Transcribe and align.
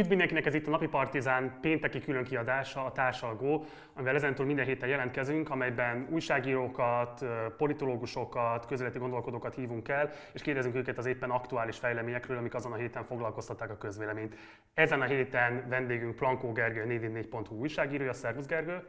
Üdv 0.00 0.08
mindenkinek, 0.08 0.46
ez 0.46 0.54
itt 0.54 0.66
a 0.66 0.70
Napi 0.70 0.86
Partizán 0.86 1.58
pénteki 1.60 2.00
különkiadása, 2.00 2.84
a 2.84 2.92
Társalgó, 2.92 3.64
amivel 3.94 4.14
ezentúl 4.14 4.46
minden 4.46 4.64
héten 4.64 4.88
jelentkezünk, 4.88 5.50
amelyben 5.50 6.08
újságírókat, 6.10 7.24
politológusokat, 7.56 8.66
közéleti 8.66 8.98
gondolkodókat 8.98 9.54
hívunk 9.54 9.88
el, 9.88 10.10
és 10.32 10.42
kérdezünk 10.42 10.74
őket 10.74 10.98
az 10.98 11.06
éppen 11.06 11.30
aktuális 11.30 11.78
fejleményekről, 11.78 12.36
amik 12.36 12.54
azon 12.54 12.72
a 12.72 12.76
héten 12.76 13.04
foglalkoztatták 13.04 13.70
a 13.70 13.76
közvéleményt. 13.76 14.34
Ezen 14.74 15.00
a 15.00 15.04
héten 15.04 15.68
vendégünk 15.68 16.16
Plankó 16.16 16.52
Gergő, 16.52 16.84
444.hu 16.88 17.54
újságírója. 17.56 18.12
Szervusz 18.12 18.46
Gergő! 18.46 18.82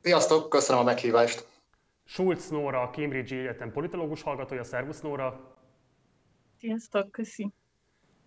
Sziasztok, 0.00 0.48
köszönöm 0.48 0.82
a 0.82 0.84
meghívást! 0.84 1.46
Schulz 2.04 2.50
Nóra, 2.50 2.90
Cambridge 2.92 3.36
Egyetem 3.36 3.72
politológus 3.72 4.22
hallgatója. 4.22 4.64
Szervusz 4.64 5.00
Nóra! 5.00 5.56
Sziasztok, 6.58 7.10
köszi! 7.10 7.52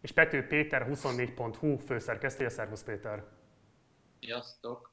És 0.06 0.12
Pető 0.12 0.48
Péter 0.48 0.88
24.hu 0.90 1.78
főszerkesztője. 1.78 2.50
Szervusz 2.50 2.84
Péter! 2.84 3.24
Sziasztok! 4.20 4.92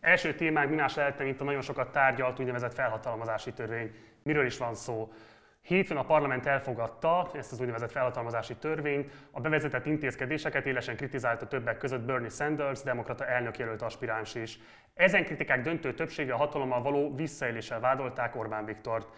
Első 0.00 0.34
témánk 0.34 0.70
minás 0.70 0.94
lehetne, 0.94 1.24
mint 1.24 1.40
a 1.40 1.44
nagyon 1.44 1.60
sokat 1.60 1.92
tárgyalt 1.92 2.38
úgynevezett 2.40 2.74
felhatalmazási 2.74 3.52
törvény. 3.52 3.94
Miről 4.22 4.46
is 4.46 4.58
van 4.58 4.74
szó? 4.74 5.12
Hétfőn 5.60 5.96
a 5.96 6.04
parlament 6.04 6.46
elfogadta 6.46 7.30
ezt 7.34 7.52
az 7.52 7.60
úgynevezett 7.60 7.90
felhatalmazási 7.90 8.56
törvényt, 8.56 9.12
a 9.30 9.40
bevezetett 9.40 9.86
intézkedéseket 9.86 10.66
élesen 10.66 10.96
kritizálta 10.96 11.46
többek 11.46 11.78
között 11.78 12.02
Bernie 12.02 12.28
Sanders, 12.28 12.82
demokrata 12.82 13.26
elnökjelölt 13.26 13.82
aspiráns 13.82 14.34
is. 14.34 14.58
Ezen 14.94 15.24
kritikák 15.24 15.62
döntő 15.62 15.94
többsége 15.94 16.32
a 16.32 16.36
hatalommal 16.36 16.82
való 16.82 17.14
visszaéléssel 17.14 17.80
vádolták 17.80 18.36
Orbán 18.36 18.64
Viktort. 18.64 19.08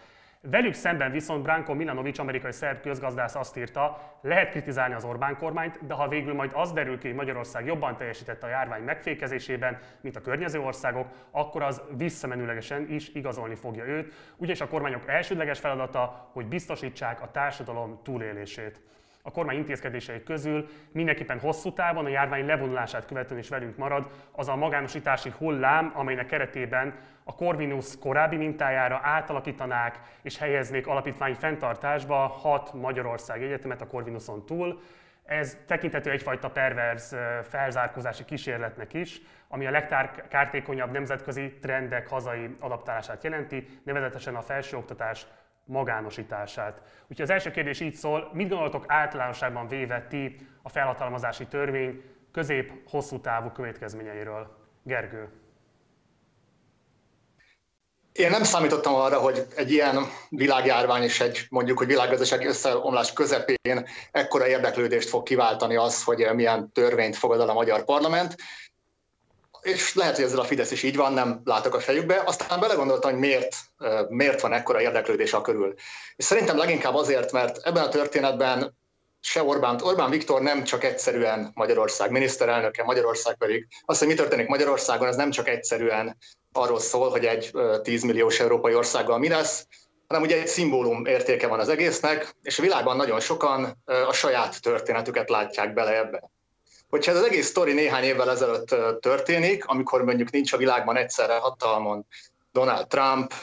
Velük 0.41 0.73
szemben 0.73 1.11
viszont 1.11 1.43
Branko 1.43 1.73
Milanovic, 1.73 2.19
amerikai 2.19 2.51
szerb 2.51 2.81
közgazdász 2.81 3.35
azt 3.35 3.57
írta, 3.57 4.15
lehet 4.21 4.49
kritizálni 4.49 4.93
az 4.93 5.03
Orbán 5.03 5.37
kormányt, 5.37 5.85
de 5.85 5.93
ha 5.93 6.07
végül 6.07 6.33
majd 6.33 6.51
az 6.53 6.71
derül 6.71 6.99
ki, 6.99 7.07
hogy 7.07 7.15
Magyarország 7.15 7.65
jobban 7.65 7.97
teljesítette 7.97 8.45
a 8.45 8.49
járvány 8.49 8.83
megfékezésében, 8.83 9.79
mint 10.01 10.15
a 10.15 10.21
környező 10.21 10.59
országok, 10.59 11.07
akkor 11.31 11.61
az 11.61 11.81
visszamenőlegesen 11.97 12.89
is 12.89 13.09
igazolni 13.13 13.55
fogja 13.55 13.85
őt, 13.85 14.13
ugyanis 14.37 14.61
a 14.61 14.67
kormányok 14.67 15.07
elsődleges 15.07 15.59
feladata, 15.59 16.29
hogy 16.33 16.45
biztosítsák 16.45 17.21
a 17.21 17.31
társadalom 17.31 17.99
túlélését. 18.03 18.81
A 19.21 19.31
kormány 19.31 19.57
intézkedései 19.57 20.23
közül 20.23 20.67
mindenképpen 20.91 21.39
hosszú 21.39 21.73
távon 21.73 22.05
a 22.05 22.09
járvány 22.09 22.45
levonulását 22.45 23.05
követően 23.05 23.39
is 23.39 23.49
velünk 23.49 23.77
marad, 23.77 24.11
az 24.31 24.47
a 24.47 24.55
magánosítási 24.55 25.33
hullám, 25.37 25.91
amelynek 25.95 26.25
keretében 26.25 26.93
a 27.27 27.35
Corvinus 27.35 27.99
korábbi 27.99 28.35
mintájára 28.35 28.99
átalakítanák 29.03 29.99
és 30.21 30.37
helyeznék 30.37 30.87
alapítványi 30.87 31.33
fenntartásba 31.33 32.15
hat 32.15 32.73
Magyarország 32.73 33.43
egyetemet 33.43 33.81
a 33.81 33.87
Corvinuson 33.87 34.45
túl. 34.45 34.81
Ez 35.25 35.57
tekintető 35.65 36.11
egyfajta 36.11 36.49
perverz 36.49 37.15
felzárkózási 37.43 38.25
kísérletnek 38.25 38.93
is, 38.93 39.21
ami 39.47 39.65
a 39.65 39.71
legkártékonyabb 39.71 40.91
nemzetközi 40.91 41.53
trendek 41.61 42.07
hazai 42.07 42.55
adaptálását 42.59 43.23
jelenti, 43.23 43.79
nevezetesen 43.83 44.35
a 44.35 44.41
felsőoktatás 44.41 45.25
magánosítását. 45.63 46.81
Úgyhogy 47.01 47.21
az 47.21 47.29
első 47.29 47.51
kérdés 47.51 47.79
így 47.79 47.93
szól, 47.93 48.29
mit 48.33 48.49
gondoltok 48.49 48.83
általánosságban 48.87 49.67
véve 49.67 50.01
ti 50.01 50.35
a 50.61 50.69
felhatalmazási 50.69 51.45
törvény 51.45 52.03
közép-hosszú 52.31 53.19
távú 53.19 53.49
következményeiről? 53.49 54.57
Gergő. 54.83 55.29
Én 58.17 58.29
nem 58.29 58.43
számítottam 58.43 58.95
arra, 58.95 59.19
hogy 59.19 59.45
egy 59.55 59.71
ilyen 59.71 60.11
világjárvány 60.29 61.03
és 61.03 61.19
egy 61.19 61.45
mondjuk, 61.49 61.77
hogy 61.77 61.87
világgazdasági 61.87 62.45
összeomlás 62.45 63.13
közepén 63.13 63.87
ekkora 64.11 64.47
érdeklődést 64.47 65.09
fog 65.09 65.23
kiváltani 65.23 65.75
az, 65.75 66.03
hogy 66.03 66.27
milyen 66.33 66.71
törvényt 66.71 67.15
fogad 67.15 67.39
el 67.39 67.49
a 67.49 67.53
magyar 67.53 67.83
parlament 67.83 68.35
és 69.61 69.93
lehet, 69.95 70.15
hogy 70.15 70.25
ezzel 70.25 70.39
a 70.39 70.43
Fidesz 70.43 70.71
is 70.71 70.83
így 70.83 70.95
van, 70.95 71.13
nem 71.13 71.41
látok 71.43 71.75
a 71.75 71.79
fejükbe. 71.79 72.21
Aztán 72.25 72.59
belegondoltam, 72.59 73.11
hogy 73.11 73.19
miért, 73.19 73.55
miért 74.09 74.41
van 74.41 74.53
ekkora 74.53 74.81
érdeklődés 74.81 75.33
a 75.33 75.41
körül. 75.41 75.73
És 76.15 76.25
szerintem 76.25 76.57
leginkább 76.57 76.95
azért, 76.95 77.31
mert 77.31 77.57
ebben 77.57 77.83
a 77.83 77.89
történetben 77.89 78.75
se 79.19 79.43
Orbán, 79.43 79.79
Orbán 79.81 80.09
Viktor 80.09 80.41
nem 80.41 80.63
csak 80.63 80.83
egyszerűen 80.83 81.51
Magyarország 81.53 82.11
miniszterelnöke, 82.11 82.83
Magyarország 82.83 83.35
pedig 83.35 83.67
az, 83.85 83.97
hogy 83.99 84.07
mi 84.07 84.13
történik 84.13 84.47
Magyarországon, 84.47 85.07
az 85.07 85.15
nem 85.15 85.31
csak 85.31 85.47
egyszerűen 85.47 86.17
arról 86.57 86.79
szól, 86.79 87.09
hogy 87.09 87.25
egy 87.25 87.51
10 87.81 88.03
milliós 88.03 88.39
európai 88.39 88.75
országgal 88.75 89.17
mi 89.17 89.27
lesz, 89.27 89.67
hanem 90.07 90.23
ugye 90.23 90.41
egy 90.41 90.47
szimbólum 90.47 91.05
értéke 91.05 91.47
van 91.47 91.59
az 91.59 91.69
egésznek, 91.69 92.35
és 92.41 92.59
a 92.59 92.61
világban 92.61 92.95
nagyon 92.95 93.19
sokan 93.19 93.83
a 93.85 94.13
saját 94.13 94.61
történetüket 94.61 95.29
látják 95.29 95.73
bele 95.73 95.97
ebbe. 95.97 96.29
Hogyha 96.89 97.11
ez 97.11 97.17
az 97.17 97.25
egész 97.25 97.47
sztori 97.47 97.73
néhány 97.73 98.03
évvel 98.03 98.29
ezelőtt 98.29 98.75
történik, 99.01 99.65
amikor 99.65 100.03
mondjuk 100.03 100.31
nincs 100.31 100.53
a 100.53 100.57
világban 100.57 100.97
egyszerre 100.97 101.37
hatalmon 101.37 102.05
Donald 102.51 102.87
Trump, 102.87 103.33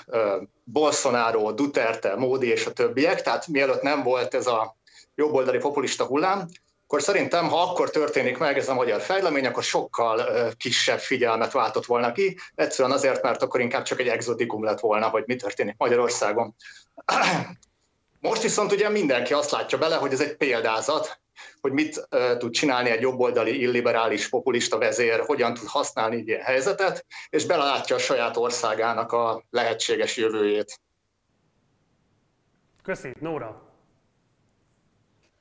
Bolsonaro, 0.64 1.52
Duterte, 1.52 2.16
Módi 2.16 2.46
és 2.50 2.66
a 2.66 2.72
többiek, 2.72 3.22
tehát 3.22 3.46
mielőtt 3.46 3.82
nem 3.82 4.02
volt 4.02 4.34
ez 4.34 4.46
a 4.46 4.76
jobboldali 5.14 5.58
populista 5.58 6.04
hullám, 6.04 6.48
akkor 6.94 7.06
szerintem, 7.06 7.48
ha 7.48 7.62
akkor 7.62 7.90
történik 7.90 8.38
meg 8.38 8.58
ez 8.58 8.68
a 8.68 8.74
magyar 8.74 9.00
fejlemény, 9.00 9.46
akkor 9.46 9.62
sokkal 9.62 10.26
kisebb 10.56 10.98
figyelmet 10.98 11.52
váltott 11.52 11.84
volna 11.84 12.12
ki, 12.12 12.38
egyszerűen 12.54 12.94
azért, 12.94 13.22
mert 13.22 13.42
akkor 13.42 13.60
inkább 13.60 13.82
csak 13.82 14.00
egy 14.00 14.08
exotikum 14.08 14.64
lett 14.64 14.80
volna, 14.80 15.08
hogy 15.08 15.22
mi 15.26 15.36
történik 15.36 15.74
Magyarországon. 15.76 16.54
Most 18.20 18.42
viszont 18.42 18.72
ugye 18.72 18.88
mindenki 18.88 19.32
azt 19.32 19.50
látja 19.50 19.78
bele, 19.78 19.96
hogy 19.96 20.12
ez 20.12 20.20
egy 20.20 20.36
példázat, 20.36 21.20
hogy 21.60 21.72
mit 21.72 22.08
tud 22.38 22.52
csinálni 22.52 22.90
egy 22.90 23.00
jobboldali, 23.00 23.60
illiberális, 23.60 24.28
populista 24.28 24.78
vezér, 24.78 25.20
hogyan 25.20 25.54
tud 25.54 25.68
használni 25.68 26.16
ilyen 26.16 26.42
helyzetet, 26.42 27.06
és 27.30 27.46
belátja 27.46 27.96
a 27.96 27.98
saját 27.98 28.36
országának 28.36 29.12
a 29.12 29.44
lehetséges 29.50 30.16
jövőjét. 30.16 30.80
Köszi, 32.82 33.14
Nóra. 33.20 33.63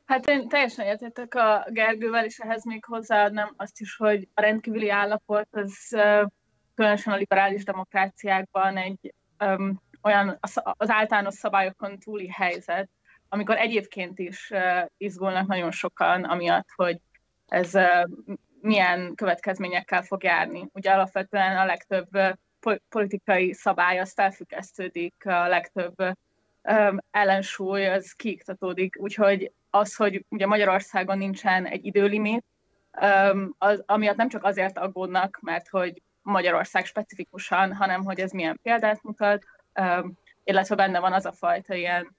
Hát 0.06 0.28
én 0.28 0.48
teljesen 0.48 0.86
értettek 0.86 1.36
a 1.36 1.66
Gergővel, 1.70 2.26
és 2.26 2.40
ehhez 2.40 2.66
még 2.66 2.86
hozzáadnám 2.86 3.54
azt 3.58 3.80
is, 3.80 3.96
hogy 3.96 4.28
a 4.34 4.42
rendkívüli 4.42 4.90
állapot 4.90 5.48
az 5.52 5.88
uh, 5.92 6.28
különösen 6.76 7.14
a 7.14 7.18
liberális 7.18 7.64
demokráciákban 7.64 8.78
egy 8.78 9.14
um, 9.40 9.82
olyan 10.02 10.38
az, 10.40 10.90
általános 10.90 11.34
szabályokon 11.34 12.00
túli 12.00 12.30
helyzet, 12.30 12.90
amikor 13.30 13.58
egyébként 13.58 14.20
is 14.20 14.52
izgulnak 14.98 15.48
nagyon 15.48 15.72
sokan, 15.72 16.24
amiatt, 16.24 16.68
hogy 16.76 17.02
ez 17.48 17.72
milyen 18.62 19.16
következményekkel 19.16 20.02
fog 20.02 20.24
járni. 20.24 20.70
Ugye 20.74 20.92
alapvetően 20.92 21.58
a 21.58 21.66
legtöbb 21.66 22.08
politikai 22.90 23.54
szabály 23.54 24.00
az 24.00 24.14
felfüggesztődik, 24.14 25.26
a 25.26 25.48
legtöbb 25.48 25.96
ellensúly 27.12 27.88
az 27.88 28.12
kiiktatódik, 28.12 28.96
úgyhogy 29.00 29.52
az, 29.76 29.96
hogy 29.96 30.26
ugye 30.30 30.46
Magyarországon 30.46 31.18
nincsen 31.18 31.66
egy 31.66 31.86
időlimit, 31.86 32.46
az, 33.58 33.84
amiatt 33.86 34.16
nem 34.16 34.30
csak 34.30 34.44
azért 34.44 34.78
aggódnak, 34.78 35.40
mert 35.42 35.70
hogy 35.70 36.02
Magyarország 36.22 36.86
specifikusan, 36.86 37.76
hanem 37.76 38.04
hogy 38.04 38.20
ez 38.20 38.32
milyen 38.32 38.60
példát 38.62 39.04
mutat, 39.04 39.44
illetve 40.44 40.76
benne 40.76 41.00
van 41.00 41.14
az 41.14 41.26
a 41.26 41.32
fajta 41.32 41.74
ilyen 41.74 42.16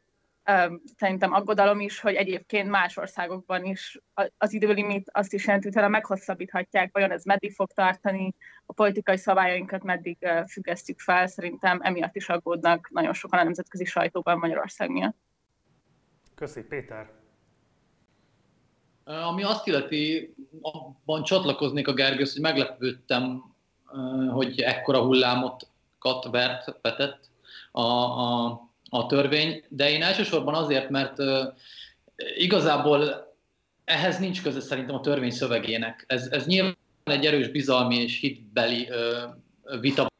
szerintem 0.96 1.32
aggodalom 1.32 1.80
is, 1.80 2.00
hogy 2.00 2.14
egyébként 2.14 2.68
más 2.70 2.96
országokban 2.96 3.64
is 3.64 4.00
az 4.38 4.52
időlimit 4.52 5.10
azt 5.12 5.32
is 5.32 5.46
jelenti, 5.46 5.70
hogy 5.72 5.90
meghosszabbíthatják, 5.90 6.92
vajon 6.92 7.10
ez 7.10 7.24
meddig 7.24 7.52
fog 7.52 7.72
tartani, 7.72 8.34
a 8.66 8.72
politikai 8.72 9.16
szabályainkat 9.16 9.82
meddig 9.82 10.18
függesztjük 10.48 11.00
fel, 11.00 11.26
szerintem 11.26 11.78
emiatt 11.82 12.16
is 12.16 12.28
aggódnak 12.28 12.88
nagyon 12.90 13.12
sokan 13.12 13.38
a 13.38 13.42
nemzetközi 13.42 13.84
sajtóban 13.84 14.38
Magyarország 14.38 14.90
miatt. 14.90 15.16
Köszi, 16.34 16.62
Péter. 16.62 17.23
Ami 19.04 19.42
azt 19.42 19.66
illeti, 19.66 20.34
abban 20.60 21.22
csatlakoznék 21.22 21.88
a 21.88 21.92
Gergősz, 21.92 22.32
hogy 22.32 22.42
meglepődtem, 22.42 23.42
hogy 24.30 24.60
ekkora 24.60 25.02
hullámot 25.02 25.68
vert, 26.30 26.78
vetett 26.82 27.30
a, 27.72 27.82
a 27.82 28.64
a 28.94 29.06
törvény, 29.06 29.64
de 29.68 29.90
én 29.90 30.02
elsősorban 30.02 30.54
azért, 30.54 30.88
mert 30.88 31.16
igazából 32.36 33.32
ehhez 33.84 34.18
nincs 34.18 34.42
köze 34.42 34.60
szerintem 34.60 34.94
a 34.94 35.00
törvény 35.00 35.30
szövegének. 35.30 36.04
Ez, 36.08 36.26
ez 36.30 36.46
nyilván 36.46 36.76
egy 37.04 37.26
erős 37.26 37.48
bizalmi 37.48 37.96
és 37.96 38.20
hitbeli 38.20 38.88
vita 39.80 40.12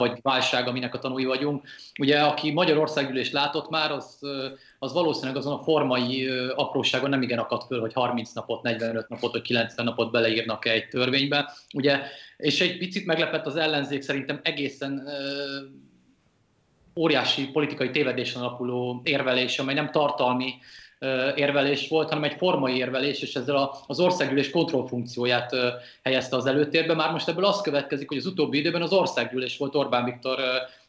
vagy 0.00 0.18
válság, 0.22 0.68
aminek 0.68 0.94
a 0.94 0.98
tanúi 0.98 1.24
vagyunk. 1.24 1.62
Ugye, 1.98 2.20
aki 2.20 2.52
Magyarországgyűlés 2.52 3.30
látott 3.30 3.70
már, 3.70 3.92
az, 3.92 4.18
az 4.78 4.92
valószínűleg 4.92 5.36
azon 5.36 5.52
a 5.52 5.62
formai 5.62 6.28
apróságon 6.54 7.10
nem 7.10 7.22
igen 7.22 7.38
akadt 7.38 7.66
föl, 7.66 7.80
hogy 7.80 7.92
30 7.92 8.32
napot, 8.32 8.62
45 8.62 9.08
napot 9.08 9.32
vagy 9.32 9.42
90 9.42 9.84
napot 9.84 10.10
beleírnak 10.10 10.66
egy 10.66 10.88
törvénybe. 10.88 11.52
Ugye, 11.74 12.00
és 12.36 12.60
egy 12.60 12.78
picit 12.78 13.06
meglepett 13.06 13.46
az 13.46 13.56
ellenzék 13.56 14.02
szerintem 14.02 14.40
egészen 14.42 15.08
óriási 16.96 17.50
politikai 17.50 17.90
tévedésen 17.90 18.42
alapuló 18.42 19.00
érvelés, 19.04 19.58
amely 19.58 19.74
nem 19.74 19.90
tartalmi 19.90 20.54
érvelés 21.34 21.88
volt, 21.88 22.08
hanem 22.08 22.24
egy 22.24 22.36
formai 22.36 22.76
érvelés, 22.76 23.22
és 23.22 23.34
ezzel 23.34 23.70
az 23.86 24.00
országgyűlés 24.00 24.50
kontrollfunkcióját 24.50 25.56
helyezte 26.02 26.36
az 26.36 26.46
előtérbe. 26.46 26.94
Már 26.94 27.12
most 27.12 27.28
ebből 27.28 27.44
az 27.44 27.60
következik, 27.60 28.08
hogy 28.08 28.18
az 28.18 28.26
utóbbi 28.26 28.58
időben 28.58 28.82
az 28.82 28.92
országgyűlés 28.92 29.56
volt 29.56 29.74
Orbán 29.74 30.04
Viktor 30.04 30.38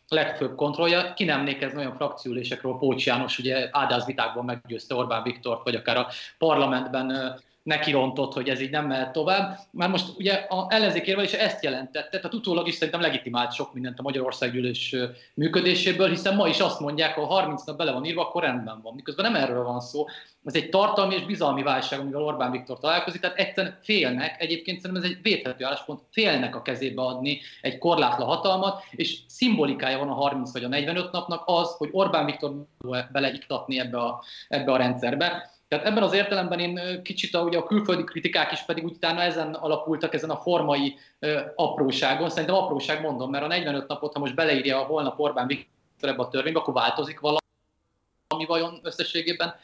legfőbb 0.07 0.55
kontrollja. 0.55 1.13
Ki 1.13 1.23
nem 1.23 1.39
emlékezne 1.39 1.79
olyan 1.79 1.95
frakciülésekről, 1.95 2.77
Pócs 2.77 3.05
János 3.05 3.39
ugye 3.39 3.69
áldázvitákban 3.71 4.45
meggyőzte 4.45 4.95
Orbán 4.95 5.23
Viktort, 5.23 5.63
vagy 5.63 5.75
akár 5.75 5.97
a 5.97 6.07
parlamentben 6.37 7.39
nekirontott, 7.63 8.33
hogy 8.33 8.49
ez 8.49 8.61
így 8.61 8.69
nem 8.69 8.87
mehet 8.87 9.11
tovább. 9.11 9.57
Már 9.71 9.89
most 9.89 10.05
ugye 10.17 10.33
a 10.33 10.65
ellenzék 10.69 11.07
is 11.07 11.33
ezt 11.33 11.63
jelentette, 11.63 12.17
tehát 12.17 12.33
utólag 12.33 12.67
is 12.67 12.73
szerintem 12.73 13.01
legitimált 13.01 13.53
sok 13.53 13.73
mindent 13.73 13.99
a 13.99 14.01
Magyarországgyűlés 14.01 14.95
működéséből, 15.33 16.09
hiszen 16.09 16.35
ma 16.35 16.47
is 16.47 16.59
azt 16.59 16.79
mondják, 16.79 17.15
ha 17.15 17.25
30 17.25 17.63
nap 17.63 17.77
bele 17.77 17.91
van 17.91 18.05
írva, 18.05 18.21
akkor 18.21 18.43
rendben 18.43 18.81
van. 18.81 18.93
Miközben 18.93 19.31
nem 19.31 19.41
erről 19.43 19.63
van 19.63 19.81
szó. 19.81 20.05
Ez 20.45 20.55
egy 20.55 20.69
tartalmi 20.69 21.15
és 21.15 21.25
bizalmi 21.25 21.63
válság, 21.63 21.99
amivel 21.99 22.23
Orbán 22.23 22.51
Viktor 22.51 22.79
találkozik, 22.79 23.21
tehát 23.21 23.37
egyszerűen 23.37 23.77
félnek, 23.81 24.41
egyébként 24.41 24.79
szerintem 24.79 25.05
ez 25.05 25.11
egy 25.11 25.21
védhető 25.21 25.65
álláspont, 25.65 26.01
félnek 26.11 26.55
a 26.55 26.61
kezébe 26.61 27.01
adni 27.01 27.39
egy 27.61 27.77
korlátlan 27.77 28.27
hatalmat, 28.27 28.83
és 28.91 29.19
szimbolikája 29.27 29.97
van 29.97 30.09
a 30.09 30.13
30 30.13 30.53
vagy 30.53 30.63
a 30.63 30.67
45 30.67 31.11
napnak 31.11 31.43
az, 31.45 31.75
hogy 31.77 31.89
Orbán 31.91 32.25
Viktor 32.25 32.65
beleiktatni 33.11 33.79
ebbe 33.79 33.97
a, 33.97 34.23
ebbe 34.47 34.71
a 34.71 34.77
rendszerbe. 34.77 35.59
Tehát 35.71 35.85
ebben 35.85 36.03
az 36.03 36.13
értelemben 36.13 36.59
én 36.59 37.03
kicsit 37.03 37.35
a, 37.35 37.41
ugye 37.41 37.57
a 37.57 37.63
külföldi 37.63 38.03
kritikák 38.03 38.51
is 38.51 38.61
pedig 38.65 38.85
utána 38.85 39.21
ezen 39.21 39.53
alapultak, 39.53 40.13
ezen 40.13 40.29
a 40.29 40.35
formai 40.35 40.95
ö, 41.19 41.39
apróságon. 41.55 42.29
Szerintem 42.29 42.55
apróság 42.55 43.01
mondom, 43.01 43.29
mert 43.29 43.43
a 43.43 43.47
45 43.47 43.87
napot, 43.87 44.13
ha 44.13 44.19
most 44.19 44.35
beleírja 44.35 44.79
a 44.79 44.85
holnap 44.85 45.19
Orbán 45.19 45.47
Viktor 45.47 46.09
ebbe 46.09 46.21
a 46.21 46.27
törvénybe, 46.27 46.59
akkor 46.59 46.73
változik 46.73 47.19
valami 47.19 48.45
vajon 48.47 48.79
összességében 48.83 49.55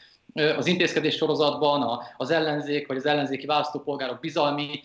az 0.56 0.66
intézkedés 0.66 1.16
sorozatban, 1.16 2.00
az 2.16 2.30
ellenzék 2.30 2.86
vagy 2.86 2.96
az 2.96 3.06
ellenzéki 3.06 3.46
választópolgárok 3.46 4.20
bizalmi, 4.20 4.80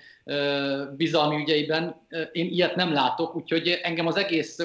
bizalmi 0.92 1.42
ügyeiben. 1.42 1.96
Én 2.32 2.46
ilyet 2.46 2.76
nem 2.76 2.94
látok, 2.94 3.36
úgyhogy 3.36 3.80
engem 3.84 4.08
az 4.08 4.18
egész 4.18 4.58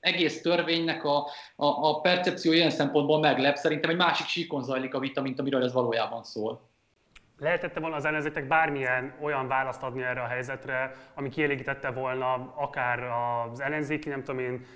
egész 0.00 0.40
törvénynek 0.40 1.04
a, 1.04 1.16
a, 1.56 1.66
a 1.66 2.00
percepció 2.00 2.52
ilyen 2.52 2.70
szempontból 2.70 3.20
meglep. 3.20 3.56
Szerintem 3.56 3.90
egy 3.90 3.96
másik 3.96 4.26
síkon 4.26 4.62
zajlik 4.62 4.94
a 4.94 4.98
vita, 4.98 5.22
mint 5.22 5.38
amiről 5.38 5.64
ez 5.64 5.72
valójában 5.72 6.24
szól. 6.24 6.68
Lehetette 7.38 7.80
volna 7.80 7.96
az 7.96 8.04
ellenzéknek 8.04 8.46
bármilyen 8.46 9.14
olyan 9.22 9.48
választ 9.48 9.82
adni 9.82 10.02
erre 10.02 10.20
a 10.20 10.26
helyzetre, 10.26 10.96
ami 11.14 11.28
kielégítette 11.28 11.90
volna 11.90 12.54
akár 12.56 13.02
az 13.02 13.60
ellenzéki, 13.60 14.08
nem 14.08 14.24
tudom 14.24 14.40
én, 14.40 14.66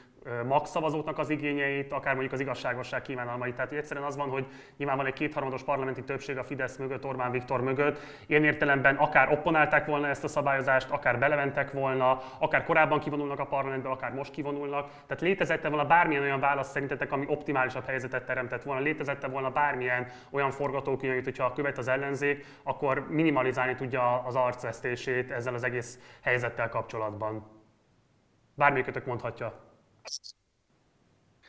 max 0.47 0.71
szavazóknak 0.71 1.19
az 1.19 1.31
igényeit, 1.31 1.93
akár 1.93 2.13
mondjuk 2.13 2.33
az 2.33 2.41
igazságosság 2.41 3.03
kívánalmait. 3.03 3.55
Tehát 3.55 3.73
egyszerűen 3.73 4.07
az 4.07 4.17
van, 4.17 4.29
hogy 4.29 4.47
nyilván 4.77 4.97
van 4.97 5.07
egy 5.07 5.13
kétharmados 5.13 5.63
parlamenti 5.63 6.03
többség 6.03 6.39
a 6.39 6.45
Fidesz 6.45 6.77
mögött, 6.77 7.05
Orbán 7.05 7.31
Viktor 7.31 7.61
mögött. 7.61 7.99
Ilyen 8.27 8.45
értelemben 8.45 8.97
akár 8.97 9.33
opponálták 9.33 9.87
volna 9.87 10.09
ezt 10.09 10.25
a 10.25 10.29
szabályozást, 10.29 10.91
akár 10.91 11.19
beleventek 11.19 11.73
volna, 11.73 12.23
akár 12.39 12.65
korábban 12.65 13.01
kivonulnak 13.01 13.39
a 13.39 13.47
parlamentből, 13.47 13.93
akár 13.93 14.13
most 14.13 14.33
kivonulnak. 14.33 14.91
Tehát 15.07 15.23
létezette 15.23 15.69
volna 15.69 15.87
bármilyen 15.87 16.23
olyan 16.23 16.41
válasz 16.41 16.71
szerintetek, 16.71 17.13
ami 17.13 17.25
optimálisabb 17.29 17.85
helyzetet 17.85 18.25
teremtett 18.25 18.63
volna, 18.63 18.81
létezette 18.81 19.29
volna 19.29 19.51
bármilyen 19.51 20.07
olyan 20.31 20.51
forgatókönyv, 20.51 21.25
hogyha 21.25 21.53
követ 21.53 21.79
az 21.79 21.89
ellenzék, 21.89 22.47
akkor 22.63 23.07
minimalizálni 23.09 23.75
tudja 23.75 24.23
az 24.23 24.37
arcvesztését 24.37 25.31
ezzel 25.31 25.55
az 25.55 25.65
egész 25.65 25.99
helyzettel 26.23 26.69
kapcsolatban. 26.69 27.63
Bármelyikötök 28.55 29.07
mondhatja. 29.07 29.64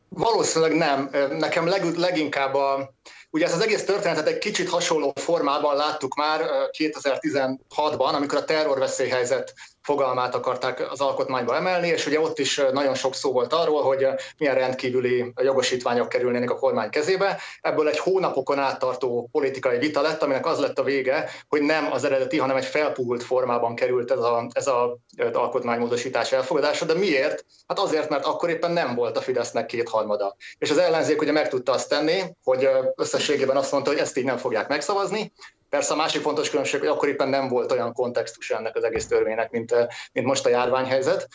Valószínűleg 0.09 0.75
nem. 0.75 1.09
Nekem 1.37 1.67
leg, 1.67 1.97
leginkább 1.97 2.53
a, 2.53 2.94
ugye 3.29 3.45
ezt 3.45 3.55
az 3.55 3.61
egész 3.61 3.85
történetet 3.85 4.27
egy 4.27 4.37
kicsit 4.37 4.69
hasonló 4.69 5.13
formában 5.15 5.75
láttuk 5.75 6.15
már 6.15 6.41
2016-ban, 6.77 8.13
amikor 8.13 8.37
a 8.37 8.45
terrorveszélyhelyzet 8.45 9.53
fogalmát 9.85 10.35
akarták 10.35 10.91
az 10.91 11.01
alkotmányba 11.01 11.55
emelni, 11.55 11.87
és 11.87 12.05
ugye 12.07 12.19
ott 12.19 12.39
is 12.39 12.61
nagyon 12.71 12.95
sok 12.95 13.15
szó 13.15 13.31
volt 13.31 13.53
arról, 13.53 13.83
hogy 13.83 14.07
milyen 14.37 14.55
rendkívüli 14.55 15.33
jogosítványok 15.41 16.09
kerülnének 16.09 16.51
a 16.51 16.55
kormány 16.55 16.89
kezébe. 16.89 17.39
Ebből 17.61 17.87
egy 17.87 17.97
hónapokon 17.97 18.59
áttartó 18.59 19.29
politikai 19.31 19.77
vita 19.77 20.01
lett, 20.01 20.23
aminek 20.23 20.45
az 20.45 20.59
lett 20.59 20.79
a 20.79 20.83
vége, 20.83 21.29
hogy 21.47 21.61
nem 21.61 21.91
az 21.91 22.03
eredeti, 22.03 22.37
hanem 22.37 22.55
egy 22.55 22.65
felpúgult 22.65 23.23
formában 23.23 23.75
került 23.75 24.11
ez 24.11 24.19
a, 24.19 24.47
ez 24.51 24.67
a 24.67 24.97
alkotmánymódosítás 25.33 26.31
elfogadása. 26.31 26.85
De 26.85 26.93
miért? 26.93 27.45
Hát 27.67 27.79
azért, 27.79 28.09
mert 28.09 28.25
akkor 28.25 28.49
éppen 28.49 28.71
nem 28.71 28.95
volt 28.95 29.17
a 29.17 29.21
Fidesznek 29.21 29.65
kétharmada. 29.65 30.35
És 30.57 30.71
az 30.71 30.77
ellenzék 30.77 31.21
ugye 31.21 31.31
meg 31.31 31.49
tudta 31.49 31.71
azt 31.71 31.89
tenni, 31.89 32.21
hogy 32.43 32.69
összességében 32.95 33.57
azt 33.57 33.71
mondta, 33.71 33.89
hogy 33.89 33.99
ezt 33.99 34.17
így 34.17 34.23
nem 34.23 34.37
fogják 34.37 34.67
megszavazni, 34.67 35.31
Persze 35.75 35.93
a 35.93 35.97
másik 35.97 36.21
fontos 36.21 36.49
különbség, 36.49 36.79
hogy 36.79 36.89
akkor 36.89 37.07
éppen 37.07 37.29
nem 37.29 37.47
volt 37.47 37.71
olyan 37.71 37.93
kontextus 37.93 38.49
ennek 38.49 38.75
az 38.75 38.83
egész 38.83 39.07
törvénynek, 39.07 39.51
mint, 39.51 39.75
mint 40.11 40.25
most 40.25 40.45
a 40.45 40.49
járványhelyzet. 40.49 41.29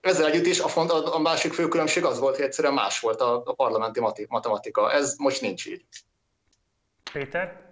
Ezzel 0.00 0.26
együtt 0.26 0.46
is 0.46 0.60
a, 0.60 0.68
font, 0.68 0.90
a 0.90 1.18
másik 1.18 1.52
fő 1.52 1.68
különbség 1.68 2.04
az 2.04 2.18
volt, 2.18 2.34
hogy 2.36 2.44
egyszerűen 2.44 2.74
más 2.74 3.00
volt 3.00 3.20
a, 3.20 3.42
a 3.44 3.52
parlamenti 3.52 4.00
matematika. 4.28 4.92
Ez 4.92 5.14
most 5.18 5.40
nincs 5.40 5.66
így. 5.66 5.84
Péter? 7.12 7.64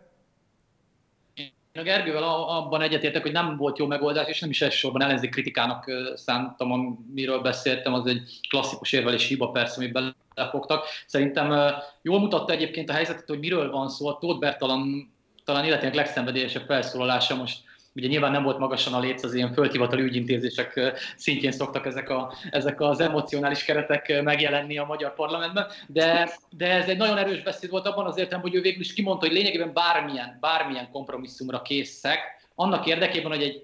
Én 1.35 1.53
a 1.73 1.83
Gergővel 1.83 2.23
abban 2.23 2.83
egyetértek, 2.83 3.23
hogy 3.23 3.33
nem 3.33 3.57
volt 3.57 3.79
jó 3.79 3.87
megoldás, 3.87 4.29
és 4.29 4.41
nem 4.41 4.51
is 4.51 4.63
elsősorban 4.63 5.03
ellenzék 5.03 5.31
kritikának 5.31 5.91
szántam, 6.15 6.73
amiről 6.73 7.41
beszéltem, 7.41 7.95
az 7.95 8.07
egy 8.07 8.41
klasszikus 8.49 8.93
érvelési 8.93 9.29
hiba 9.29 9.51
persze, 9.51 9.77
amit 9.77 9.93
belefogtak. 10.35 10.85
Szerintem 11.07 11.75
jól 12.03 12.21
mutatta 12.21 12.53
egyébként 12.53 12.91
a 12.91 12.93
helyzetet, 12.93 13.29
hogy 13.29 13.39
miről 13.39 13.71
van 13.71 13.89
szó. 13.89 14.09
A 14.09 14.19
Tóth 14.19 14.39
Bertalan 14.39 15.13
talán 15.45 15.65
életének 15.65 15.95
legszenvedélyesebb 15.95 16.67
felszólalása 16.67 17.37
most 17.37 17.59
ugye 17.95 18.09
nyilván 18.09 18.31
nem 18.31 18.43
volt 18.43 18.59
magasan 18.59 18.95
a 18.95 19.01
léc, 19.01 19.25
az 19.25 19.35
ilyen 19.35 19.53
földhivatali 19.53 20.03
ügyintézések 20.03 20.81
szintjén 21.17 21.53
szoktak 21.53 21.87
ezek, 21.87 22.09
a, 22.09 22.33
ezek 22.51 22.81
az 22.81 23.01
emocionális 23.01 23.65
keretek 23.65 24.23
megjelenni 24.23 24.79
a 24.79 24.85
magyar 24.85 25.15
parlamentben, 25.15 25.67
de, 25.87 26.31
de 26.51 26.71
ez 26.71 26.89
egy 26.89 26.97
nagyon 26.97 27.19
erős 27.19 27.43
beszéd 27.43 27.71
volt 27.71 27.87
abban 27.87 28.07
az 28.07 28.19
értelemben, 28.19 28.51
hogy 28.51 28.59
ő 28.59 28.63
végül 28.63 28.81
is 28.81 28.93
kimondta, 28.93 29.27
hogy 29.27 29.35
lényegében 29.35 29.73
bármilyen, 29.73 30.39
bármilyen 30.41 30.91
kompromisszumra 30.91 31.63
készek, 31.63 32.21
annak 32.55 32.87
érdekében, 32.87 33.31
hogy 33.31 33.43
egy 33.43 33.63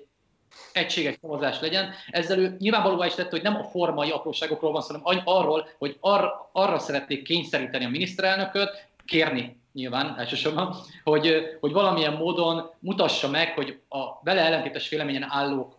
egységes 0.72 1.16
szavazás 1.20 1.60
legyen. 1.60 1.92
Ezzel 2.10 2.38
ő 2.38 2.56
nyilvánvalóan 2.58 3.06
is 3.06 3.14
tette, 3.14 3.30
hogy 3.30 3.42
nem 3.42 3.56
a 3.56 3.64
formai 3.64 4.10
apróságokról 4.10 4.72
van 4.72 4.82
szó, 4.82 4.94
hanem 5.02 5.22
arról, 5.24 5.68
hogy 5.78 5.96
ar- 6.00 6.48
arra 6.52 6.78
szeretnék 6.78 7.22
kényszeríteni 7.22 7.84
a 7.84 7.88
miniszterelnököt, 7.88 8.88
kérni 9.04 9.58
nyilván 9.72 10.18
elsősorban, 10.18 10.76
hogy, 11.04 11.56
hogy 11.60 11.72
valamilyen 11.72 12.12
módon 12.12 12.70
mutassa 12.78 13.28
meg, 13.28 13.54
hogy 13.54 13.80
a 13.88 14.22
vele 14.22 14.40
ellentétes 14.40 14.88
véleményen 14.88 15.26
állók 15.30 15.78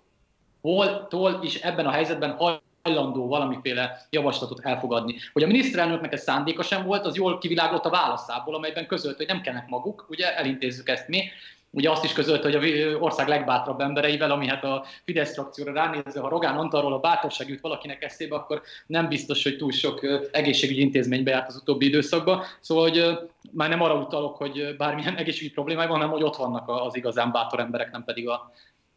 tól 1.10 1.40
is 1.44 1.56
ebben 1.56 1.86
a 1.86 1.92
helyzetben 1.92 2.38
hajlandó 2.84 3.28
valamiféle 3.28 4.06
javaslatot 4.10 4.60
elfogadni. 4.66 5.16
Hogy 5.34 5.44
a 5.44 5.48
miniszterelnöknek 5.48 6.14
ez 6.14 6.22
szándéka 6.22 6.64
sem 6.64 6.86
volt, 6.86 7.06
az 7.06 7.16
jól 7.16 7.38
kivilágott 7.38 7.86
a 7.86 7.90
válaszából, 7.90 8.56
amelyben 8.56 8.88
közölt, 8.88 9.18
hogy 9.18 9.28
nem 9.28 9.42
kellnek 9.42 9.68
maguk, 9.68 10.06
ugye 10.10 10.38
elintézzük 10.38 10.90
ezt 10.90 11.08
mi, 11.08 11.24
ugye 11.72 11.90
azt 11.92 12.04
is 12.04 12.14
közölte, 12.14 12.52
hogy 12.52 12.56
a 12.56 12.98
ország 12.98 13.28
legbátrabb 13.28 13.80
embereivel, 13.80 14.32
ami 14.32 14.48
hát 14.48 14.64
a 14.64 14.86
Fidesz 15.04 15.34
frakcióra 15.34 15.74
ránézve, 15.74 16.20
ha 16.20 16.30
Rogán 16.30 16.58
Antalról 16.58 16.94
a 16.94 17.00
bátorság 17.00 17.50
jut 17.50 17.62
valakinek 17.62 18.04
eszébe, 18.04 18.36
akkor 18.36 18.62
nem 18.88 19.08
biztos, 19.08 19.44
hogy 19.44 19.58
túl 19.58 19.72
sok 19.72 20.30
egészségügyi 20.32 20.82
intézménybe 20.82 21.32
járt 21.32 21.48
az 21.48 21.56
utóbbi 21.56 21.86
időszakban. 21.86 22.44
Szóval, 22.60 22.90
hogy 22.90 23.18
már 23.52 23.70
nem 23.70 23.82
arra 23.82 23.96
utalok, 23.96 24.36
hogy 24.36 24.76
bármilyen 24.78 25.16
egészségügyi 25.16 25.54
problémája 25.54 25.88
van, 25.88 25.98
hanem 25.98 26.14
hogy 26.14 26.24
ott 26.24 26.36
vannak 26.36 26.70
az 26.70 26.96
igazán 26.96 27.32
bátor 27.32 27.60
emberek, 27.60 27.92
nem 27.92 28.04
pedig 28.04 28.30
a, 28.30 28.52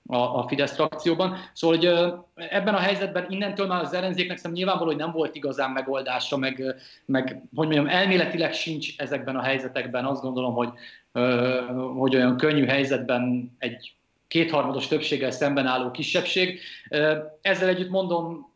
a, 0.06 0.16
a 0.16 0.44
Fidesz 0.48 0.74
frakcióban. 0.74 1.36
Szóval, 1.52 1.76
hogy 1.76 1.86
ebben 2.34 2.74
a 2.74 2.78
helyzetben 2.78 3.26
innentől 3.28 3.66
már 3.66 3.82
az 3.82 3.92
ellenzéknek 3.92 4.36
szerintem 4.36 4.52
nyilvánvaló, 4.52 4.90
hogy 4.90 5.00
nem 5.00 5.12
volt 5.12 5.34
igazán 5.34 5.70
megoldása, 5.70 6.36
meg, 6.36 6.74
meg 7.04 7.28
hogy 7.54 7.66
mondjam, 7.66 7.86
elméletileg 7.86 8.52
sincs 8.52 8.88
ezekben 8.96 9.36
a 9.36 9.42
helyzetekben. 9.42 10.04
Azt 10.04 10.22
gondolom, 10.22 10.54
hogy, 10.54 10.68
hogy 11.96 12.16
olyan 12.16 12.36
könnyű 12.36 12.66
helyzetben 12.66 13.52
egy 13.58 13.94
kétharmados 14.28 14.86
többséggel 14.86 15.30
szemben 15.30 15.66
álló 15.66 15.90
kisebbség. 15.90 16.60
Ezzel 17.40 17.68
együtt 17.68 17.90
mondom, 17.90 18.52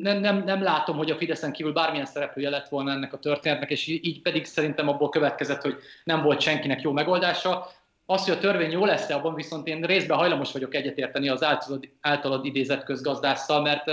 nem, 0.00 0.20
nem, 0.20 0.42
nem 0.44 0.62
látom, 0.62 0.96
hogy 0.96 1.10
a 1.10 1.16
Fideszen 1.16 1.52
kívül 1.52 1.72
bármilyen 1.72 2.06
szereplője 2.06 2.50
lett 2.50 2.68
volna 2.68 2.90
ennek 2.90 3.12
a 3.12 3.18
történetnek, 3.18 3.70
és 3.70 3.86
így 3.86 4.22
pedig 4.22 4.44
szerintem 4.44 4.88
abból 4.88 5.08
következett, 5.08 5.62
hogy 5.62 5.76
nem 6.04 6.22
volt 6.22 6.40
senkinek 6.40 6.80
jó 6.80 6.92
megoldása. 6.92 7.66
Az, 8.06 8.24
hogy 8.24 8.34
a 8.34 8.38
törvény 8.38 8.70
jó 8.70 8.84
lesz 8.84 9.10
abban 9.10 9.34
viszont 9.34 9.66
én 9.66 9.80
részben 9.80 10.18
hajlamos 10.18 10.52
vagyok 10.52 10.74
egyetérteni 10.74 11.28
az 11.28 11.42
általad, 11.42 11.88
általad 12.00 12.44
idézett 12.44 12.84
közgazdásszal, 12.84 13.62
mert 13.62 13.84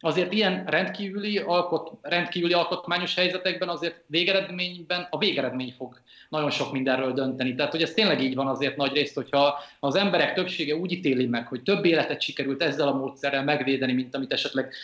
azért 0.00 0.32
ilyen 0.32 0.64
rendkívüli, 0.66 1.38
alkot, 1.38 1.90
rendkívüli 2.02 2.52
alkotmányos 2.52 3.14
helyzetekben 3.14 3.68
azért 3.68 4.02
végeredményben 4.06 5.06
a 5.10 5.18
végeredmény 5.18 5.74
fog 5.76 6.00
nagyon 6.28 6.50
sok 6.50 6.72
mindenről 6.72 7.12
dönteni. 7.12 7.54
Tehát, 7.54 7.72
hogy 7.72 7.82
ez 7.82 7.90
tényleg 7.90 8.22
így 8.22 8.34
van 8.34 8.46
azért 8.46 8.76
nagy 8.76 8.92
részt, 8.92 9.14
hogyha 9.14 9.58
az 9.80 9.94
emberek 9.94 10.34
többsége 10.34 10.74
úgy 10.74 10.92
ítéli 10.92 11.26
meg, 11.26 11.46
hogy 11.46 11.62
több 11.62 11.84
életet 11.84 12.20
sikerült 12.20 12.62
ezzel 12.62 12.88
a 12.88 12.94
módszerrel 12.94 13.44
megvédeni, 13.44 13.92
mint 13.92 14.14
amit 14.14 14.32
esetleg 14.32 14.74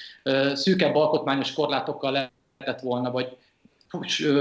szűkebb 0.52 0.94
alkotmányos 0.94 1.52
korlátokkal 1.52 2.12
lehetett 2.12 2.82
volna, 2.82 3.10
vagy 3.10 3.36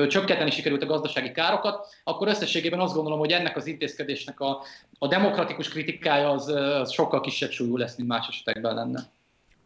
csökkenteni 0.08 0.52
sikerült 0.52 0.84
a 0.84 0.86
gazdasági 0.86 1.32
károkat, 1.32 1.88
akkor 2.04 2.28
összességében 2.28 2.80
azt 2.80 2.94
gondolom, 2.94 3.20
hogy 3.20 3.32
ennek 3.32 3.56
az 3.56 3.66
intézkedésnek 3.66 4.40
a, 4.40 4.62
a 5.00 5.08
demokratikus 5.08 5.70
kritikája 5.70 6.30
az, 6.30 6.48
az 6.48 6.92
sokkal 6.92 7.22
kisebb 7.22 7.52
súlyú 7.52 7.78
lesz, 7.78 7.96
mint 7.96 8.10
más 8.10 8.28
esetekben 8.28 8.76
lenne. 8.76 9.00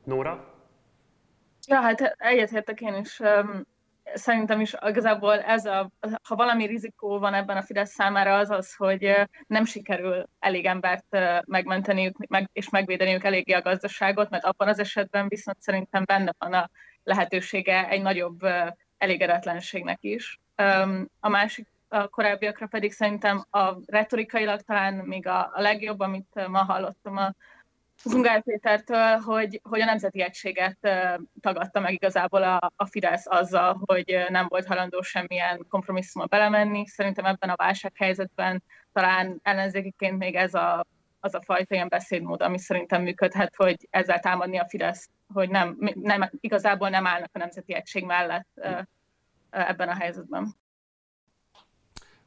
Nóra? 0.03 0.53
Ja, 1.67 1.81
hát 1.81 2.15
egyetértek 2.17 2.81
én 2.81 2.95
is. 2.95 3.19
Szerintem 4.13 4.61
is 4.61 4.75
igazából 4.87 5.39
ez 5.39 5.65
a, 5.65 5.91
ha 6.27 6.35
valami 6.35 6.65
rizikó 6.65 7.19
van 7.19 7.33
ebben 7.33 7.57
a 7.57 7.61
Fidesz 7.61 7.91
számára, 7.91 8.37
az 8.37 8.49
az, 8.49 8.75
hogy 8.75 9.27
nem 9.47 9.65
sikerül 9.65 10.25
elég 10.39 10.65
embert 10.65 11.05
megmenteniük 11.45 12.27
meg, 12.27 12.49
és 12.53 12.69
megvédeniük 12.69 13.23
eléggé 13.23 13.53
a 13.53 13.61
gazdaságot, 13.61 14.29
mert 14.29 14.43
abban 14.43 14.67
az 14.67 14.79
esetben 14.79 15.27
viszont 15.27 15.61
szerintem 15.61 16.03
benne 16.05 16.33
van 16.37 16.53
a 16.53 16.69
lehetősége 17.03 17.89
egy 17.89 18.01
nagyobb 18.01 18.39
elégedetlenségnek 19.03 19.97
is. 20.01 20.39
A 21.19 21.29
másik 21.29 21.67
a 21.87 22.07
korábbiakra 22.07 22.67
pedig 22.67 22.91
szerintem 22.91 23.45
a 23.49 23.73
retorikailag 23.85 24.61
talán 24.61 24.93
még 24.93 25.27
a, 25.27 25.51
a 25.53 25.61
legjobb, 25.61 25.99
amit 25.99 26.47
ma 26.47 26.63
hallottam 26.63 27.17
a 27.17 27.33
Zungár 28.03 28.43
Pétertől, 28.43 29.17
hogy, 29.17 29.59
hogy 29.63 29.81
a 29.81 29.85
nemzeti 29.85 30.21
egységet 30.21 30.77
tagadta 31.41 31.79
meg 31.79 31.93
igazából 31.93 32.43
a, 32.43 32.71
a 32.75 32.85
Fidesz 32.85 33.25
azzal, 33.27 33.81
hogy 33.85 34.25
nem 34.29 34.45
volt 34.49 34.65
hajlandó 34.65 35.01
semmilyen 35.01 35.65
kompromisszumba 35.69 36.27
belemenni. 36.27 36.87
Szerintem 36.87 37.25
ebben 37.25 37.49
a 37.49 37.55
válsághelyzetben 37.55 38.63
talán 38.93 39.39
ellenzékiként 39.43 40.17
még 40.17 40.35
ez 40.35 40.53
a, 40.53 40.85
az 41.23 41.33
a 41.33 41.41
fajta 41.41 41.75
ilyen 41.75 41.87
beszédmód, 41.87 42.41
ami 42.41 42.59
szerintem 42.59 43.01
működhet, 43.01 43.53
hogy 43.55 43.87
ezzel 43.89 44.19
támadni 44.19 44.57
a 44.57 44.67
Fidesz, 44.67 45.09
hogy 45.33 45.49
nem, 45.49 45.77
nem, 45.93 46.29
igazából 46.39 46.89
nem 46.89 47.07
állnak 47.07 47.29
a 47.33 47.37
nemzeti 47.37 47.73
egység 47.73 48.05
mellett 48.05 48.47
ebben 49.49 49.89
a 49.89 49.95
helyzetben. 49.95 50.55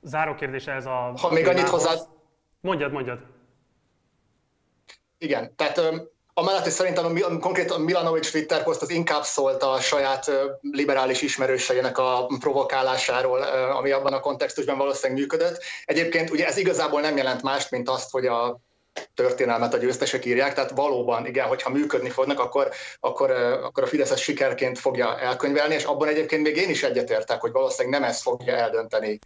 Záró 0.03 0.35
kérdés 0.35 0.67
ez 0.67 0.87
a... 0.87 1.13
Ha 1.21 1.33
még 1.33 1.47
annyit 1.49 1.69
hozzá... 1.69 1.93
Mondjad, 2.61 2.93
mondjad. 2.93 3.19
Igen, 5.19 5.55
tehát 5.57 5.81
amellett, 6.35 6.63
hogy 6.63 6.73
szerintem 6.73 7.05
a, 7.05 7.39
konkrétan 7.39 7.81
Milanovic 7.81 8.31
Twitter 8.31 8.63
poszt 8.63 8.83
az 8.83 8.91
inkább 8.91 9.23
szólt 9.23 9.63
a 9.63 9.81
saját 9.81 10.31
liberális 10.61 11.23
ismerőseinek 11.23 11.99
a 11.99 12.27
provokálásáról, 12.41 13.43
ami 13.73 13.91
abban 13.91 14.13
a 14.13 14.21
kontextusban 14.21 14.79
valószínűleg 14.79 15.23
működött. 15.23 15.63
Egyébként 15.85 16.31
ugye 16.31 16.47
ez 16.47 16.57
igazából 16.57 17.01
nem 17.01 17.17
jelent 17.17 17.43
mást, 17.43 17.71
mint 17.71 17.89
azt, 17.89 18.11
hogy 18.11 18.27
a 18.27 18.59
történelmet 19.15 19.75
a 19.75 19.79
győztesek 19.79 20.25
írják, 20.25 20.55
tehát 20.55 20.71
valóban, 20.71 21.27
igen, 21.27 21.47
hogyha 21.47 21.71
működni 21.71 22.11
fognak, 22.11 22.41
akkor, 22.41 22.71
akkor, 23.01 23.31
akkor 23.63 23.83
a 23.83 23.87
Fidesz 23.87 24.19
sikerként 24.19 24.79
fogja 24.79 25.19
elkönyvelni, 25.19 25.75
és 25.75 25.85
abban 25.85 26.09
egyébként 26.09 26.43
még 26.43 26.57
én 26.57 26.71
is 26.71 26.83
egyetértek, 26.83 27.41
hogy 27.41 27.53
valószínűleg 27.53 28.01
nem 28.01 28.09
ez 28.09 28.23
fogja 28.23 28.55
eldönteni 28.55 29.19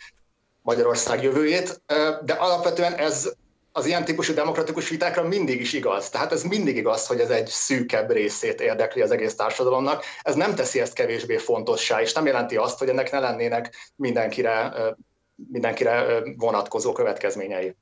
Magyarország 0.63 1.23
jövőjét, 1.23 1.83
de 2.25 2.33
alapvetően 2.33 2.95
ez 2.95 3.33
az 3.73 3.87
ilyen 3.87 4.05
típusú 4.05 4.35
demokratikus 4.35 4.89
vitákra 4.89 5.23
mindig 5.23 5.61
is 5.61 5.73
igaz. 5.73 6.09
Tehát 6.09 6.33
ez 6.33 6.43
mindig 6.43 6.77
igaz, 6.77 7.07
hogy 7.07 7.21
ez 7.21 7.31
egy 7.31 7.47
szűkebb 7.47 8.11
részét 8.11 8.61
érdekli 8.61 9.03
az 9.03 9.11
egész 9.11 9.35
társadalomnak. 9.35 10.05
Ez 10.23 10.35
nem 10.35 10.55
teszi 10.55 10.81
ezt 10.81 10.93
kevésbé 10.93 11.37
fontossá, 11.37 12.01
és 12.01 12.13
nem 12.13 12.27
jelenti 12.27 12.57
azt, 12.57 12.79
hogy 12.79 12.89
ennek 12.89 13.11
ne 13.11 13.19
lennének 13.19 13.75
mindenkire, 13.97 14.73
mindenkire 15.51 16.23
vonatkozó 16.37 16.93
következményei. 16.93 17.77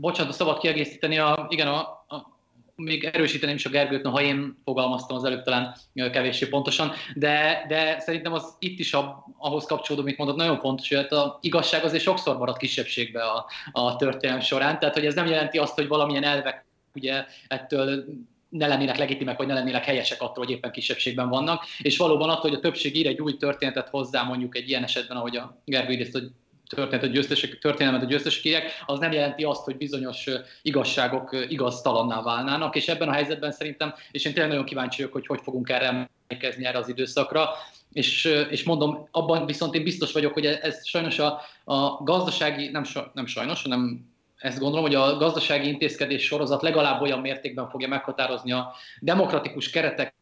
Bocsánat, 0.00 0.34
szabad 0.34 0.58
kiegészíteni, 0.58 1.18
a, 1.18 1.46
igen, 1.50 1.68
a, 1.68 1.78
a 1.80 2.36
még 2.74 3.04
erősíteném 3.04 3.54
is 3.54 3.66
a 3.66 3.70
Gergőt, 3.70 4.06
ha 4.06 4.22
én 4.22 4.58
fogalmaztam 4.64 5.16
az 5.16 5.24
előbb 5.24 5.42
talán 5.42 5.76
kevéssé 5.94 6.46
pontosan, 6.46 6.92
de, 7.14 7.64
de 7.68 8.00
szerintem 8.00 8.32
az 8.32 8.54
itt 8.58 8.78
is 8.78 8.94
a, 8.94 9.26
ahhoz 9.38 9.64
kapcsolódó, 9.64 10.02
amit 10.02 10.18
mondott, 10.18 10.36
nagyon 10.36 10.58
fontos, 10.58 10.88
hogy 10.88 10.96
hát 10.96 11.12
a 11.12 11.38
igazság 11.40 11.84
azért 11.84 12.02
sokszor 12.02 12.38
marad 12.38 12.56
kisebbségbe 12.56 13.22
a, 13.22 13.46
a 13.72 13.96
történelem 13.96 14.40
során, 14.40 14.78
tehát 14.78 14.94
hogy 14.94 15.06
ez 15.06 15.14
nem 15.14 15.26
jelenti 15.26 15.58
azt, 15.58 15.74
hogy 15.74 15.88
valamilyen 15.88 16.24
elvek 16.24 16.64
ugye 16.94 17.24
ettől 17.48 18.04
ne 18.48 18.66
lennének 18.66 18.96
legitimek, 18.96 19.38
vagy 19.38 19.46
ne 19.46 19.54
lennének 19.54 19.84
helyesek 19.84 20.22
attól, 20.22 20.44
hogy 20.44 20.54
éppen 20.54 20.70
kisebbségben 20.70 21.28
vannak, 21.28 21.64
és 21.78 21.96
valóban 21.96 22.28
attól, 22.28 22.50
hogy 22.50 22.58
a 22.58 22.62
többség 22.62 22.96
ír 22.96 23.06
egy 23.06 23.20
új 23.20 23.36
történetet 23.36 23.88
hozzá, 23.88 24.22
mondjuk 24.22 24.56
egy 24.56 24.68
ilyen 24.68 24.82
esetben, 24.82 25.16
ahogy 25.16 25.36
a 25.36 25.62
Gergő 25.64 25.92
idézt, 25.92 26.12
hogy 26.12 26.30
történet 26.68 27.04
a 27.04 27.06
győztesek, 27.06 27.58
történelmet 27.58 28.02
a 28.02 28.06
győztesek 28.06 28.44
írják, 28.44 28.82
az 28.86 28.98
nem 28.98 29.12
jelenti 29.12 29.44
azt, 29.44 29.64
hogy 29.64 29.76
bizonyos 29.76 30.26
igazságok 30.62 31.46
igaztalanná 31.48 32.22
válnának, 32.22 32.76
és 32.76 32.88
ebben 32.88 33.08
a 33.08 33.12
helyzetben 33.12 33.52
szerintem, 33.52 33.94
és 34.10 34.24
én 34.24 34.32
tényleg 34.32 34.50
nagyon 34.50 34.66
kíváncsi 34.66 34.96
vagyok, 34.96 35.12
hogy 35.12 35.26
hogy 35.26 35.40
fogunk 35.42 35.68
erre 35.68 36.08
emlékezni 36.28 36.64
erre 36.64 36.78
az 36.78 36.88
időszakra, 36.88 37.48
és, 37.92 38.24
és 38.50 38.64
mondom, 38.64 39.08
abban 39.10 39.46
viszont 39.46 39.74
én 39.74 39.82
biztos 39.82 40.12
vagyok, 40.12 40.32
hogy 40.32 40.46
ez 40.46 40.86
sajnos 40.86 41.18
a, 41.18 41.40
a 41.64 42.02
gazdasági, 42.02 42.68
nem, 42.68 42.84
nem 43.12 43.26
sajnos, 43.26 43.62
hanem 43.62 44.06
ezt 44.38 44.58
gondolom, 44.58 44.84
hogy 44.84 44.94
a 44.94 45.16
gazdasági 45.16 45.68
intézkedés 45.68 46.24
sorozat 46.24 46.62
legalább 46.62 47.00
olyan 47.00 47.20
mértékben 47.20 47.68
fogja 47.68 47.88
meghatározni 47.88 48.52
a 48.52 48.74
demokratikus 49.00 49.70
keretek 49.70 50.14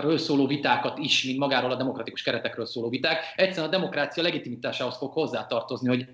ről 0.00 0.18
szóló 0.18 0.46
vitákat 0.46 0.98
is, 0.98 1.24
mint 1.24 1.38
magáról 1.38 1.70
a 1.70 1.76
demokratikus 1.76 2.22
keretekről 2.22 2.66
szóló 2.66 2.88
viták. 2.88 3.24
Egyszerűen 3.36 3.68
a 3.68 3.76
demokrácia 3.76 4.22
legitimitásához 4.22 4.96
fog 4.96 5.12
hozzátartozni, 5.12 5.88
hogy 5.88 6.06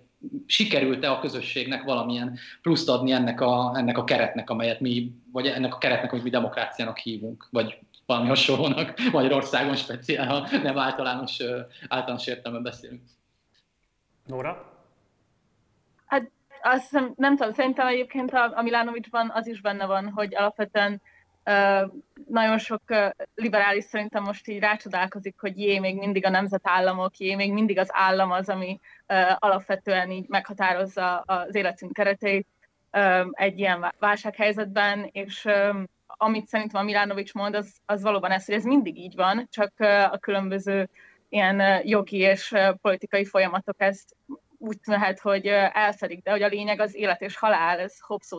sikerült-e 0.46 1.10
a 1.10 1.20
közösségnek 1.20 1.82
valamilyen 1.82 2.38
pluszt 2.62 2.88
adni 2.88 3.12
ennek 3.12 3.40
a, 3.40 3.72
ennek 3.76 3.98
a 3.98 4.04
keretnek, 4.04 4.50
amelyet 4.50 4.80
mi, 4.80 5.12
vagy 5.32 5.46
ennek 5.46 5.74
a 5.74 5.78
keretnek, 5.78 6.12
amit 6.12 6.24
mi 6.24 6.30
demokráciának 6.30 6.98
hívunk, 6.98 7.48
vagy 7.50 7.78
valami 8.06 8.28
hasonlónak 8.28 8.94
Magyarországon 9.12 9.76
speciál, 9.76 10.26
ha 10.26 10.58
nem 10.62 10.78
általános, 10.78 11.38
általános 11.88 12.26
értelme 12.26 12.58
beszélünk. 12.58 13.02
Nóra? 14.26 14.72
Hát 16.06 16.30
azt 16.62 16.82
hiszem, 16.82 17.12
nem 17.16 17.36
tudom, 17.36 17.52
szerintem 17.52 17.86
egyébként 17.86 18.32
a, 18.32 18.52
a 18.54 18.62
Milánovicsban 18.62 19.30
az 19.34 19.46
is 19.46 19.60
benne 19.60 19.86
van, 19.86 20.10
hogy 20.10 20.34
alapvetően 20.34 21.02
nagyon 22.28 22.58
sok 22.58 22.82
liberális 23.34 23.84
szerintem 23.84 24.22
most 24.22 24.48
így 24.48 24.58
rácsodálkozik, 24.58 25.34
hogy 25.38 25.58
jé, 25.58 25.78
még 25.78 25.96
mindig 25.96 26.26
a 26.26 26.30
nemzetállamok, 26.30 27.16
jé, 27.16 27.34
még 27.34 27.52
mindig 27.52 27.78
az 27.78 27.88
állam 27.92 28.30
az, 28.30 28.48
ami 28.48 28.80
alapvetően 29.38 30.10
így 30.10 30.28
meghatározza 30.28 31.16
az 31.18 31.54
életünk 31.54 31.92
kereteit 31.92 32.46
egy 33.30 33.58
ilyen 33.58 33.92
válsághelyzetben, 33.98 35.08
és 35.12 35.48
amit 36.06 36.46
szerintem 36.46 36.80
a 36.80 36.84
Milánovics 36.84 37.34
mond, 37.34 37.54
az, 37.54 37.72
az 37.86 38.02
valóban 38.02 38.30
ez, 38.30 38.44
hogy 38.44 38.54
ez 38.54 38.64
mindig 38.64 38.98
így 38.98 39.14
van, 39.14 39.48
csak 39.50 39.72
a 40.10 40.18
különböző 40.18 40.88
ilyen 41.28 41.86
jogi 41.86 42.18
és 42.18 42.54
politikai 42.80 43.24
folyamatok 43.24 43.74
ezt 43.78 44.16
úgy 44.58 44.80
tűnhet, 44.80 45.20
hogy 45.20 45.46
elszedik, 45.72 46.22
de 46.22 46.30
hogy 46.30 46.42
a 46.42 46.48
lényeg 46.48 46.80
az 46.80 46.94
élet 46.94 47.20
és 47.20 47.36
halál, 47.36 47.78
ez 47.78 48.00
Hobbes 48.00 48.30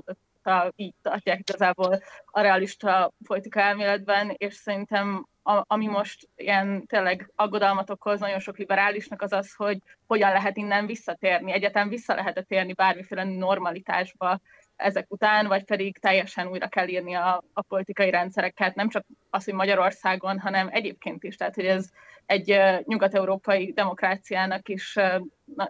óta 0.45 0.61
a, 0.61 0.71
így 0.75 0.93
tartják 1.01 1.39
igazából 1.39 2.01
a 2.25 2.41
realista 2.41 3.11
politika 3.27 3.59
elméletben, 3.59 4.33
és 4.37 4.53
szerintem 4.53 5.27
a, 5.43 5.63
ami 5.67 5.87
most 5.87 6.27
ilyen 6.35 6.85
tényleg 6.85 7.31
aggodalmat 7.35 7.89
okoz 7.89 8.19
nagyon 8.19 8.39
sok 8.39 8.57
liberálisnak 8.57 9.21
az 9.21 9.31
az, 9.31 9.53
hogy 9.53 9.77
hogyan 10.07 10.31
lehet 10.31 10.57
innen 10.57 10.85
visszatérni. 10.85 11.51
Egyetem 11.51 11.89
vissza 11.89 12.15
lehet 12.15 12.45
térni 12.47 12.73
bármiféle 12.73 13.23
normalitásba 13.23 14.39
ezek 14.75 15.05
után, 15.11 15.47
vagy 15.47 15.63
pedig 15.63 15.97
teljesen 15.97 16.47
újra 16.47 16.67
kell 16.67 16.87
írni 16.87 17.13
a, 17.13 17.43
a 17.53 17.61
politikai 17.61 18.09
rendszereket, 18.09 18.75
nem 18.75 18.89
csak 18.89 19.05
az, 19.29 19.45
hogy 19.45 19.53
Magyarországon, 19.53 20.39
hanem 20.39 20.67
egyébként 20.71 21.23
is. 21.23 21.35
Tehát, 21.35 21.55
hogy 21.55 21.65
ez 21.65 21.89
egy 22.25 22.59
nyugat-európai 22.83 23.71
demokráciának 23.71 24.69
is 24.69 24.97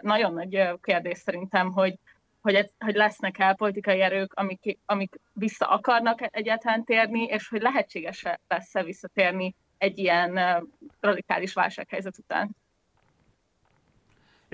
nagyon 0.00 0.32
nagy 0.32 0.68
kérdés 0.80 1.18
szerintem, 1.18 1.72
hogy 1.72 1.98
hogy, 2.52 2.70
hogy 2.78 2.94
lesznek-e 2.94 3.54
politikai 3.54 4.00
erők, 4.00 4.34
amik, 4.34 4.78
amik 4.84 5.14
vissza 5.32 5.66
akarnak 5.66 6.36
egyáltalán 6.36 6.84
térni, 6.84 7.24
és 7.24 7.48
hogy 7.48 7.60
lehetséges 7.60 8.24
lesz-e 8.48 8.82
visszatérni 8.82 9.54
egy 9.78 9.98
ilyen 9.98 10.40
radikális 11.00 11.52
válsághelyzet 11.52 12.18
után. 12.18 12.56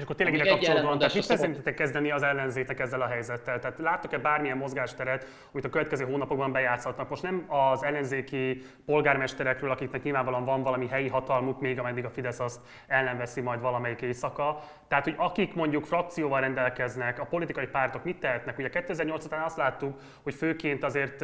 És 0.03 0.09
akkor 0.09 0.21
tényleg 0.21 0.41
ide 0.41 0.51
kapcsolódóan, 0.51 0.99
tehát 0.99 1.15
mit 1.15 1.23
szerintetek 1.23 1.75
kezdeni 1.75 2.11
az 2.11 2.23
ellenzétek 2.23 2.81
ezzel 2.81 3.01
a 3.01 3.07
helyzettel? 3.07 3.59
Tehát 3.59 3.79
láttok-e 3.79 4.19
bármilyen 4.19 4.57
mozgásteret, 4.57 5.27
amit 5.53 5.65
a 5.65 5.69
következő 5.69 6.05
hónapokban 6.05 6.53
bejátszhatnak? 6.53 7.09
Most 7.09 7.23
nem 7.23 7.45
az 7.49 7.85
ellenzéki 7.85 8.63
polgármesterekről, 8.87 9.71
akiknek 9.71 10.03
nyilvánvalóan 10.03 10.45
van 10.45 10.63
valami 10.63 10.89
helyi 10.89 11.09
hatalmuk, 11.09 11.61
még 11.61 11.79
ameddig 11.79 12.05
a 12.05 12.11
Fidesz 12.11 12.41
azt 12.41 12.61
el 12.87 13.05
nem 13.05 13.19
veszi 13.19 13.41
majd 13.41 13.61
valamelyik 13.61 14.01
éjszaka. 14.01 14.59
Tehát, 14.89 15.05
hogy 15.05 15.15
akik 15.17 15.55
mondjuk 15.55 15.85
frakcióval 15.85 16.41
rendelkeznek, 16.41 17.21
a 17.21 17.25
politikai 17.25 17.67
pártok 17.67 18.05
mit 18.05 18.17
tehetnek? 18.17 18.59
Ugye 18.59 18.69
2008 18.69 19.25
után 19.25 19.43
azt 19.43 19.57
láttuk, 19.57 19.99
hogy 20.23 20.35
főként 20.35 20.85
azért 20.85 21.23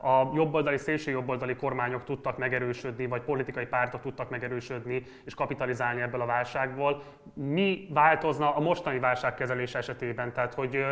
a 0.00 0.30
jobboldali, 0.34 0.76
szélső 0.76 1.10
jobboldali 1.10 1.56
kormányok 1.56 2.04
tudtak 2.04 2.38
megerősödni, 2.38 3.06
vagy 3.06 3.22
politikai 3.22 3.66
pártok 3.66 4.00
tudtak 4.00 4.30
megerősödni 4.30 5.02
és 5.24 5.34
kapitalizálni 5.34 6.00
ebből 6.00 6.20
a 6.20 6.26
válságból. 6.26 7.02
Mi 7.34 7.88
változna 8.10 8.54
a 8.54 8.60
mostani 8.60 8.98
válságkezelés 8.98 9.74
esetében? 9.74 10.32
Tehát, 10.32 10.54
hogy 10.54 10.84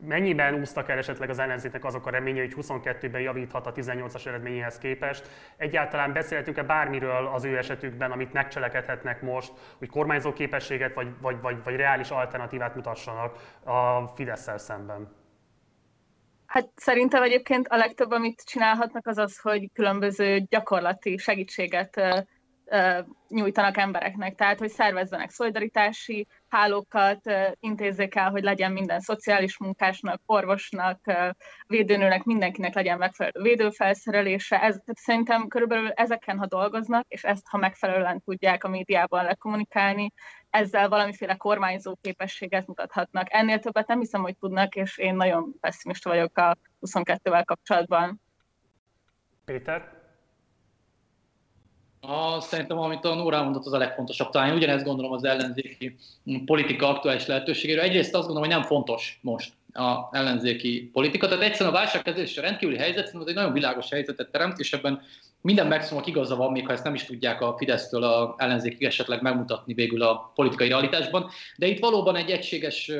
mennyiben 0.00 0.54
úsztak 0.54 0.88
el 0.88 0.98
esetleg 0.98 1.30
az 1.30 1.38
ellenzéknek 1.38 1.84
azok 1.84 2.06
a 2.06 2.10
reményei, 2.10 2.50
hogy 2.52 2.64
22-ben 2.66 3.20
javíthat 3.20 3.66
a 3.66 3.72
18-as 3.72 4.26
eredményéhez 4.26 4.78
képest? 4.78 5.28
Egyáltalán 5.56 6.12
beszéltünk-e 6.12 6.62
bármiről 6.62 7.26
az 7.26 7.44
ő 7.44 7.56
esetükben, 7.56 8.10
amit 8.10 8.32
megcselekedhetnek 8.32 9.22
most, 9.22 9.52
hogy 9.78 9.88
kormányzó 9.88 10.32
képességet 10.32 10.94
vagy, 10.94 11.08
vagy, 11.20 11.40
vagy, 11.40 11.56
vagy 11.64 11.76
reális 11.76 12.10
alternatívát 12.10 12.74
mutassanak 12.74 13.36
a 13.64 14.06
fidesz 14.06 14.50
szemben? 14.56 15.08
Hát 16.46 16.68
szerintem 16.76 17.22
egyébként 17.22 17.68
a 17.68 17.76
legtöbb, 17.76 18.10
amit 18.10 18.42
csinálhatnak, 18.44 19.06
az 19.06 19.18
az, 19.18 19.38
hogy 19.38 19.70
különböző 19.72 20.46
gyakorlati 20.48 21.16
segítséget 21.16 22.00
nyújtanak 23.28 23.76
embereknek. 23.76 24.34
Tehát, 24.34 24.58
hogy 24.58 24.70
szervezzenek 24.70 25.30
szolidaritási 25.30 26.26
hálókat, 26.54 27.20
intézzék 27.60 28.14
el, 28.14 28.30
hogy 28.30 28.42
legyen 28.42 28.72
minden 28.72 29.00
szociális 29.00 29.58
munkásnak, 29.58 30.20
orvosnak, 30.26 31.00
védőnőnek, 31.66 32.24
mindenkinek 32.24 32.74
legyen 32.74 32.98
megfelelő 32.98 33.42
védőfelszerelése. 33.42 34.56
Ez, 34.56 34.74
tehát 34.74 34.96
szerintem 34.96 35.48
körülbelül 35.48 35.90
ezeken, 35.90 36.38
ha 36.38 36.46
dolgoznak, 36.46 37.06
és 37.08 37.24
ezt, 37.24 37.46
ha 37.48 37.58
megfelelően 37.58 38.20
tudják 38.20 38.64
a 38.64 38.68
médiában 38.68 39.24
lekommunikálni, 39.24 40.12
ezzel 40.50 40.88
valamiféle 40.88 41.34
kormányzó 41.34 41.96
képességet 42.00 42.66
mutathatnak. 42.66 43.26
Ennél 43.32 43.58
többet 43.58 43.86
nem 43.86 43.98
hiszem, 43.98 44.22
hogy 44.22 44.36
tudnak, 44.36 44.74
és 44.74 44.98
én 44.98 45.14
nagyon 45.14 45.54
pessimista 45.60 46.10
vagyok 46.10 46.38
a 46.38 46.56
22-vel 46.80 47.42
kapcsolatban. 47.44 48.20
Péter? 49.44 50.03
A, 52.06 52.40
szerintem, 52.40 52.78
amit 52.78 53.04
a 53.04 53.14
Nóra 53.14 53.42
mondott, 53.42 53.66
az 53.66 53.72
a 53.72 53.78
legfontosabb. 53.78 54.30
Talán 54.30 54.48
én 54.48 54.54
ugyanezt 54.54 54.84
gondolom 54.84 55.12
az 55.12 55.24
ellenzéki 55.24 55.96
politika 56.44 56.88
aktuális 56.88 57.26
lehetőségéről. 57.26 57.82
Egyrészt 57.82 58.14
azt 58.14 58.26
gondolom, 58.26 58.48
hogy 58.48 58.58
nem 58.58 58.66
fontos 58.66 59.18
most 59.22 59.52
a 59.72 60.08
ellenzéki 60.12 60.90
politika. 60.92 61.28
Tehát 61.28 61.42
egyszerűen 61.42 61.74
a 61.74 61.78
válságkezelés 61.78 62.30
és 62.30 62.38
a 62.38 62.42
rendkívüli 62.42 62.78
helyzet 62.78 63.04
szerintem 63.04 63.28
egy 63.28 63.34
nagyon 63.34 63.52
világos 63.52 63.90
helyzetet 63.90 64.30
teremt, 64.30 64.58
és 64.58 64.72
ebben 64.72 65.02
minden 65.40 65.66
megszólnak 65.66 66.06
igaza 66.06 66.36
van, 66.36 66.52
még 66.52 66.66
ha 66.66 66.72
ezt 66.72 66.84
nem 66.84 66.94
is 66.94 67.04
tudják 67.04 67.40
a 67.40 67.54
Fidesztől 67.58 68.02
a 68.02 68.34
ellenzékig 68.38 68.86
esetleg 68.86 69.22
megmutatni 69.22 69.74
végül 69.74 70.02
a 70.02 70.32
politikai 70.34 70.68
realitásban. 70.68 71.30
De 71.56 71.66
itt 71.66 71.78
valóban 71.78 72.16
egy 72.16 72.30
egységes 72.30 72.92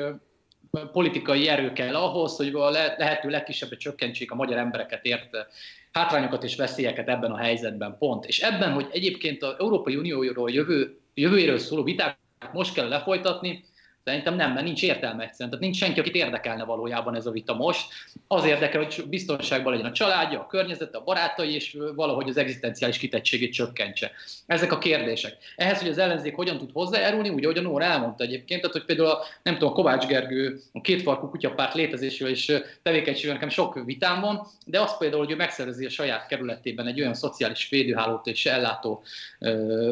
politikai 0.91 1.47
erő 1.47 1.73
kell 1.73 1.95
ahhoz, 1.95 2.35
hogy 2.35 2.53
a 2.53 2.69
lehető 2.69 3.29
legkisebbre 3.29 3.77
csökkentsék 3.77 4.31
a 4.31 4.35
magyar 4.35 4.57
embereket 4.57 5.05
érte 5.05 5.47
hátrányokat 5.95 6.43
és 6.43 6.55
veszélyeket 6.55 7.09
ebben 7.09 7.31
a 7.31 7.37
helyzetben 7.37 7.95
pont. 7.97 8.25
És 8.25 8.39
ebben, 8.39 8.73
hogy 8.73 8.87
egyébként 8.91 9.43
az 9.43 9.55
Európai 9.59 9.95
Unióról 9.95 10.51
jövő, 10.51 10.99
jövőjéről 11.13 11.57
szóló 11.57 11.83
viták 11.83 12.17
most 12.51 12.73
kell 12.73 12.87
lefolytatni, 12.87 13.63
Szerintem 14.05 14.35
nem, 14.35 14.53
mert 14.53 14.65
nincs 14.65 14.83
értelme 14.83 15.23
egyszerűen. 15.23 15.49
Tehát 15.49 15.59
nincs 15.59 15.77
senki, 15.77 15.99
akit 15.99 16.15
érdekelne 16.15 16.63
valójában 16.63 17.15
ez 17.15 17.25
a 17.25 17.31
vita 17.31 17.53
most. 17.53 17.87
Az 18.27 18.45
érdekel, 18.45 18.83
hogy 18.83 19.03
biztonságban 19.09 19.73
legyen 19.73 19.89
a 19.89 19.91
családja, 19.91 20.39
a 20.39 20.47
környezete, 20.47 20.97
a 20.97 21.03
barátai, 21.03 21.53
és 21.53 21.77
valahogy 21.95 22.29
az 22.29 22.37
egzisztenciális 22.37 22.97
kitettségét 22.97 23.53
csökkentse. 23.53 24.11
Ezek 24.45 24.71
a 24.71 24.77
kérdések. 24.77 25.37
Ehhez, 25.55 25.79
hogy 25.79 25.89
az 25.89 25.97
ellenzék 25.97 26.35
hogyan 26.35 26.57
tud 26.57 26.69
hozzájárulni, 26.73 27.29
ugye, 27.29 27.45
ahogy 27.47 27.57
a 27.57 27.61
Nóra 27.61 27.83
elmondta 27.83 28.23
egyébként, 28.23 28.61
tehát, 28.61 28.75
hogy 28.75 28.85
például 28.85 29.09
a, 29.09 29.19
nem 29.43 29.53
tudom, 29.53 29.69
a 29.69 29.75
Kovács 29.75 30.05
Gergő 30.05 30.59
a 30.71 30.81
kétfarkú 30.81 31.29
kutyapárt 31.29 31.73
létezéséről 31.73 32.33
és 32.33 32.61
tevékenységről 32.81 33.33
nekem 33.33 33.49
sok 33.49 33.85
vitám 33.85 34.21
van, 34.21 34.47
de 34.65 34.81
az 34.81 34.97
például, 34.97 35.23
hogy 35.23 35.31
ő 35.31 35.35
megszerzi 35.35 35.85
a 35.85 35.89
saját 35.89 36.27
kerületében 36.27 36.87
egy 36.87 36.99
olyan 36.99 37.13
szociális 37.13 37.69
védőhálót 37.69 38.27
és 38.27 38.45
ellátó 38.45 39.03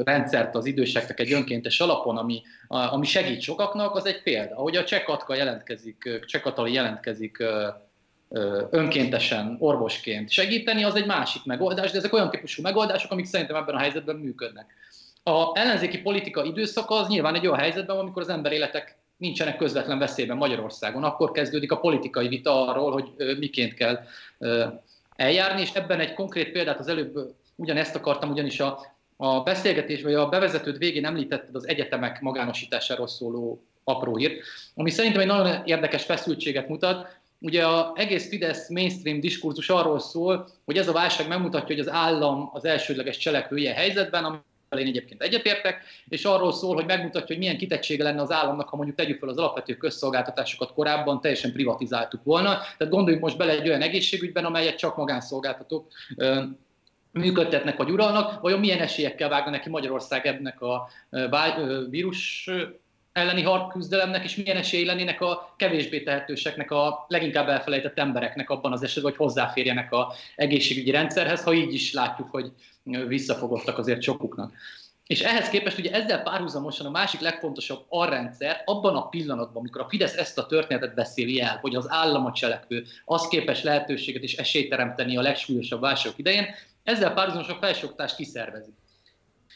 rendszert 0.04 0.56
az 0.56 0.66
időseknek 0.66 1.20
egy 1.20 1.34
önkéntes 1.34 1.80
alapon, 1.80 2.18
ami, 2.18 2.42
ami 2.74 3.06
segít 3.06 3.42
sokaknak, 3.42 3.96
az 3.96 4.06
egy 4.06 4.22
példa. 4.24 4.56
Ahogy 4.56 4.76
a 4.76 4.84
Csekatka 4.84 5.36
jelentkezik, 5.36 6.22
Csekatali 6.26 6.74
jelentkezik 6.74 7.44
önkéntesen, 8.70 9.56
orvosként 9.60 10.30
segíteni, 10.30 10.84
az 10.84 10.96
egy 10.96 11.06
másik 11.06 11.46
megoldás, 11.46 11.92
de 11.92 11.98
ezek 11.98 12.14
olyan 12.14 12.30
típusú 12.30 12.62
megoldások, 12.62 13.12
amik 13.12 13.26
szerintem 13.26 13.56
ebben 13.56 13.76
a 13.76 13.80
helyzetben 13.80 14.16
működnek. 14.16 14.66
A 15.24 15.60
ellenzéki 15.60 16.02
politika 16.02 16.44
időszaka 16.44 16.96
az 16.96 17.08
nyilván 17.08 17.36
egy 17.36 17.48
olyan 17.48 17.60
helyzetben, 17.60 17.98
amikor 17.98 18.22
az 18.22 18.30
emberéletek 18.30 18.98
nincsenek 19.18 19.58
közvetlen 19.58 20.00
veszélyben 20.00 20.38
Magyarországon. 20.38 21.04
Akkor 21.04 21.32
kezdődik 21.32 21.72
a 21.72 21.80
politikai 21.80 22.28
vita 22.28 22.68
arról, 22.68 22.92
hogy 22.92 23.38
miként 23.38 23.74
kell 23.74 24.00
eljárni, 25.16 25.62
és 25.62 25.72
ebben 25.74 26.00
egy 26.00 26.14
konkrét 26.14 26.52
példát 26.52 26.80
az 26.80 26.88
előbb 26.88 27.36
ugyanezt 27.56 27.96
akartam, 27.96 28.32
ugyanis 28.32 28.60
a 28.60 28.80
a 29.18 29.44
beszélgetés 29.44 30.02
vagy 30.02 30.14
a 30.14 30.30
bevezetőd 30.30 30.78
végén 30.78 31.06
említetted 31.06 31.56
az 31.56 31.68
egyetemek 31.68 32.22
magánosításáról 32.22 33.08
szóló 33.08 33.64
apró 33.84 34.16
hírt, 34.16 34.42
ami 34.76 34.90
szerintem 34.90 35.22
egy 35.22 35.28
nagyon 35.28 35.62
érdekes 35.66 36.04
feszültséget 36.04 36.68
mutat. 36.68 37.22
Ugye 37.40 37.68
az 37.68 37.86
egész 37.96 38.28
Fidesz 38.30 38.70
mainstream 38.70 39.20
diskurzus 39.20 39.70
arról 39.70 40.00
szól, 40.00 40.48
hogy 40.66 40.78
ez 40.78 40.88
a 40.88 40.92
válság 40.94 41.28
megmutatja, 41.28 41.76
hogy 41.76 41.80
az 41.80 41.92
állam 41.92 42.50
az 42.54 42.66
elsődleges 42.66 43.18
cselekvője 43.18 43.74
helyzetben, 43.74 44.24
ami 44.24 44.38
én 44.82 44.88
egyébként 44.88 45.22
egyetértek, 45.22 45.82
és 46.08 46.26
arról 46.26 46.54
szól, 46.54 46.76
hogy 46.76 46.86
megmutatja, 46.86 47.28
hogy 47.28 47.38
milyen 47.38 47.58
kitettsége 47.58 48.04
lenne 48.04 48.22
az 48.22 48.32
államnak, 48.32 48.70
ha 48.70 48.76
mondjuk 48.76 48.98
tegyük 48.98 49.20
fel 49.20 49.30
az 49.30 49.38
alapvető 49.38 49.78
közszolgáltatásokat 49.78 50.74
korábban 50.74 51.22
teljesen 51.22 51.52
privatizáltuk 51.52 52.24
volna. 52.24 52.58
Tehát 52.78 52.94
gondoljunk 52.94 53.24
most 53.24 53.38
bele 53.38 53.52
egy 53.52 53.68
olyan 53.68 53.82
egészségügyben, 53.82 54.46
amelyet 54.46 54.78
csak 54.78 54.96
magánszolgáltatók 54.96 55.88
működtetnek 57.14 57.78
vagy 57.78 57.92
uralnak, 57.92 58.42
vajon 58.42 58.60
milyen 58.60 58.80
esélyekkel 58.80 59.30
vágna 59.30 59.50
neki 59.50 59.70
Magyarország 59.70 60.26
ennek 60.26 60.62
a 60.62 60.90
vírus 61.90 62.50
elleni 63.12 63.42
harcküzdelemnek, 63.42 64.24
és 64.24 64.36
milyen 64.36 64.58
esély 64.58 64.86
lennének 64.86 65.22
a 65.22 65.54
kevésbé 65.58 66.04
tehetőseknek, 66.04 66.72
a 66.72 67.06
leginkább 67.08 67.48
elfelejtett 67.48 68.00
embereknek 68.00 68.50
abban 68.50 68.72
az 68.72 68.84
esetben, 68.84 69.12
hogy 69.12 69.26
hozzáférjenek 69.26 69.92
a 69.92 70.14
egészségügyi 70.36 70.92
rendszerhez, 70.92 71.44
ha 71.44 71.54
így 71.54 71.74
is 71.74 71.94
látjuk, 71.94 72.30
hogy 72.32 72.52
visszafogottak 73.08 73.78
azért 73.78 74.02
sokuknak. 74.02 74.54
És 75.08 75.22
ehhez 75.22 75.50
képest 75.50 75.78
ugye 75.78 75.92
ezzel 75.92 76.22
párhuzamosan 76.22 76.86
a 76.86 76.90
másik 76.90 77.20
legfontosabb 77.20 77.86
arrendszer 77.90 78.62
abban 78.66 78.96
a 78.96 79.10
pillanatban, 79.10 79.58
amikor 79.58 79.82
a 79.82 79.90
Fidesz 79.90 80.18
ezt 80.18 80.38
a 80.38 80.46
történetet 80.46 80.96
beszéli 80.96 81.42
el, 81.42 81.58
hogy 81.62 81.76
az 81.76 81.86
állam 81.90 82.26
a 82.26 82.32
cselekvő, 82.32 82.86
az 83.06 83.28
képes 83.28 83.64
lehetőséget 83.64 84.24
és 84.24 84.36
esélyt 84.36 84.70
teremteni 84.70 85.18
a 85.18 85.22
legsúlyosabb 85.22 85.82
válságok 85.82 86.18
idején, 86.18 86.46
ezzel 86.84 87.14
párhuzamosan 87.14 87.56
a 87.56 87.60
felsőoktatást 87.60 88.16
kiszervezik. 88.16 88.74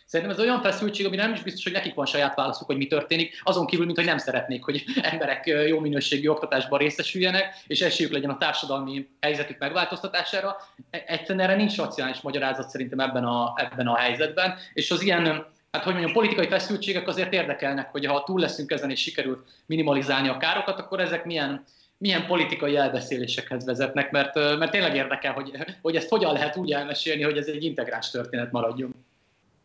Szerintem 0.06 0.36
ez 0.36 0.44
olyan 0.44 0.62
feszültség, 0.62 1.06
ami 1.06 1.16
nem 1.16 1.34
is 1.34 1.42
biztos, 1.42 1.63
hogy 1.63 1.72
nekik 1.72 1.94
van 1.94 2.06
saját 2.06 2.36
válaszuk, 2.36 2.68
hogy 2.68 2.78
mi 2.78 2.88
történik, 2.88 3.42
azon 3.44 3.66
kívül, 3.66 3.86
mint 3.86 3.98
hogy 3.98 4.06
nem 4.06 4.18
szeretnék, 4.18 4.63
hogy 4.63 4.84
emberek 5.02 5.46
jó 5.68 5.80
minőségű 5.80 6.28
oktatásban 6.28 6.80
részesüljenek, 6.80 7.56
és 7.68 7.82
esélyük 7.82 8.12
legyen 8.12 8.30
a 8.30 8.38
társadalmi 8.38 9.08
helyzetük 9.20 9.58
megváltoztatására. 9.58 10.58
E, 10.90 11.04
egyszerűen 11.08 11.46
erre 11.46 11.56
nincs 11.56 11.78
racionális 11.78 12.22
magyarázat 12.22 12.70
szerintem 12.70 13.00
ebben 13.00 13.24
a, 13.24 13.54
ebben 13.56 13.88
a 13.88 13.98
helyzetben, 13.98 14.56
és 14.74 14.92
az 14.92 15.02
ilyen 15.02 15.46
hát 15.72 15.84
hogy 15.84 15.94
mondjam, 15.94 16.13
politikai 16.13 16.48
feszültségek 16.48 17.08
azért 17.08 17.34
érdekelnek, 17.34 17.92
hogy 17.92 18.06
ha 18.06 18.24
túl 18.24 18.40
leszünk 18.40 18.72
ezen 18.72 18.90
és 18.90 19.02
sikerült 19.02 19.48
minimalizálni 19.66 20.28
a 20.28 20.38
károkat, 20.38 20.80
akkor 20.80 21.00
ezek 21.00 21.26
milyen 21.26 21.63
milyen 21.98 22.26
politikai 22.26 22.76
elbeszélésekhez 22.76 23.66
vezetnek, 23.66 24.12
mert, 24.12 24.36
mert 24.36 24.72
tényleg 24.72 24.96
érdekel, 24.96 25.34
hogy, 25.34 25.52
hogy 25.82 25.96
ezt 25.96 26.10
hogyan 26.10 26.34
lehet 26.34 26.56
úgy 26.58 26.72
elmesélni, 26.72 27.24
hogy 27.24 27.38
ez 27.38 27.48
egy 27.48 27.64
integráns 27.64 28.10
történet 28.10 28.52
maradjon. 28.52 29.06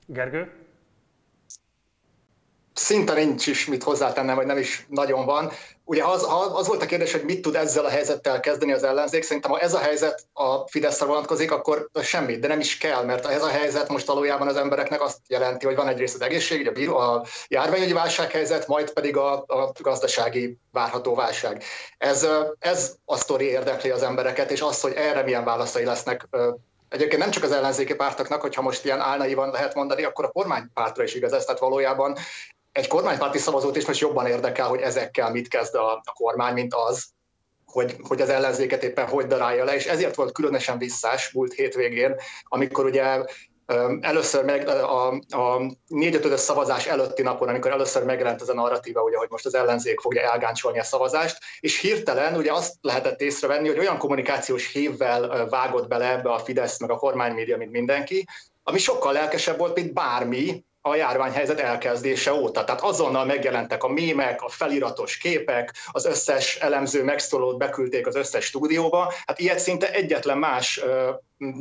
Gergő? 0.06 0.52
Szinte 2.74 3.14
nincs 3.14 3.46
is 3.46 3.66
mit 3.66 3.82
hozzátennem, 3.82 4.36
vagy 4.36 4.46
nem 4.46 4.58
is 4.58 4.86
nagyon 4.88 5.24
van. 5.24 5.50
Ugye 5.84 6.04
az, 6.04 6.26
az 6.52 6.66
volt 6.66 6.82
a 6.82 6.86
kérdés, 6.86 7.12
hogy 7.12 7.24
mit 7.24 7.42
tud 7.42 7.54
ezzel 7.54 7.84
a 7.84 7.88
helyzettel 7.88 8.40
kezdeni 8.40 8.72
az 8.72 8.82
ellenzék. 8.82 9.22
Szerintem, 9.22 9.50
ha 9.50 9.58
ez 9.58 9.74
a 9.74 9.78
helyzet 9.78 10.26
a 10.32 10.68
Fideszre 10.68 11.06
vonatkozik, 11.06 11.52
akkor 11.52 11.88
semmit, 12.02 12.40
de 12.40 12.48
nem 12.48 12.60
is 12.60 12.78
kell, 12.78 13.04
mert 13.04 13.26
ez 13.26 13.42
a 13.42 13.48
helyzet 13.48 13.88
most 13.88 14.06
valójában 14.06 14.48
az 14.48 14.56
embereknek 14.56 15.02
azt 15.02 15.18
jelenti, 15.26 15.66
hogy 15.66 15.76
van 15.76 15.88
egyrészt 15.88 16.14
az 16.14 16.20
egészség, 16.20 16.68
a, 16.68 16.72
bíró, 16.72 16.96
a 16.96 17.24
járványügyi 17.48 17.92
válsághelyzet, 17.92 18.66
majd 18.66 18.92
pedig 18.92 19.16
a, 19.16 19.32
a 19.32 19.72
gazdasági 19.80 20.58
várható 20.70 21.14
válság. 21.14 21.62
Ez, 21.98 22.26
ez 22.58 22.94
a 23.04 23.16
sztori 23.16 23.44
érdekli 23.44 23.90
az 23.90 24.02
embereket, 24.02 24.50
és 24.50 24.60
az, 24.60 24.80
hogy 24.80 24.92
erre 24.92 25.22
milyen 25.22 25.44
válaszai 25.44 25.84
lesznek 25.84 26.28
Egyébként 26.92 27.22
nem 27.22 27.30
csak 27.30 27.42
az 27.42 27.52
ellenzéki 27.52 27.94
pártoknak, 27.94 28.40
hogyha 28.40 28.62
most 28.62 28.84
ilyen 28.84 29.00
álnaivan 29.00 29.50
lehet 29.50 29.74
mondani, 29.74 30.04
akkor 30.04 30.24
a 30.24 30.30
kormánypártra 30.30 31.02
is 31.02 31.14
igaz 31.14 31.32
ez. 31.32 31.44
Tehát 31.44 31.60
valójában 31.60 32.16
egy 32.72 32.86
kormánypárti 32.86 33.38
szavazót 33.38 33.76
is 33.76 33.86
most 33.86 34.00
jobban 34.00 34.26
érdekel, 34.26 34.68
hogy 34.68 34.80
ezekkel 34.80 35.30
mit 35.30 35.48
kezd 35.48 35.74
a, 35.74 35.92
a 35.92 36.12
kormány, 36.14 36.54
mint 36.54 36.74
az, 36.74 37.04
hogy, 37.66 37.96
hogy 38.08 38.20
az 38.20 38.28
ellenzéket 38.28 38.82
éppen 38.82 39.06
hogy 39.06 39.26
darálja 39.26 39.64
le, 39.64 39.74
és 39.74 39.86
ezért 39.86 40.14
volt 40.14 40.32
különösen 40.32 40.78
visszás 40.78 41.30
múlt 41.30 41.52
hétvégén, 41.52 42.14
amikor 42.42 42.84
ugye 42.84 43.24
Először 44.00 44.44
meg 44.44 44.68
a, 44.68 45.08
a 45.10 45.72
négy 45.86 46.36
szavazás 46.36 46.86
előtti 46.86 47.22
napon, 47.22 47.48
amikor 47.48 47.70
először 47.70 48.04
megjelent 48.04 48.40
ez 48.40 48.48
a 48.48 48.54
narratíva, 48.54 49.02
ugye, 49.02 49.16
hogy 49.16 49.30
most 49.30 49.46
az 49.46 49.54
ellenzék 49.54 50.00
fogja 50.00 50.32
elgáncsolni 50.32 50.78
a 50.78 50.84
szavazást, 50.84 51.38
és 51.60 51.80
hirtelen 51.80 52.34
ugye 52.34 52.52
azt 52.52 52.74
lehetett 52.80 53.20
észrevenni, 53.20 53.68
hogy 53.68 53.78
olyan 53.78 53.98
kommunikációs 53.98 54.72
hívvel 54.72 55.46
vágott 55.48 55.88
bele 55.88 56.10
ebbe 56.10 56.32
a 56.32 56.38
Fidesz 56.38 56.80
meg 56.80 56.90
a 56.90 56.96
kormánymédia, 56.96 57.56
mint 57.56 57.70
mindenki, 57.70 58.26
ami 58.62 58.78
sokkal 58.78 59.12
lelkesebb 59.12 59.58
volt, 59.58 59.76
mint 59.76 59.92
bármi, 59.92 60.64
a 60.84 60.94
járványhelyzet 60.94 61.60
elkezdése 61.60 62.32
óta. 62.32 62.64
Tehát 62.64 62.80
azonnal 62.80 63.24
megjelentek 63.24 63.84
a 63.84 63.88
mémek, 63.88 64.42
a 64.42 64.48
feliratos 64.48 65.16
képek, 65.16 65.74
az 65.86 66.04
összes 66.04 66.56
elemző 66.56 67.04
megszólót 67.04 67.58
beküldték 67.58 68.06
az 68.06 68.16
összes 68.16 68.44
stúdióba. 68.44 69.12
Hát 69.26 69.38
ilyet 69.38 69.58
szinte 69.58 69.92
egyetlen 69.92 70.38
más 70.38 70.80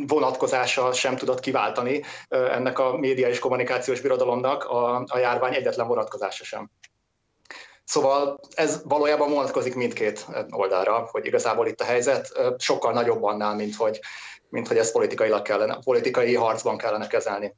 vonatkozása 0.08 0.94
sem 0.94 1.16
tudott 1.16 1.40
kiváltani 1.40 2.04
ennek 2.30 2.80
a 2.80 2.98
média 2.98 3.28
és 3.28 3.40
kommunikációs 3.40 4.02
birodalomnak 4.02 4.64
a, 4.64 5.04
a 5.08 5.18
járvány 5.18 5.56
egyetlen 5.56 5.88
vonatkozása 5.88 6.44
sem. 6.44 6.70
Szóval 7.84 8.40
ez 8.54 8.82
valójában 8.84 9.30
vonatkozik 9.30 9.76
mindkét 9.76 10.26
oldalra, 10.50 11.08
hogy 11.12 11.26
igazából 11.26 11.68
itt 11.68 11.82
a 11.82 11.86
helyzet 11.86 12.32
sokkal 12.58 12.94
nagyobb 12.94 13.24
annál, 13.24 13.56
mint 13.56 13.76
hogy, 13.76 14.00
mint 14.50 14.68
hogy 14.68 14.78
ezt 14.78 14.92
politikailag 14.92 15.42
kellene, 15.42 15.80
politikai 15.84 16.36
harcban 16.36 16.78
kellene 16.78 17.08
kezelni. 17.08 17.56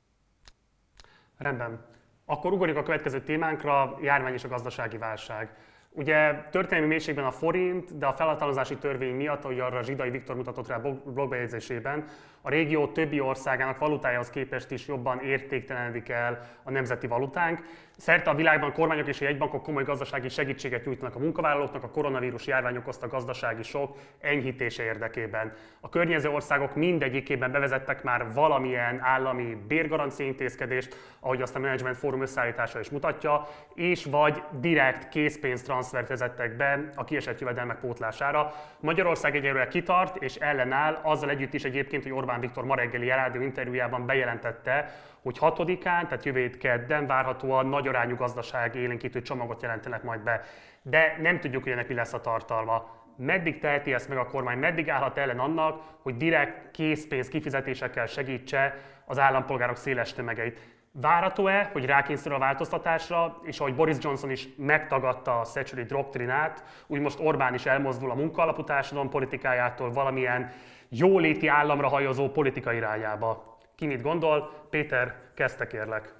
Rendben. 1.43 1.85
Akkor 2.25 2.53
ugorjuk 2.53 2.77
a 2.77 2.83
következő 2.83 3.21
témánkra, 3.21 3.97
járvány 4.01 4.33
és 4.33 4.43
a 4.43 4.47
gazdasági 4.47 4.97
válság. 4.97 5.55
Ugye 5.89 6.33
történelmi 6.51 6.87
mélységben 6.87 7.25
a 7.25 7.31
forint, 7.31 7.97
de 7.97 8.05
a 8.05 8.13
felhatalmazási 8.13 8.77
törvény 8.77 9.15
miatt, 9.15 9.43
ahogy 9.43 9.59
arra 9.59 9.83
Zsidai 9.83 10.09
Viktor 10.09 10.35
mutatott 10.35 10.67
rá 10.67 10.77
blogbejegyzésében, 11.05 12.07
a 12.45 12.49
régió 12.49 12.87
többi 12.87 13.19
országának 13.19 13.77
valutájához 13.77 14.29
képest 14.29 14.71
is 14.71 14.87
jobban 14.87 15.19
értéktelenedik 15.19 16.09
el 16.09 16.41
a 16.63 16.71
nemzeti 16.71 17.07
valutánk. 17.07 17.61
Szerte 17.97 18.29
a 18.29 18.35
világban 18.35 18.69
a 18.69 18.73
kormányok 18.73 19.07
és 19.07 19.21
a 19.21 19.23
jegybankok 19.23 19.63
komoly 19.63 19.83
gazdasági 19.83 20.29
segítséget 20.29 20.85
nyújtanak 20.85 21.15
a 21.15 21.19
munkavállalóknak 21.19 21.83
a 21.83 21.89
koronavírus 21.89 22.47
járvány 22.47 22.77
okozta 22.77 23.07
gazdasági 23.07 23.63
sok 23.63 23.97
enyhítése 24.19 24.83
érdekében. 24.83 25.53
A 25.79 25.89
környező 25.89 26.29
országok 26.29 26.75
mindegyikében 26.75 27.51
bevezettek 27.51 28.03
már 28.03 28.33
valamilyen 28.33 28.99
állami 28.99 29.57
bérgarancia 29.67 30.25
intézkedést, 30.25 30.95
ahogy 31.19 31.41
azt 31.41 31.55
a 31.55 31.59
Management 31.59 31.97
Forum 31.97 32.21
összeállítása 32.21 32.79
is 32.79 32.89
mutatja, 32.89 33.47
és 33.73 34.05
vagy 34.05 34.43
direkt 34.59 35.09
készpénztranszfert 35.09 36.07
vezettek 36.07 36.55
be 36.55 36.89
a 36.95 37.03
kiesett 37.03 37.39
jövedelmek 37.39 37.79
pótlására. 37.79 38.53
Magyarország 38.79 39.35
egyelőre 39.35 39.67
kitart 39.67 40.15
és 40.23 40.35
ellenáll, 40.35 40.99
azzal 41.01 41.29
együtt 41.29 41.53
is 41.53 41.63
egyébként, 41.63 42.03
hogy 42.03 42.11
Orbán 42.11 42.32
Viktor 42.39 42.65
ma 42.65 42.75
reggeli 42.75 43.07
rádió 43.07 43.41
interjújában 43.41 44.05
bejelentette, 44.05 44.91
hogy 45.21 45.37
6-án, 45.39 45.81
tehát 45.83 46.25
jövő 46.25 46.49
kedden 46.49 47.07
várhatóan 47.07 47.65
nagy 47.65 47.87
arányú 47.87 48.15
gazdaság 48.15 48.75
élénkítő 48.75 49.21
csomagot 49.21 49.61
jelentenek 49.61 50.03
majd 50.03 50.21
be. 50.21 50.41
De 50.81 51.17
nem 51.21 51.39
tudjuk, 51.39 51.63
hogy 51.63 51.71
ennek 51.71 51.87
mi 51.87 51.93
lesz 51.93 52.13
a 52.13 52.21
tartalma. 52.21 53.01
Meddig 53.17 53.59
teheti 53.59 53.93
ezt 53.93 54.09
meg 54.09 54.17
a 54.17 54.25
kormány, 54.25 54.57
meddig 54.57 54.89
állhat 54.89 55.17
ellen 55.17 55.39
annak, 55.39 55.81
hogy 56.01 56.17
direkt 56.17 56.71
készpénz 56.71 57.27
kifizetésekkel 57.27 58.05
segítse 58.05 58.75
az 59.05 59.19
állampolgárok 59.19 59.77
széles 59.77 60.13
tömegeit. 60.13 60.59
Várható-e, 61.01 61.69
hogy 61.71 61.85
rákényszerül 61.85 62.37
a 62.37 62.39
változtatásra, 62.39 63.39
és 63.43 63.59
ahogy 63.59 63.75
Boris 63.75 63.95
Johnson 63.99 64.31
is 64.31 64.47
megtagadta 64.57 65.39
a 65.39 65.45
Thatcheri 65.53 65.83
doktrinát, 65.83 66.63
úgy 66.87 66.99
most 66.99 67.19
Orbán 67.19 67.53
is 67.53 67.65
elmozdul 67.65 68.11
a 68.11 68.15
munkaalapú 68.15 68.63
társadalom 68.63 69.09
politikájától 69.09 69.91
valamilyen 69.91 70.51
jóléti 70.93 71.47
államra 71.47 71.87
hajozó 71.87 72.29
politika 72.29 72.73
irányába. 72.73 73.57
Ki 73.75 73.85
mit 73.85 74.01
gondol? 74.01 74.67
Péter, 74.69 75.31
kezdte 75.35 75.67
kérlek. 75.67 76.13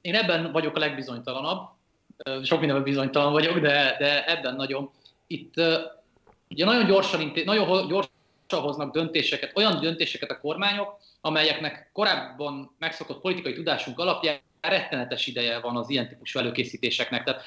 Én 0.00 0.14
ebben 0.14 0.52
vagyok 0.52 0.76
a 0.76 0.78
legbizonytalanabb. 0.78 1.68
Sok 2.42 2.58
mindenben 2.58 2.84
bizonytalan 2.84 3.32
vagyok, 3.32 3.58
de, 3.58 3.96
de 3.98 4.24
ebben 4.24 4.56
nagyon. 4.56 4.90
Itt 5.26 5.54
ugye 6.50 6.64
nagyon 6.64 6.86
gyorsan, 6.86 7.32
nagyon 7.44 7.88
gyorsan 7.88 8.10
hoznak 8.50 8.92
döntéseket, 8.92 9.56
olyan 9.56 9.80
döntéseket 9.80 10.30
a 10.30 10.40
kormányok, 10.40 10.96
amelyeknek 11.20 11.90
korábban 11.92 12.74
megszokott 12.78 13.20
politikai 13.20 13.54
tudásunk 13.54 13.98
alapján 13.98 14.38
rettenetes 14.60 15.26
ideje 15.26 15.60
van 15.60 15.76
az 15.76 15.90
ilyen 15.90 16.08
típusú 16.08 16.38
előkészítéseknek. 16.38 17.24
Tehát 17.24 17.42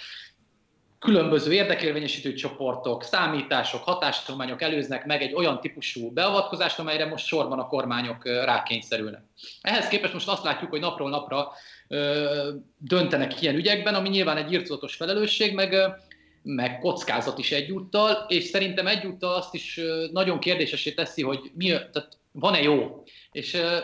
különböző 1.02 1.54
érdekérvényesítő 1.54 2.34
csoportok, 2.34 3.04
számítások, 3.04 3.84
hatástudományok 3.84 4.62
előznek 4.62 5.06
meg 5.06 5.22
egy 5.22 5.34
olyan 5.34 5.60
típusú 5.60 6.12
beavatkozást, 6.12 6.80
amelyre 6.80 7.06
most 7.06 7.26
sorban 7.26 7.60
a 7.60 7.68
kormányok 7.68 8.26
rákényszerülnek. 8.26 9.22
Ehhez 9.62 9.88
képest 9.88 10.14
most 10.14 10.28
azt 10.28 10.44
látjuk, 10.44 10.70
hogy 10.70 10.80
napról 10.80 11.10
napra 11.10 11.52
ö, 11.88 12.50
döntenek 12.78 13.42
ilyen 13.42 13.56
ügyekben, 13.56 13.96
ami 13.96 14.10
nyilván 14.10 14.38
egy 14.38 14.52
írtózatos 14.52 14.96
felelősség, 14.96 15.54
meg, 15.54 15.76
meg 16.44 16.80
kockázat 16.80 17.38
is 17.38 17.52
egyúttal, 17.52 18.26
és 18.28 18.44
szerintem 18.44 18.88
egyúttal 18.88 19.34
azt 19.34 19.54
is 19.54 19.80
nagyon 20.12 20.40
kérdésesé 20.40 20.92
teszi, 20.92 21.24
hogy 21.24 21.52
mi, 21.54 21.68
tehát 21.68 22.18
van-e 22.32 22.62
jó. 22.62 23.04
És 23.32 23.54
ö, 23.54 23.78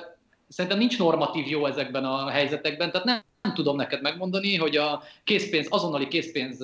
szerintem 0.48 0.80
nincs 0.80 0.98
normatív 0.98 1.48
jó 1.48 1.66
ezekben 1.66 2.06
a 2.06 2.30
helyzetekben, 2.30 2.92
tehát 2.92 3.08
nem 3.08 3.24
nem 3.48 3.56
tudom 3.56 3.76
neked 3.76 4.02
megmondani, 4.02 4.56
hogy 4.56 4.78
a 4.78 5.04
készpénz, 5.24 5.68
azonnali 5.70 6.08
készpénz 6.08 6.64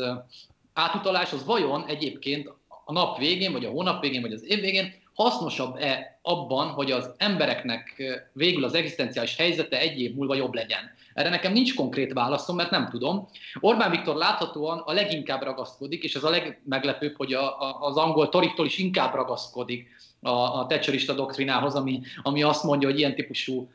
átutalás 0.74 1.34
az 1.34 1.46
vajon 1.46 1.86
egyébként 1.88 2.54
a 2.86 2.92
nap 2.92 3.18
végén, 3.18 3.52
vagy 3.52 3.66
a 3.66 3.70
hónap 3.70 4.02
végén, 4.02 4.22
vagy 4.22 4.34
az 4.34 4.46
év 4.48 4.60
végén 4.60 4.94
hasznosabb-e 5.14 6.20
abban, 6.22 6.68
hogy 6.68 6.92
az 6.92 7.10
embereknek 7.18 8.04
végül 8.34 8.64
az 8.64 8.74
egzisztenciális 8.74 9.36
helyzete 9.36 9.80
egy 9.80 10.02
év 10.02 10.16
múlva 10.16 10.36
jobb 10.36 10.54
legyen? 10.54 10.92
Erre 11.14 11.30
nekem 11.30 11.54
nincs 11.54 11.76
konkrét 11.76 12.14
válaszom, 12.14 12.56
mert 12.56 12.70
nem 12.70 12.90
tudom. 12.90 13.28
Orbán 13.60 13.92
Viktor 13.92 14.16
láthatóan 14.16 14.80
a 14.86 14.94
leginkább 14.94 15.42
ragaszkodik, 15.42 16.04
és 16.04 16.16
ez 16.16 16.24
a 16.24 16.30
legmeglepőbb, 16.30 17.16
hogy 17.16 17.34
a, 17.34 17.62
a, 17.62 17.78
az 17.80 17.98
angol 17.98 18.30
toriktól 18.30 18.66
is 18.66 18.78
inkább 18.78 19.14
ragaszkodik 19.14 19.88
a, 20.22 20.30
a 20.30 20.68
doktrinához, 21.16 21.76
ami, 21.76 22.02
ami 22.22 22.44
azt 22.44 22.64
mondja, 22.64 22.88
hogy 22.88 23.00
ilyen 23.00 23.16
típusú 23.16 23.70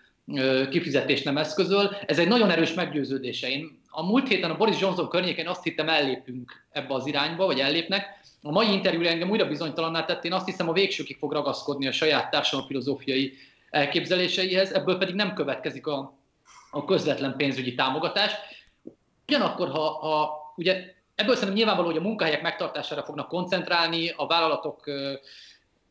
kifizetés 0.71 1.23
nem 1.23 1.39
eszközöl. 1.39 1.97
Ez 2.07 2.19
egy 2.19 2.29
nagyon 2.29 2.51
erős 2.51 2.75
meggyőződése. 2.75 3.49
Én 3.49 3.81
a 3.89 4.03
múlt 4.03 4.29
héten 4.29 4.51
a 4.51 4.57
Boris 4.57 4.81
Johnson 4.81 5.09
környékén 5.09 5.49
azt 5.49 5.63
hittem 5.63 5.89
ellépünk 5.89 6.67
ebbe 6.71 6.95
az 6.95 7.07
irányba, 7.07 7.47
vagy 7.47 7.61
ellépnek. 7.61 8.21
A 8.43 8.51
mai 8.51 8.73
interjúra 8.73 9.09
engem 9.09 9.31
újra 9.31 9.49
bizonytalanná 9.49 10.05
tett, 10.05 10.25
én 10.25 10.33
azt 10.33 10.47
hiszem 10.47 10.69
a 10.69 10.73
végsőkig 10.73 11.17
fog 11.17 11.33
ragaszkodni 11.33 11.87
a 11.87 11.93
saját 11.93 12.31
társadalomfilozófiai 12.31 13.33
elképzeléseihez, 13.71 14.73
ebből 14.73 14.99
pedig 14.99 15.15
nem 15.15 15.35
következik 15.35 15.87
a, 15.87 16.19
a 16.71 16.85
közvetlen 16.85 17.37
pénzügyi 17.37 17.75
támogatás. 17.75 18.33
Ugyanakkor, 19.27 19.69
ha, 19.69 19.81
ha 19.81 20.31
ugye 20.57 20.95
ebből 21.15 21.35
szerintem 21.35 21.57
nyilvánvaló, 21.57 21.89
hogy 21.89 21.97
a 21.97 22.03
munkahelyek 22.03 22.43
megtartására 22.43 23.03
fognak 23.03 23.29
koncentrálni, 23.29 24.13
a 24.17 24.27
vállalatok 24.27 24.85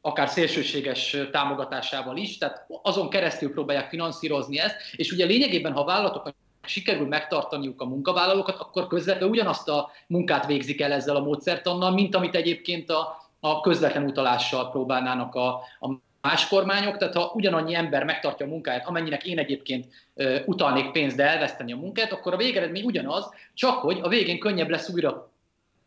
akár 0.08 0.30
szélsőséges 0.30 1.18
támogatásával 1.32 2.18
is, 2.18 2.38
tehát 2.38 2.66
azon 2.82 3.10
keresztül 3.10 3.52
próbálják 3.52 3.90
finanszírozni 3.90 4.60
ezt, 4.60 4.76
és 4.96 5.12
ugye 5.12 5.26
lényegében, 5.26 5.74
ha 5.74 5.80
a 5.80 5.86
vállalatoknak 5.86 6.36
sikerül 6.66 7.08
megtartaniuk 7.08 7.82
a 7.82 7.86
munkavállalókat, 7.86 8.60
akkor 8.60 8.88
közvetlenül 8.88 9.30
ugyanazt 9.30 9.70
a 9.70 9.90
munkát 10.08 10.46
végzik 10.46 10.82
el 10.82 10.92
ezzel 10.92 11.16
a 11.16 11.24
módszertannal, 11.24 11.92
mint 11.92 12.16
amit 12.16 12.36
egyébként 12.36 12.90
a, 12.90 13.30
a 13.40 13.62
közvetlen 13.62 14.04
utalással 14.04 14.72
próbálnának 14.72 15.36
a, 15.36 15.48
a 15.80 15.90
más 16.22 16.48
kormányok, 16.48 16.98
tehát 16.98 17.16
ha 17.16 17.32
ugyanannyi 17.34 17.76
ember 17.76 18.04
megtartja 18.04 18.46
a 18.46 18.50
munkáját, 18.50 18.88
amennyinek 18.88 19.26
én 19.26 19.38
egyébként 19.38 19.86
uh, 20.14 20.36
utalnék 20.46 20.92
pénzt, 20.92 21.16
de 21.16 21.28
elveszteni 21.28 21.72
a 21.72 21.78
munkát, 21.78 22.12
akkor 22.12 22.34
a 22.34 22.38
végeredmény 22.38 22.86
ugyanaz, 22.86 23.34
csak 23.54 23.80
hogy 23.80 24.00
a 24.02 24.08
végén 24.08 24.40
könnyebb 24.40 24.70
lesz 24.70 24.90
újra 24.90 25.32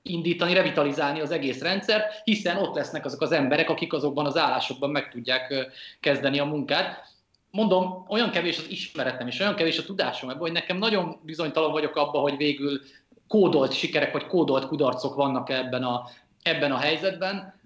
indítani, 0.03 0.55
revitalizálni 0.55 1.21
az 1.21 1.31
egész 1.31 1.63
rendszer, 1.63 2.05
hiszen 2.25 2.57
ott 2.57 2.75
lesznek 2.75 3.05
azok 3.05 3.21
az 3.21 3.33
emberek, 3.33 3.71
akik 3.71 3.93
azokban 3.93 4.27
az 4.27 4.37
állásokban 4.37 4.91
meg 4.91 5.09
tudják 5.09 5.71
kezdeni 6.01 6.39
a 6.39 6.45
munkát. 6.45 7.09
Mondom, 7.51 8.05
olyan 8.09 8.31
kevés 8.31 8.59
az 8.59 8.71
ismeretem, 8.71 9.27
és 9.27 9.41
olyan 9.41 9.55
kevés 9.55 9.79
a 9.79 9.85
tudásom 9.85 10.31
ebből, 10.31 10.43
hogy 10.43 10.53
nekem 10.53 10.79
nagyon 10.79 11.21
bizonytalan 11.23 11.73
vagyok 11.73 11.97
abban, 11.97 12.23
hogy 12.23 12.37
végül 12.37 12.81
kódolt 13.29 13.73
sikerek, 13.73 14.13
vagy 14.13 14.27
kódolt 14.27 14.67
kudarcok 14.67 15.15
vannak 15.15 15.51
ebben 15.51 15.83
a, 15.85 16.09
ebben 16.43 16.73
a 16.73 16.77
helyzetben. 16.77 17.59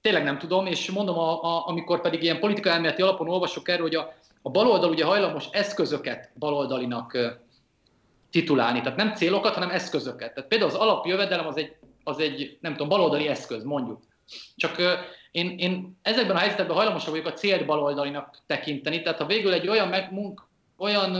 Tényleg 0.00 0.24
nem 0.24 0.38
tudom, 0.38 0.66
és 0.66 0.90
mondom, 0.90 1.18
a, 1.18 1.42
a, 1.42 1.66
amikor 1.66 2.00
pedig 2.00 2.22
ilyen 2.22 2.40
politikai 2.40 2.72
elméleti 2.72 3.02
alapon 3.02 3.28
olvasok 3.28 3.68
erről, 3.68 3.82
hogy 3.82 3.94
a, 3.94 4.14
a 4.42 4.50
baloldal 4.50 4.90
ugye 4.90 5.04
hajlamos 5.04 5.44
eszközöket 5.50 6.30
baloldalinak 6.38 7.16
titulálni. 8.30 8.80
Tehát 8.80 8.98
nem 8.98 9.14
célokat, 9.14 9.54
hanem 9.54 9.70
eszközöket. 9.70 10.34
Tehát 10.34 10.48
például 10.48 10.70
az 10.70 10.76
alapjövedelem 10.76 11.46
az 11.46 11.56
egy, 11.56 11.76
az 12.04 12.18
egy 12.18 12.58
nem 12.60 12.72
tudom, 12.72 12.88
baloldali 12.88 13.28
eszköz, 13.28 13.64
mondjuk. 13.64 14.00
Csak 14.56 14.76
én, 15.30 15.58
én 15.58 15.98
ezekben 16.02 16.36
a 16.36 16.38
helyzetekben 16.38 16.76
hajlamosabb 16.76 17.10
vagyok 17.10 17.26
a 17.26 17.32
célt 17.32 17.66
baloldalinak 17.66 18.38
tekinteni. 18.46 19.02
Tehát 19.02 19.18
ha 19.18 19.26
végül 19.26 19.52
egy 19.52 19.68
olyan, 19.68 19.88
meg, 19.88 20.12
munk, 20.12 20.48
olyan 20.76 21.16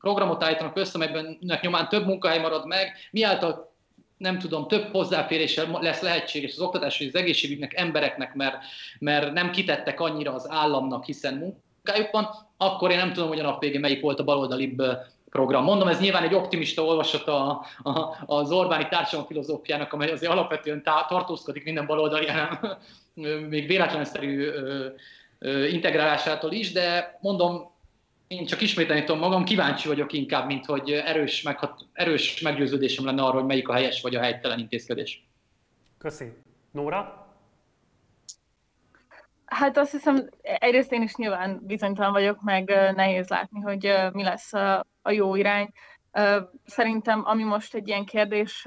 programot 0.00 0.42
állítanak 0.42 0.76
össze, 0.76 0.92
amelyben 0.94 1.38
nyomán 1.60 1.88
több 1.88 2.06
munkahely 2.06 2.40
marad 2.40 2.66
meg, 2.66 2.92
miáltal 3.10 3.74
nem 4.16 4.38
tudom, 4.38 4.68
több 4.68 4.90
hozzáféréssel 4.92 5.78
lesz 5.80 6.00
lehetséges 6.00 6.52
az 6.52 6.60
oktatás 6.60 7.00
és 7.00 7.06
az 7.06 7.14
egészségügynek, 7.14 7.74
embereknek, 7.74 8.34
mert, 8.34 8.56
mert 8.98 9.32
nem 9.32 9.50
kitettek 9.50 10.00
annyira 10.00 10.34
az 10.34 10.50
államnak, 10.50 11.04
hiszen 11.04 11.34
munkájuk 11.34 12.10
van, 12.10 12.28
akkor 12.56 12.90
én 12.90 12.96
nem 12.96 13.12
tudom, 13.12 13.28
hogy 13.28 13.38
a 13.38 13.42
nap 13.42 13.60
végén 13.60 13.80
melyik 13.80 14.00
volt 14.00 14.20
a 14.20 14.24
baloldalibb 14.24 14.82
program. 15.36 15.64
Mondom, 15.64 15.88
ez 15.88 16.00
nyilván 16.00 16.22
egy 16.22 16.34
optimista 16.34 16.84
olvasat 16.84 17.26
a, 17.28 17.64
a, 17.82 18.16
az 18.26 18.52
Orbáni 18.52 18.88
társadalomfilozófiának, 18.88 19.92
amely 19.92 20.10
azért 20.10 20.32
alapvetően 20.32 20.82
tá, 20.82 21.06
tartózkodik 21.08 21.64
minden 21.64 21.86
baloldali, 21.86 22.26
még 23.48 23.66
véletlenszerű 23.66 24.50
integrálásától 25.70 26.52
is, 26.52 26.72
de 26.72 27.18
mondom, 27.20 27.74
Én 28.28 28.46
csak 28.46 28.60
ismételni 28.60 29.04
tudom 29.04 29.20
magam, 29.20 29.44
kíváncsi 29.44 29.88
vagyok 29.88 30.12
inkább, 30.12 30.46
mint 30.46 30.64
hogy 30.64 30.90
erős, 30.92 31.42
meghat, 31.42 31.80
erős 31.92 32.40
meggyőződésem 32.40 33.04
lenne 33.04 33.22
arról, 33.22 33.38
hogy 33.40 33.48
melyik 33.48 33.68
a 33.68 33.72
helyes 33.72 34.02
vagy 34.02 34.14
a 34.14 34.20
helytelen 34.20 34.58
intézkedés. 34.58 35.26
Köszi. 35.98 36.32
Nóra? 36.70 37.26
Hát 39.44 39.78
azt 39.78 39.90
hiszem, 39.90 40.28
egyrészt 40.42 40.92
én 40.92 41.02
is 41.02 41.14
nyilván 41.14 41.60
bizonytalan 41.62 42.12
vagyok, 42.12 42.42
meg 42.42 42.64
nehéz 42.94 43.28
látni, 43.28 43.60
hogy 43.60 43.92
mi 44.12 44.22
lesz 44.22 44.52
a 44.52 44.86
jó 45.10 45.34
irány. 45.34 45.72
Szerintem, 46.64 47.22
ami 47.24 47.42
most 47.42 47.74
egy 47.74 47.88
ilyen 47.88 48.04
kérdés, 48.04 48.66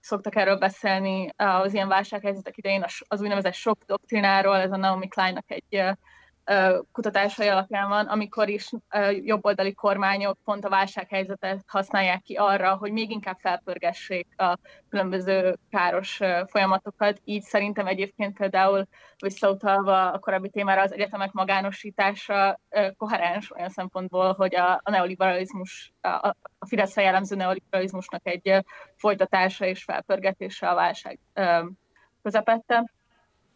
szoktak 0.00 0.36
erről 0.36 0.56
beszélni 0.56 1.28
az 1.36 1.74
ilyen 1.74 1.88
válsághelyzetek 1.88 2.56
idején, 2.56 2.84
az 3.08 3.20
úgynevezett 3.20 3.54
sok 3.54 3.78
doktrináról, 3.86 4.56
ez 4.56 4.72
a 4.72 4.76
Naomi 4.76 5.08
Kleinnak 5.08 5.50
egy 5.50 5.94
kutatásai 6.92 7.48
alapján 7.48 7.88
van, 7.88 8.06
amikor 8.06 8.48
is 8.48 8.70
jobboldali 9.22 9.74
kormányok 9.74 10.38
pont 10.44 10.64
a 10.64 10.68
válsághelyzetet 10.68 11.64
használják 11.66 12.22
ki 12.22 12.34
arra, 12.34 12.76
hogy 12.76 12.92
még 12.92 13.10
inkább 13.10 13.38
felpörgessék 13.38 14.26
a 14.36 14.58
különböző 14.88 15.56
káros 15.70 16.20
folyamatokat. 16.46 17.20
Így 17.24 17.42
szerintem 17.42 17.86
egyébként 17.86 18.36
például 18.36 18.86
visszautalva 19.18 20.12
a 20.12 20.18
korábbi 20.18 20.50
témára 20.50 20.82
az 20.82 20.92
egyetemek 20.92 21.32
magánosítása 21.32 22.60
koherens 22.96 23.52
olyan 23.52 23.70
szempontból, 23.70 24.32
hogy 24.32 24.54
a, 24.54 24.80
neoliberalizmus, 24.84 25.92
a, 26.00 26.08
a 26.58 26.66
Fidesz 26.66 26.96
jellemző 26.96 27.36
neoliberalizmusnak 27.36 28.26
egy 28.26 28.64
folytatása 28.96 29.66
és 29.66 29.84
felpörgetése 29.84 30.68
a 30.68 30.74
válság 30.74 31.18
közepette. 32.22 32.92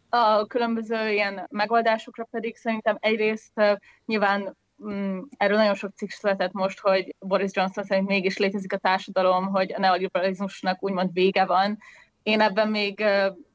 A 0.09 0.45
különböző 0.45 1.11
ilyen 1.11 1.47
megoldásokra 1.49 2.27
pedig 2.31 2.55
szerintem 2.55 2.97
egyrészt 2.99 3.61
nyilván 4.05 4.57
mm, 4.83 5.19
erről 5.37 5.57
nagyon 5.57 5.75
sok 5.75 5.91
cikk 5.95 6.09
született 6.09 6.51
most, 6.51 6.79
hogy 6.79 7.15
Boris 7.19 7.51
Johnson 7.53 7.83
szerint 7.83 8.07
mégis 8.07 8.37
létezik 8.37 8.73
a 8.73 8.77
társadalom, 8.77 9.47
hogy 9.47 9.73
a 9.73 9.79
neoliberalizmusnak 9.79 10.83
úgymond 10.83 11.13
vége 11.13 11.45
van. 11.45 11.77
Én 12.23 12.41
ebben 12.41 12.67
még 12.67 13.03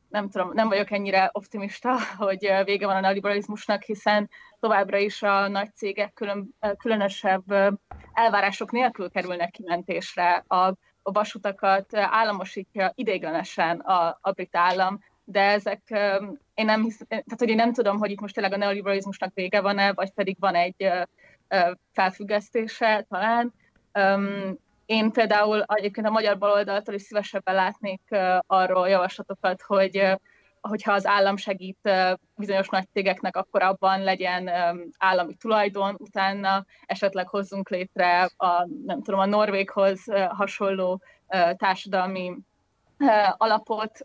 nem 0.08 0.28
tudom, 0.28 0.50
nem 0.52 0.68
vagyok 0.68 0.90
ennyire 0.90 1.30
optimista, 1.32 1.96
hogy 2.16 2.52
vége 2.64 2.86
van 2.86 2.96
a 2.96 3.00
neoliberalizmusnak, 3.00 3.82
hiszen 3.82 4.30
továbbra 4.60 4.98
is 4.98 5.22
a 5.22 5.48
nagy 5.48 5.74
cégek 5.74 6.12
külön, 6.12 6.54
különösebb 6.78 7.44
elvárások 8.12 8.72
nélkül 8.72 9.10
kerülnek 9.10 9.50
kimentésre. 9.50 10.44
A, 10.46 10.74
a 11.02 11.12
vasutakat 11.12 11.96
államosítja 11.96 12.92
ideiglenesen 12.94 13.80
a, 13.80 14.18
a 14.20 14.30
brit 14.30 14.56
állam, 14.56 14.98
de 15.24 15.40
ezek, 15.40 15.82
én 16.54 16.64
nem 16.64 16.82
hisz, 16.82 17.00
tehát 17.08 17.38
hogy 17.38 17.48
én 17.48 17.56
nem 17.56 17.72
tudom, 17.72 17.98
hogy 17.98 18.10
itt 18.10 18.20
most 18.20 18.34
tényleg 18.34 18.52
a 18.52 18.56
neoliberalizmusnak 18.56 19.34
vége 19.34 19.60
van-e, 19.60 19.92
vagy 19.92 20.10
pedig 20.10 20.36
van 20.40 20.54
egy 20.54 20.90
felfüggesztése 21.92 23.06
talán. 23.08 23.52
Én 24.86 25.10
például 25.10 25.62
egyébként 25.66 26.06
a 26.06 26.10
magyar 26.10 26.38
baloldaltól 26.38 26.94
is 26.94 27.02
szívesebben 27.02 27.54
látnék 27.54 28.00
arról 28.46 28.88
javaslatokat, 28.88 29.62
hogy 29.62 30.16
hogyha 30.60 30.92
az 30.92 31.06
állam 31.06 31.36
segít 31.36 31.90
bizonyos 32.36 32.68
nagy 32.68 32.88
cégeknek, 32.92 33.36
akkor 33.36 33.62
abban 33.62 34.02
legyen 34.02 34.50
állami 34.98 35.34
tulajdon, 35.34 35.94
utána 35.98 36.64
esetleg 36.86 37.28
hozzunk 37.28 37.68
létre 37.68 38.30
a, 38.36 38.66
nem 38.86 39.02
tudom, 39.02 39.20
a 39.20 39.26
Norvéghoz 39.26 40.04
hasonló 40.28 41.02
társadalmi 41.56 42.36
alapot 43.36 43.98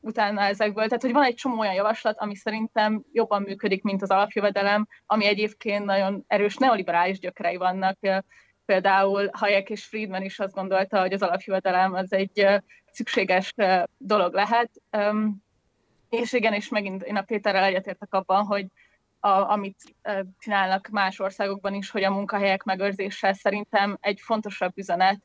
utána 0.00 0.40
ezekből. 0.40 0.84
Tehát, 0.84 1.02
hogy 1.02 1.12
van 1.12 1.24
egy 1.24 1.34
csomó 1.34 1.58
olyan 1.58 1.74
javaslat, 1.74 2.18
ami 2.18 2.34
szerintem 2.34 3.02
jobban 3.12 3.42
működik, 3.42 3.82
mint 3.82 4.02
az 4.02 4.10
alapjövedelem, 4.10 4.86
ami 5.06 5.26
egyébként 5.26 5.84
nagyon 5.84 6.24
erős 6.26 6.56
neoliberális 6.56 7.18
gyökerei 7.18 7.56
vannak. 7.56 7.98
Például 8.64 9.28
Hayek 9.32 9.70
és 9.70 9.84
Friedman 9.84 10.22
is 10.22 10.38
azt 10.38 10.54
gondolta, 10.54 11.00
hogy 11.00 11.12
az 11.12 11.22
alapjövedelem 11.22 11.94
az 11.94 12.12
egy 12.12 12.46
szükséges 12.92 13.54
dolog 13.98 14.34
lehet. 14.34 14.70
És 16.10 16.32
igen, 16.32 16.52
és 16.52 16.68
megint 16.68 17.02
én 17.02 17.16
a 17.16 17.22
Péterrel 17.22 17.64
egyetértek 17.64 18.14
abban, 18.14 18.44
hogy 18.44 18.66
a, 19.20 19.28
amit 19.28 19.76
csinálnak 20.38 20.88
más 20.88 21.20
országokban 21.20 21.74
is, 21.74 21.90
hogy 21.90 22.04
a 22.04 22.10
munkahelyek 22.10 22.62
megőrzése 22.62 23.32
szerintem 23.32 23.96
egy 24.00 24.20
fontosabb 24.20 24.72
üzenet, 24.74 25.18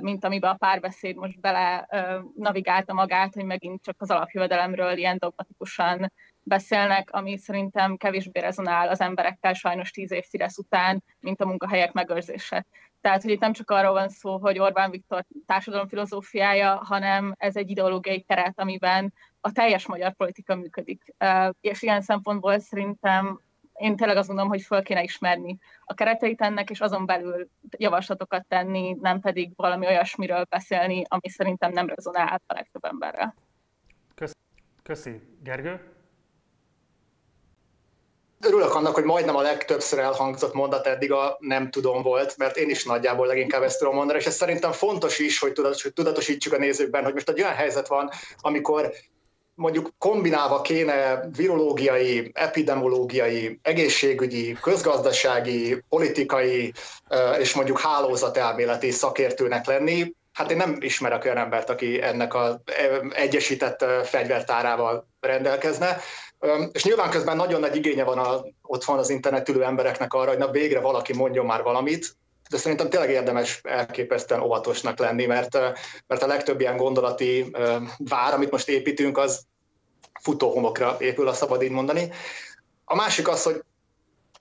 mint 0.00 0.24
amiben 0.24 0.50
a 0.50 0.56
párbeszéd 0.56 1.16
most 1.16 1.40
bele 1.40 1.88
navigálta 2.36 2.92
magát, 2.92 3.34
hogy 3.34 3.44
megint 3.44 3.82
csak 3.82 3.96
az 3.98 4.10
alapjövedelemről 4.10 4.96
ilyen 4.96 5.16
dogmatikusan 5.18 6.12
beszélnek, 6.42 7.10
ami 7.12 7.36
szerintem 7.36 7.96
kevésbé 7.96 8.40
rezonál 8.40 8.88
az 8.88 9.00
emberekkel 9.00 9.52
sajnos 9.52 9.90
tíz 9.90 10.12
év 10.12 10.24
Fidesz 10.24 10.58
után, 10.58 11.04
mint 11.20 11.40
a 11.40 11.46
munkahelyek 11.46 11.92
megőrzése. 11.92 12.66
Tehát, 13.00 13.22
hogy 13.22 13.30
itt 13.30 13.40
nem 13.40 13.52
csak 13.52 13.70
arról 13.70 13.92
van 13.92 14.08
szó, 14.08 14.38
hogy 14.38 14.58
Orbán 14.58 14.90
Viktor 14.90 15.24
társadalom 15.46 15.88
filozófiája, 15.88 16.80
hanem 16.84 17.34
ez 17.38 17.56
egy 17.56 17.70
ideológiai 17.70 18.20
keret, 18.20 18.60
amiben 18.60 19.12
a 19.40 19.52
teljes 19.52 19.86
magyar 19.86 20.12
politika 20.12 20.54
működik. 20.54 21.14
És 21.60 21.82
ilyen 21.82 22.00
szempontból 22.00 22.58
szerintem 22.58 23.40
én 23.80 23.96
tényleg 23.96 24.16
azt 24.16 24.26
gondolom, 24.26 24.50
hogy 24.50 24.62
föl 24.62 24.82
kéne 24.82 25.02
ismerni 25.02 25.58
a 25.84 25.94
kereteit 25.94 26.40
ennek, 26.40 26.70
és 26.70 26.80
azon 26.80 27.06
belül 27.06 27.48
javaslatokat 27.76 28.46
tenni, 28.48 28.96
nem 29.00 29.20
pedig 29.20 29.52
valami 29.56 29.86
olyasmiről 29.86 30.46
beszélni, 30.48 31.04
ami 31.08 31.28
szerintem 31.28 31.72
nem 31.72 31.88
rezonál 31.88 32.40
a 32.46 32.54
legtöbb 32.54 32.84
emberrel. 32.84 33.34
Köszi. 34.14 34.34
Köszi. 34.82 35.20
Gergő? 35.42 35.80
Örülök 38.40 38.74
annak, 38.74 38.94
hogy 38.94 39.04
majdnem 39.04 39.36
a 39.36 39.40
legtöbbször 39.40 39.98
elhangzott 39.98 40.54
mondat 40.54 40.86
eddig 40.86 41.12
a 41.12 41.36
nem 41.38 41.70
tudom 41.70 42.02
volt, 42.02 42.36
mert 42.36 42.56
én 42.56 42.70
is 42.70 42.84
nagyjából 42.84 43.26
leginkább 43.26 43.62
ezt 43.62 43.78
tudom 43.78 43.94
mondani, 43.94 44.18
és 44.18 44.26
ez 44.26 44.34
szerintem 44.34 44.72
fontos 44.72 45.18
is, 45.18 45.38
hogy 45.38 45.52
tudatosítsuk 45.94 46.52
a 46.52 46.58
nézőkben, 46.58 47.04
hogy 47.04 47.12
most 47.12 47.28
egy 47.28 47.40
olyan 47.40 47.54
helyzet 47.54 47.88
van, 47.88 48.10
amikor 48.40 48.92
mondjuk 49.60 49.92
kombinálva 49.98 50.60
kéne 50.60 51.28
virológiai, 51.36 52.30
epidemiológiai, 52.34 53.58
egészségügyi, 53.62 54.56
közgazdasági, 54.60 55.84
politikai 55.88 56.72
és 57.38 57.54
mondjuk 57.54 57.80
hálózatelméleti 57.80 58.90
szakértőnek 58.90 59.66
lenni, 59.66 60.14
hát 60.32 60.50
én 60.50 60.56
nem 60.56 60.76
ismerek 60.78 61.24
olyan 61.24 61.36
embert, 61.36 61.70
aki 61.70 62.02
ennek 62.02 62.34
az 62.34 62.56
egyesített 63.10 63.84
fegyvertárával 64.04 65.08
rendelkezne. 65.20 65.98
És 66.72 66.84
nyilván 66.84 67.10
közben 67.10 67.36
nagyon 67.36 67.60
nagy 67.60 67.76
igénye 67.76 68.04
van 68.04 68.18
a, 68.18 68.44
ott 68.62 68.84
van 68.84 68.98
az 68.98 69.10
internetülő 69.10 69.64
embereknek 69.64 70.12
arra, 70.12 70.28
hogy 70.28 70.38
na 70.38 70.50
végre 70.50 70.80
valaki 70.80 71.14
mondjon 71.14 71.46
már 71.46 71.62
valamit, 71.62 72.16
de 72.50 72.56
szerintem 72.56 72.88
tényleg 72.88 73.10
érdemes 73.10 73.60
elképesztően 73.62 74.40
óvatosnak 74.40 74.98
lenni, 74.98 75.26
mert, 75.26 75.58
mert 76.06 76.22
a 76.22 76.26
legtöbb 76.26 76.60
ilyen 76.60 76.76
gondolati 76.76 77.56
vár, 77.98 78.34
amit 78.34 78.50
most 78.50 78.68
építünk, 78.68 79.18
az 79.18 79.46
futóhomokra 80.20 80.96
épül, 81.00 81.28
a 81.28 81.32
szabad 81.32 81.62
így 81.62 81.70
mondani. 81.70 82.10
A 82.84 82.94
másik 82.94 83.28
az, 83.28 83.42
hogy 83.42 83.62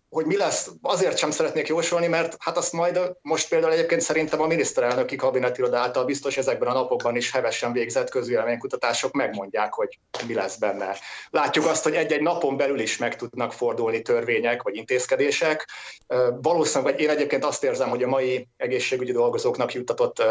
hogy 0.10 0.26
mi 0.26 0.38
lesz, 0.38 0.69
azért 0.82 1.17
sem 1.17 1.32
szeretnék 1.32 1.67
jósolni, 1.67 2.08
mert 2.08 2.36
hát 2.39 2.58
azt 2.58 2.74
majd 2.74 3.12
most 3.22 3.50
például 3.50 3.74
egyébként 3.74 4.02
szerintem 4.02 4.41
a 4.41 4.48
miniszterelnöki 4.48 5.15
kabinetiroda 5.15 5.78
által 5.78 6.06
biztos 6.06 6.38
ezekben 6.38 6.69
a 6.69 6.74
napokban 6.74 7.15
is 7.15 7.32
hevesen 7.32 7.72
végzett 7.72 8.10
közvéleménykutatások 8.10 9.12
megmondják, 9.12 9.74
hogy 9.74 10.00
mi 10.28 10.34
lesz 10.34 10.58
benne. 10.58 10.95
Látjuk 11.30 11.65
azt, 11.65 11.84
hogy 11.84 11.95
egy-egy 11.95 12.22
napon 12.22 12.58
belül 12.58 12.80
is 12.80 12.98
meg 12.98 13.15
tudnak 13.15 13.54
fordulni 13.54 14.02
törvények 14.02 14.62
vagy 14.62 14.76
intézkedések. 14.76 15.69
Valószínűleg, 16.41 16.93
vagy 16.93 17.04
én 17.04 17.10
egyébként 17.10 17.45
azt 17.45 17.63
érzem, 17.63 17.89
hogy 17.89 18.04
a 18.04 18.08
mai 18.08 18.48
egészségügyi 18.58 19.12
dolgozóknak 19.12 19.74
juttatott 19.74 20.24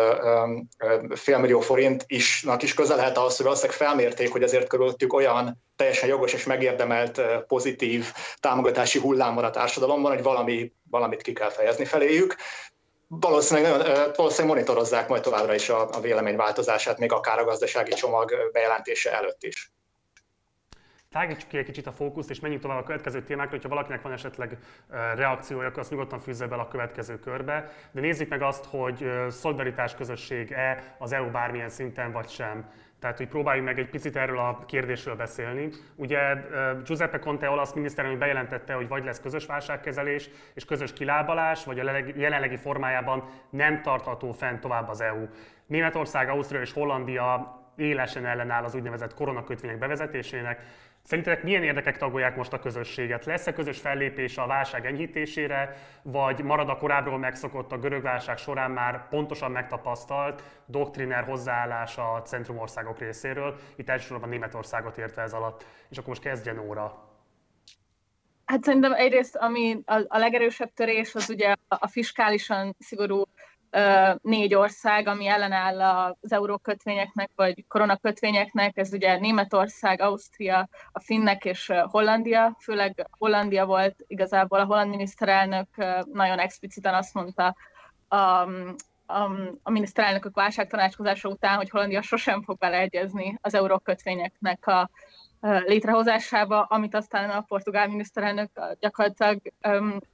félmillió 1.15 1.61
forint 1.61 2.05
isnak 2.07 2.63
is 2.63 2.75
közel 2.75 2.97
lehet 2.97 3.17
ahhoz, 3.17 3.37
hogy 3.37 3.45
valószínűleg 3.45 3.77
felmérték, 3.77 4.33
hogy 4.33 4.43
ezért 4.43 4.69
körülöttük 4.69 5.13
olyan 5.13 5.67
teljesen 5.79 6.09
jogos 6.09 6.33
és 6.33 6.45
megérdemelt 6.45 7.21
pozitív 7.47 8.13
támogatási 8.41 8.99
hullám 8.99 9.35
van 9.35 9.45
a 9.45 9.51
társadalomban, 9.51 10.13
hogy 10.13 10.23
valami, 10.23 10.73
valamit 10.91 11.23
ki 11.23 11.33
kell 11.33 11.51
fejezni 11.51 11.85
feléjük. 11.85 12.37
Valószínűleg, 13.09 13.87
valószínűleg 14.17 14.57
monitorozzák 14.57 15.09
majd 15.09 15.23
továbbra 15.23 15.55
is 15.55 15.69
a, 15.69 15.89
a 15.93 16.01
véleményváltozását, 16.01 16.99
még 16.99 17.13
akár 17.13 17.39
a 17.39 17.45
gazdasági 17.45 17.93
csomag 17.93 18.33
bejelentése 18.53 19.13
előtt 19.13 19.43
is. 19.43 19.73
Tágítsuk 21.11 21.49
ki 21.49 21.59
egy 21.59 21.65
kicsit 21.65 21.87
a 21.87 21.93
fókuszt, 21.93 22.31
és 22.31 22.41
menjünk 22.41 22.63
tovább 22.63 22.79
a 22.79 22.83
következő 22.83 23.23
témákra. 23.23 23.51
Hogyha 23.51 23.69
valakinek 23.69 24.03
van 24.03 24.13
esetleg 24.13 24.59
reakciója, 25.15 25.67
akkor 25.67 25.79
azt 25.79 25.91
nyugodtan 25.91 26.19
fűzze 26.19 26.47
bele 26.47 26.63
a 26.63 26.69
következő 26.69 27.19
körbe. 27.19 27.73
De 27.91 28.01
nézzük 28.01 28.29
meg 28.29 28.43
azt, 28.43 28.65
hogy 28.65 29.11
szolidaritás 29.29 29.95
közösség-e 29.95 30.97
az 30.99 31.13
EU 31.13 31.31
bármilyen 31.31 31.69
szinten 31.69 32.13
vagy 32.13 32.29
sem. 32.29 32.71
Tehát, 33.01 33.17
hogy 33.17 33.29
próbáljunk 33.29 33.69
meg 33.69 33.79
egy 33.79 33.91
picit 33.91 34.17
erről 34.17 34.39
a 34.39 34.65
kérdésről 34.67 35.17
beszélni. 35.17 35.69
Ugye 35.95 36.35
Giuseppe 36.85 37.19
Conte 37.19 37.51
olasz 37.51 37.73
miniszterelnök 37.73 38.21
bejelentette, 38.21 38.73
hogy 38.73 38.89
vagy 38.89 39.05
lesz 39.05 39.21
közös 39.21 39.47
válságkezelés 39.47 40.31
és 40.55 40.65
közös 40.65 40.93
kilábalás, 40.93 41.65
vagy 41.65 41.79
a 41.79 41.93
jelenlegi 42.17 42.57
formájában 42.57 43.25
nem 43.51 43.83
tartható 43.83 44.33
fent 44.33 44.61
tovább 44.61 44.89
az 44.89 45.01
EU. 45.01 45.27
Németország, 45.67 46.29
Ausztria 46.29 46.61
és 46.61 46.73
Hollandia 46.73 47.57
élesen 47.77 48.27
ellenáll 48.27 48.65
az 48.65 48.75
úgynevezett 48.75 49.15
koronakötvények 49.15 49.79
bevezetésének. 49.79 50.63
Szerintetek 51.03 51.43
milyen 51.43 51.63
érdekek 51.63 51.97
tagolják 51.97 52.37
most 52.37 52.53
a 52.53 52.59
közösséget? 52.59 53.25
Lesz-e 53.25 53.53
közös 53.53 53.79
fellépés 53.79 54.39
a 54.39 54.47
válság 54.47 54.87
enyhítésére, 54.87 55.77
vagy 56.03 56.43
marad 56.43 56.69
a 56.69 56.77
korábbról 56.77 57.19
megszokott 57.19 57.73
a 57.73 57.79
görög 57.79 58.03
válság 58.03 58.39
során 58.39 58.71
már 58.71 59.09
pontosan 59.09 59.51
megtapasztalt 59.51 60.43
doktriner 60.67 61.25
hozzáállás 61.25 61.97
a 61.97 62.23
centrumországok 62.25 62.99
részéről, 62.99 63.57
itt 63.77 63.89
elsősorban 63.89 64.29
Németországot 64.29 64.99
értve 64.99 65.23
ez 65.23 65.33
alatt. 65.33 65.67
És 65.91 65.97
akkor 65.97 66.09
most 66.09 66.23
kezdjen 66.23 66.59
óra. 66.59 67.07
Hát 68.45 68.65
szerintem 68.65 68.93
egyrészt, 68.93 69.37
ami 69.37 69.79
a, 69.85 70.05
a 70.09 70.19
legerősebb 70.19 70.73
törés, 70.75 71.15
az 71.15 71.31
ugye 71.31 71.55
a 71.69 71.89
fiskálisan 71.89 72.77
szigorú 72.79 73.23
négy 74.21 74.55
ország, 74.55 75.07
ami 75.07 75.27
ellenáll 75.27 75.81
az 76.21 76.33
eurókötvényeknek, 76.33 77.31
vagy 77.35 77.65
koronakötvényeknek, 77.69 78.77
ez 78.77 78.93
ugye 78.93 79.19
Németország, 79.19 80.01
Ausztria, 80.01 80.69
a 80.93 81.01
finnek 81.01 81.45
és 81.45 81.73
Hollandia, 81.83 82.57
főleg 82.61 83.07
Hollandia 83.19 83.67
volt 83.67 84.05
igazából, 84.07 84.61
a 84.61 84.65
holland 84.65 84.91
miniszterelnök 84.91 85.69
nagyon 86.13 86.39
expliciten 86.39 86.95
azt 86.95 87.15
mondta 87.15 87.57
a, 88.09 88.17
a, 88.17 89.31
a 89.63 89.71
miniszterelnökök 89.71 90.35
válságtanácskozása 90.35 91.29
után, 91.29 91.57
hogy 91.57 91.71
Hollandia 91.71 92.03
sosem 92.03 92.43
fog 92.43 92.59
beleegyezni 92.59 93.39
az 93.41 93.55
eurókötvényeknek 93.55 94.67
a 94.67 94.91
létrehozásába, 95.41 96.63
amit 96.63 96.95
aztán 96.95 97.31
a 97.31 97.41
portugál 97.41 97.89
miniszterelnök 97.89 98.51
gyakorlatilag 98.81 99.41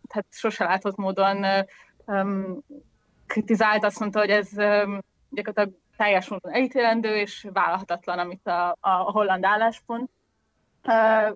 tehát 0.08 0.26
sose 0.30 0.64
látott 0.64 0.96
módon 0.96 1.44
kritizált, 3.26 3.84
azt 3.84 4.00
mondta, 4.00 4.18
hogy 4.18 4.30
ez 4.30 4.48
gyakorlatilag 5.30 5.72
teljes 5.96 6.28
módon 6.28 6.52
elítélendő 6.52 7.16
és 7.16 7.46
vállalhatatlan, 7.52 8.18
amit 8.18 8.46
a, 8.46 8.76
a 8.80 8.90
holland 8.90 9.44
álláspont. 9.44 10.10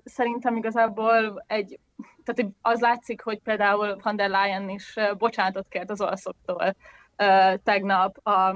Szerintem 0.05 0.57
igazából 0.57 1.45
egy, 1.47 1.79
tehát 2.25 2.53
az 2.63 2.81
látszik, 2.81 3.23
hogy 3.23 3.39
például 3.39 3.97
van 4.03 4.17
der 4.17 4.29
Leyen 4.29 4.69
is 4.69 4.95
bocsánatot 5.19 5.69
kért 5.69 5.91
az 5.91 6.01
olaszoktól 6.01 6.75
tegnap. 7.63 8.27
A, 8.27 8.55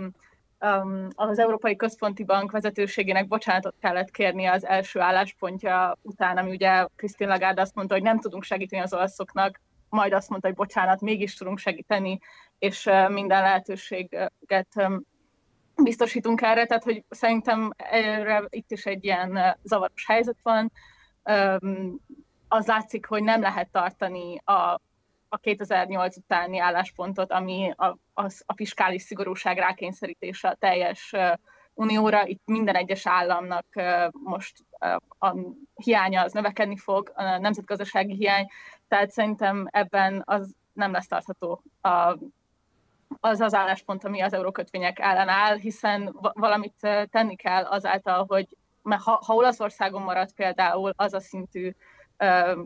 az 1.14 1.38
Európai 1.38 1.77
Központi 1.77 2.25
Bank 2.25 2.51
vezetőségének 2.51 3.29
bocsánatot 3.29 3.75
kellett 3.81 4.11
kérni 4.11 4.47
az 4.47 4.66
első 4.66 5.01
álláspontja 5.01 5.99
után, 6.03 6.37
ami 6.37 6.51
ugye 6.51 6.87
Christine 6.97 7.31
Lagarde 7.31 7.61
azt 7.61 7.75
mondta, 7.75 7.95
hogy 7.95 8.03
nem 8.03 8.21
tudunk 8.21 8.42
segíteni 8.42 8.83
az 8.83 8.95
olaszoknak, 8.95 9.61
majd 9.88 10.12
azt 10.12 10.29
mondta, 10.29 10.49
hogy 10.49 10.57
bocsánat, 10.57 11.01
mégis 11.01 11.35
tudunk 11.35 11.59
segíteni, 11.59 12.18
és 12.62 12.85
minden 13.09 13.42
lehetőséget 13.42 14.90
biztosítunk 15.83 16.42
erre, 16.42 16.66
tehát 16.66 16.83
hogy 16.83 17.05
szerintem 17.09 17.70
erre 17.77 18.44
itt 18.48 18.70
is 18.70 18.87
egy 18.87 19.05
ilyen 19.05 19.59
zavaros 19.62 20.07
helyzet 20.07 20.37
van. 20.42 20.72
Az 22.48 22.66
látszik, 22.66 23.07
hogy 23.07 23.22
nem 23.22 23.40
lehet 23.40 23.68
tartani 23.70 24.40
a, 24.44 24.81
a 25.29 25.37
2008 25.40 26.16
utáni 26.16 26.59
álláspontot, 26.59 27.33
ami 27.33 27.72
a, 27.77 27.87
a, 28.14 28.25
a 28.46 28.55
fiskális 28.55 29.03
szigorúság 29.03 29.59
rákényszerítése 29.59 30.48
a 30.48 30.55
teljes 30.55 31.14
unióra. 31.75 32.27
Itt 32.27 32.42
minden 32.44 32.75
egyes 32.75 33.07
államnak 33.07 33.66
most 34.12 34.64
a 35.18 35.37
hiánya 35.75 36.22
az 36.22 36.33
növekedni 36.33 36.77
fog, 36.77 37.12
a 37.14 37.38
nemzetgazdasági 37.38 38.14
hiány, 38.14 38.46
tehát 38.88 39.11
szerintem 39.11 39.66
ebben 39.70 40.22
az 40.25 40.55
nem 40.72 40.92
lesz 40.92 41.07
tartható 41.07 41.62
a, 41.81 42.18
az 43.24 43.40
az 43.40 43.54
álláspont, 43.54 44.04
ami 44.04 44.20
az 44.20 44.32
eurókötvények 44.32 44.98
ellen 44.98 45.28
áll, 45.28 45.56
hiszen 45.56 46.16
valamit 46.32 46.74
tenni 47.11 47.37
kell 47.37 47.64
azáltal, 47.64 48.24
hogy 48.28 48.56
mert 48.82 49.02
ha, 49.02 49.22
ha 49.26 49.35
Olaszországon 49.35 50.02
marad 50.02 50.32
például 50.32 50.92
az 50.96 51.14
a 51.14 51.20
szintű 51.20 51.72
uh, 52.18 52.58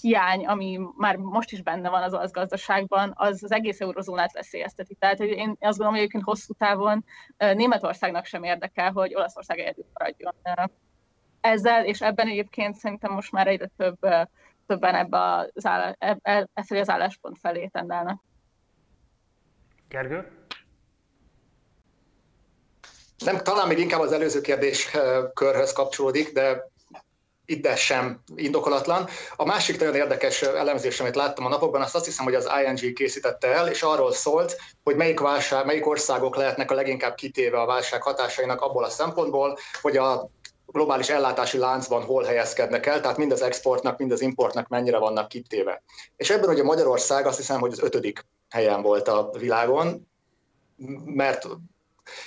hiány, 0.00 0.46
ami 0.46 0.80
már 0.96 1.16
most 1.16 1.52
is 1.52 1.62
benne 1.62 1.88
van 1.88 2.02
az 2.02 2.14
olasz 2.14 2.30
gazdaságban, 2.30 3.12
az 3.16 3.42
az 3.42 3.52
egész 3.52 3.80
eurozónát 3.80 4.32
veszélyezteti. 4.32 4.94
Tehát 4.94 5.20
én 5.20 5.48
azt 5.48 5.58
gondolom, 5.58 5.90
hogy 5.90 5.98
egyébként 5.98 6.24
hosszú 6.24 6.52
távon 6.52 7.04
uh, 7.38 7.54
Németországnak 7.54 8.24
sem 8.24 8.42
érdekel, 8.42 8.92
hogy 8.92 9.14
Olaszország 9.14 9.58
egyedül 9.58 9.86
maradjon 9.92 10.34
uh, 10.44 10.64
ezzel, 11.40 11.84
és 11.84 12.00
ebben 12.00 12.28
egyébként 12.28 12.74
szerintem 12.74 13.12
most 13.12 13.32
már 13.32 13.46
egyre 13.46 13.70
több 13.76 13.96
uh, 14.00 14.22
többen 14.66 14.94
ebbe 14.94 15.18
az, 15.54 15.66
áll, 15.66 15.94
e, 15.98 16.18
e, 16.22 16.48
e 16.54 16.78
az 16.80 16.90
álláspont 16.90 17.38
felé 17.38 17.66
tendálnak. 17.66 18.22
Gergő? 19.88 20.30
Nem, 23.24 23.42
talán 23.42 23.68
még 23.68 23.78
inkább 23.78 24.00
az 24.00 24.12
előző 24.12 24.40
kérdés 24.40 24.94
eh, 24.94 25.22
körhöz 25.34 25.72
kapcsolódik, 25.72 26.32
de 26.32 26.70
ide 27.46 27.76
sem 27.76 28.22
indokolatlan. 28.34 29.08
A 29.36 29.44
másik 29.44 29.78
nagyon 29.78 29.94
érdekes 29.94 30.42
elemzés, 30.42 31.00
amit 31.00 31.14
láttam 31.14 31.44
a 31.44 31.48
napokban, 31.48 31.82
azt, 31.82 31.94
azt 31.94 32.04
hiszem, 32.04 32.24
hogy 32.24 32.34
az 32.34 32.48
ING 32.64 32.92
készítette 32.92 33.48
el, 33.48 33.68
és 33.68 33.82
arról 33.82 34.12
szólt, 34.12 34.56
hogy 34.84 34.96
melyik, 34.96 35.20
válság, 35.20 35.66
melyik 35.66 35.86
országok 35.86 36.36
lehetnek 36.36 36.70
a 36.70 36.74
leginkább 36.74 37.14
kitéve 37.14 37.60
a 37.60 37.66
válság 37.66 38.02
hatásainak 38.02 38.60
abból 38.60 38.84
a 38.84 38.88
szempontból, 38.88 39.58
hogy 39.80 39.96
a 39.96 40.30
globális 40.66 41.08
ellátási 41.08 41.58
láncban 41.58 42.02
hol 42.02 42.24
helyezkednek 42.24 42.86
el, 42.86 43.00
tehát 43.00 43.16
mind 43.16 43.32
az 43.32 43.42
exportnak, 43.42 43.98
mind 43.98 44.12
az 44.12 44.20
importnak 44.20 44.68
mennyire 44.68 44.98
vannak 44.98 45.28
kitéve. 45.28 45.82
És 46.16 46.30
ebben 46.30 46.48
ugye 46.48 46.62
Magyarország 46.62 47.26
azt 47.26 47.36
hiszem, 47.36 47.60
hogy 47.60 47.72
az 47.72 47.82
ötödik 47.82 48.24
helyen 48.56 48.82
volt 48.82 49.08
a 49.08 49.30
világon, 49.38 50.08
mert 51.04 51.46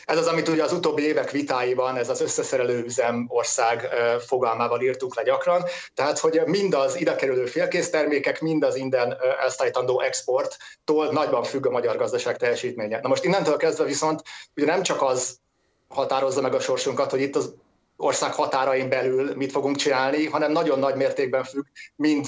ez 0.06 0.18
az, 0.18 0.28
amit 0.28 0.48
ugye 0.48 0.64
az 0.64 0.74
utóbbi 0.74 1.04
évek 1.04 1.32
vitáiban, 1.32 1.98
ez 1.98 2.10
az 2.10 2.22
összeszerelő 2.22 2.84
üzem 2.84 3.26
ország 3.28 3.88
fogalmával 4.26 4.82
írtuk 4.82 5.16
le 5.16 5.24
gyakran, 5.24 5.64
tehát 5.94 6.20
hogy 6.20 6.42
mind 6.46 6.74
az 6.74 7.00
idekerülő 7.00 7.46
félkésztermékek, 7.46 8.42
mind 8.42 8.64
az 8.64 8.76
innen 8.76 9.18
elszállítandó 9.42 10.00
exporttól 10.00 11.12
nagyban 11.12 11.44
függ 11.44 11.66
a 11.66 11.72
magyar 11.72 11.98
gazdaság 11.98 12.38
teljesítménye. 12.38 13.00
Na 13.02 13.08
most 13.08 13.24
innentől 13.24 13.58
kezdve 13.58 13.84
viszont 13.84 14.22
ugye 14.56 14.66
nem 14.66 14.84
csak 14.84 15.02
az 15.02 15.40
határozza 15.88 16.42
meg 16.42 16.54
a 16.54 16.60
sorsunkat, 16.60 17.12
hogy 17.12 17.22
itt 17.22 17.36
az 17.36 17.54
ország 17.98 18.34
határain 18.34 18.90
belül 18.90 19.36
mit 19.36 19.52
fogunk 19.52 19.76
csinálni, 19.76 20.26
hanem 20.26 20.52
nagyon 20.52 20.80
nagy 20.80 20.96
mértékben 20.96 21.44
függ 21.44 21.66
mind 21.96 22.28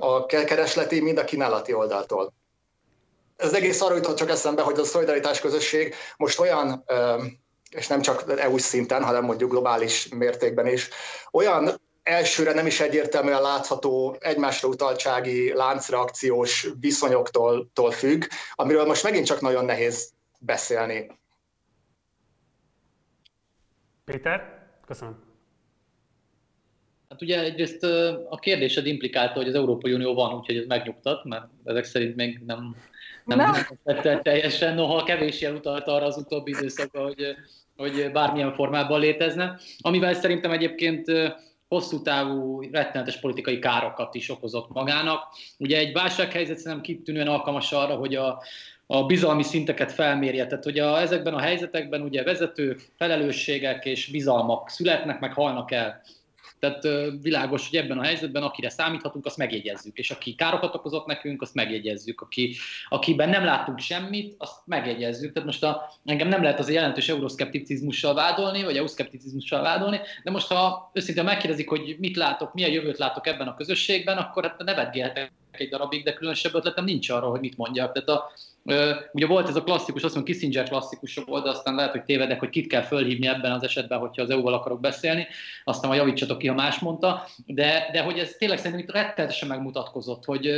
a 0.00 0.26
keresleti, 0.26 1.00
mind 1.00 1.18
a 1.18 1.24
kínálati 1.24 1.72
oldaltól. 1.72 2.32
Ez 3.42 3.52
egész 3.52 3.80
arra 3.80 3.94
jutott 3.94 4.16
csak 4.16 4.30
eszembe, 4.30 4.62
hogy 4.62 4.78
a 4.78 4.84
szolidaritás 4.84 5.40
közösség 5.40 5.94
most 6.16 6.38
olyan, 6.40 6.84
és 7.70 7.86
nem 7.86 8.00
csak 8.00 8.24
EU 8.38 8.58
szinten, 8.58 9.04
hanem 9.04 9.24
mondjuk 9.24 9.50
globális 9.50 10.08
mértékben 10.08 10.66
is, 10.66 10.88
olyan 11.32 11.80
elsőre 12.02 12.52
nem 12.52 12.66
is 12.66 12.80
egyértelműen 12.80 13.42
látható 13.42 14.16
egymásra 14.20 14.68
utaltsági 14.68 15.52
láncreakciós 15.52 16.68
viszonyoktól 16.80 17.90
függ, 17.90 18.24
amiről 18.54 18.84
most 18.84 19.02
megint 19.02 19.26
csak 19.26 19.40
nagyon 19.40 19.64
nehéz 19.64 20.12
beszélni. 20.38 21.10
Péter? 24.04 24.66
Köszönöm. 24.86 25.30
Hát 27.08 27.22
ugye 27.22 27.40
egyrészt 27.40 27.82
a 28.28 28.38
kérdésed 28.40 28.86
implikálta, 28.86 29.34
hogy 29.34 29.48
az 29.48 29.54
Európai 29.54 29.92
Unió 29.92 30.14
van, 30.14 30.34
úgyhogy 30.34 30.56
ez 30.56 30.66
megnyugtat, 30.66 31.24
mert 31.24 31.46
ezek 31.64 31.84
szerint 31.84 32.16
még 32.16 32.38
nem, 32.46 32.76
nem, 33.24 33.38
nem 33.84 34.22
teljesen, 34.22 34.74
noha 34.74 35.04
kevés 35.04 35.40
jel 35.40 35.54
utalt 35.54 35.86
arra 35.86 36.04
az 36.04 36.16
utóbbi 36.16 36.50
időszakban, 36.50 37.02
hogy, 37.02 37.36
hogy 37.76 38.10
bármilyen 38.12 38.54
formában 38.54 39.00
létezne. 39.00 39.58
Amivel 39.80 40.14
szerintem 40.14 40.50
egyébként 40.50 41.06
hosszú 41.68 42.02
távú, 42.02 42.62
rettenetes 42.72 43.20
politikai 43.20 43.58
károkat 43.58 44.14
is 44.14 44.30
okozott 44.30 44.72
magának. 44.72 45.22
Ugye 45.58 45.78
egy 45.78 45.92
válsághelyzet 45.92 46.58
szerintem 46.58 46.80
kitűnően 46.80 47.28
alkalmas 47.28 47.72
arra, 47.72 47.94
hogy 47.94 48.14
a, 48.14 48.42
a 48.86 49.04
bizalmi 49.06 49.42
szinteket 49.42 49.92
felmérje. 49.92 50.46
Tehát, 50.46 50.64
hogy 50.64 50.78
a, 50.78 51.00
ezekben 51.00 51.34
a 51.34 51.40
helyzetekben 51.40 52.00
ugye 52.00 52.22
vezető 52.22 52.76
felelősségek 52.96 53.84
és 53.84 54.06
bizalmak 54.06 54.68
születnek, 54.68 55.20
meg 55.20 55.32
halnak 55.32 55.70
el. 55.70 56.02
Tehát 56.62 57.12
világos, 57.22 57.68
hogy 57.68 57.78
ebben 57.78 57.98
a 57.98 58.02
helyzetben, 58.02 58.42
akire 58.42 58.68
számíthatunk, 58.68 59.26
azt 59.26 59.36
megjegyezzük. 59.36 59.98
És 59.98 60.10
aki 60.10 60.34
károkat 60.34 60.74
okozott 60.74 61.06
nekünk, 61.06 61.42
azt 61.42 61.54
megjegyezzük. 61.54 62.20
Aki, 62.20 62.56
akiben 62.88 63.28
nem 63.28 63.44
láttunk 63.44 63.78
semmit, 63.78 64.34
azt 64.38 64.60
megjegyezzük. 64.64 65.32
Tehát 65.32 65.48
most 65.48 65.62
a, 65.62 65.90
engem 66.04 66.28
nem 66.28 66.42
lehet 66.42 66.58
az 66.58 66.70
jelentős 66.70 67.08
euroszkepticizmussal 67.08 68.14
vádolni, 68.14 68.62
vagy 68.62 68.76
euszkepticizmussal 68.76 69.62
vádolni, 69.62 70.00
de 70.24 70.30
most 70.30 70.46
ha 70.46 70.90
őszintén 70.92 71.24
megkérdezik, 71.24 71.68
hogy 71.68 71.96
mit 71.98 72.16
látok, 72.16 72.54
milyen 72.54 72.70
jövőt 72.70 72.98
látok 72.98 73.26
ebben 73.26 73.48
a 73.48 73.54
közösségben, 73.54 74.16
akkor 74.16 74.42
hát 74.42 74.64
nevetgélhetek 74.64 75.32
egy 75.50 75.68
darabig, 75.68 76.04
de 76.04 76.12
különösebb 76.12 76.54
ötletem 76.54 76.84
nincs 76.84 77.10
arra, 77.10 77.26
hogy 77.26 77.40
mit 77.40 77.56
mondjak. 77.56 77.92
Tehát 77.92 78.08
a, 78.08 78.32
Ugye 79.12 79.26
volt 79.26 79.48
ez 79.48 79.56
a 79.56 79.62
klasszikus, 79.62 80.02
azt 80.02 80.14
mondom, 80.14 80.32
Kissinger 80.32 80.68
klasszikus 80.68 81.14
volt, 81.26 81.44
de 81.44 81.50
aztán 81.50 81.74
lehet, 81.74 81.90
hogy 81.90 82.02
tévedek, 82.04 82.38
hogy 82.38 82.50
kit 82.50 82.66
kell 82.66 82.82
fölhívni 82.82 83.26
ebben 83.26 83.52
az 83.52 83.62
esetben, 83.62 83.98
hogyha 83.98 84.22
az 84.22 84.30
EU-val 84.30 84.54
akarok 84.54 84.80
beszélni, 84.80 85.26
aztán 85.64 85.88
majd 85.88 86.00
javítsatok 86.02 86.38
ki, 86.38 86.46
ha 86.46 86.54
más 86.54 86.78
mondta, 86.78 87.26
de, 87.46 87.88
de 87.92 88.02
hogy 88.02 88.18
ez 88.18 88.34
tényleg 88.38 88.58
szerintem 88.58 88.80
itt 88.80 88.92
rettenetesen 88.92 89.48
megmutatkozott, 89.48 90.24
hogy, 90.24 90.50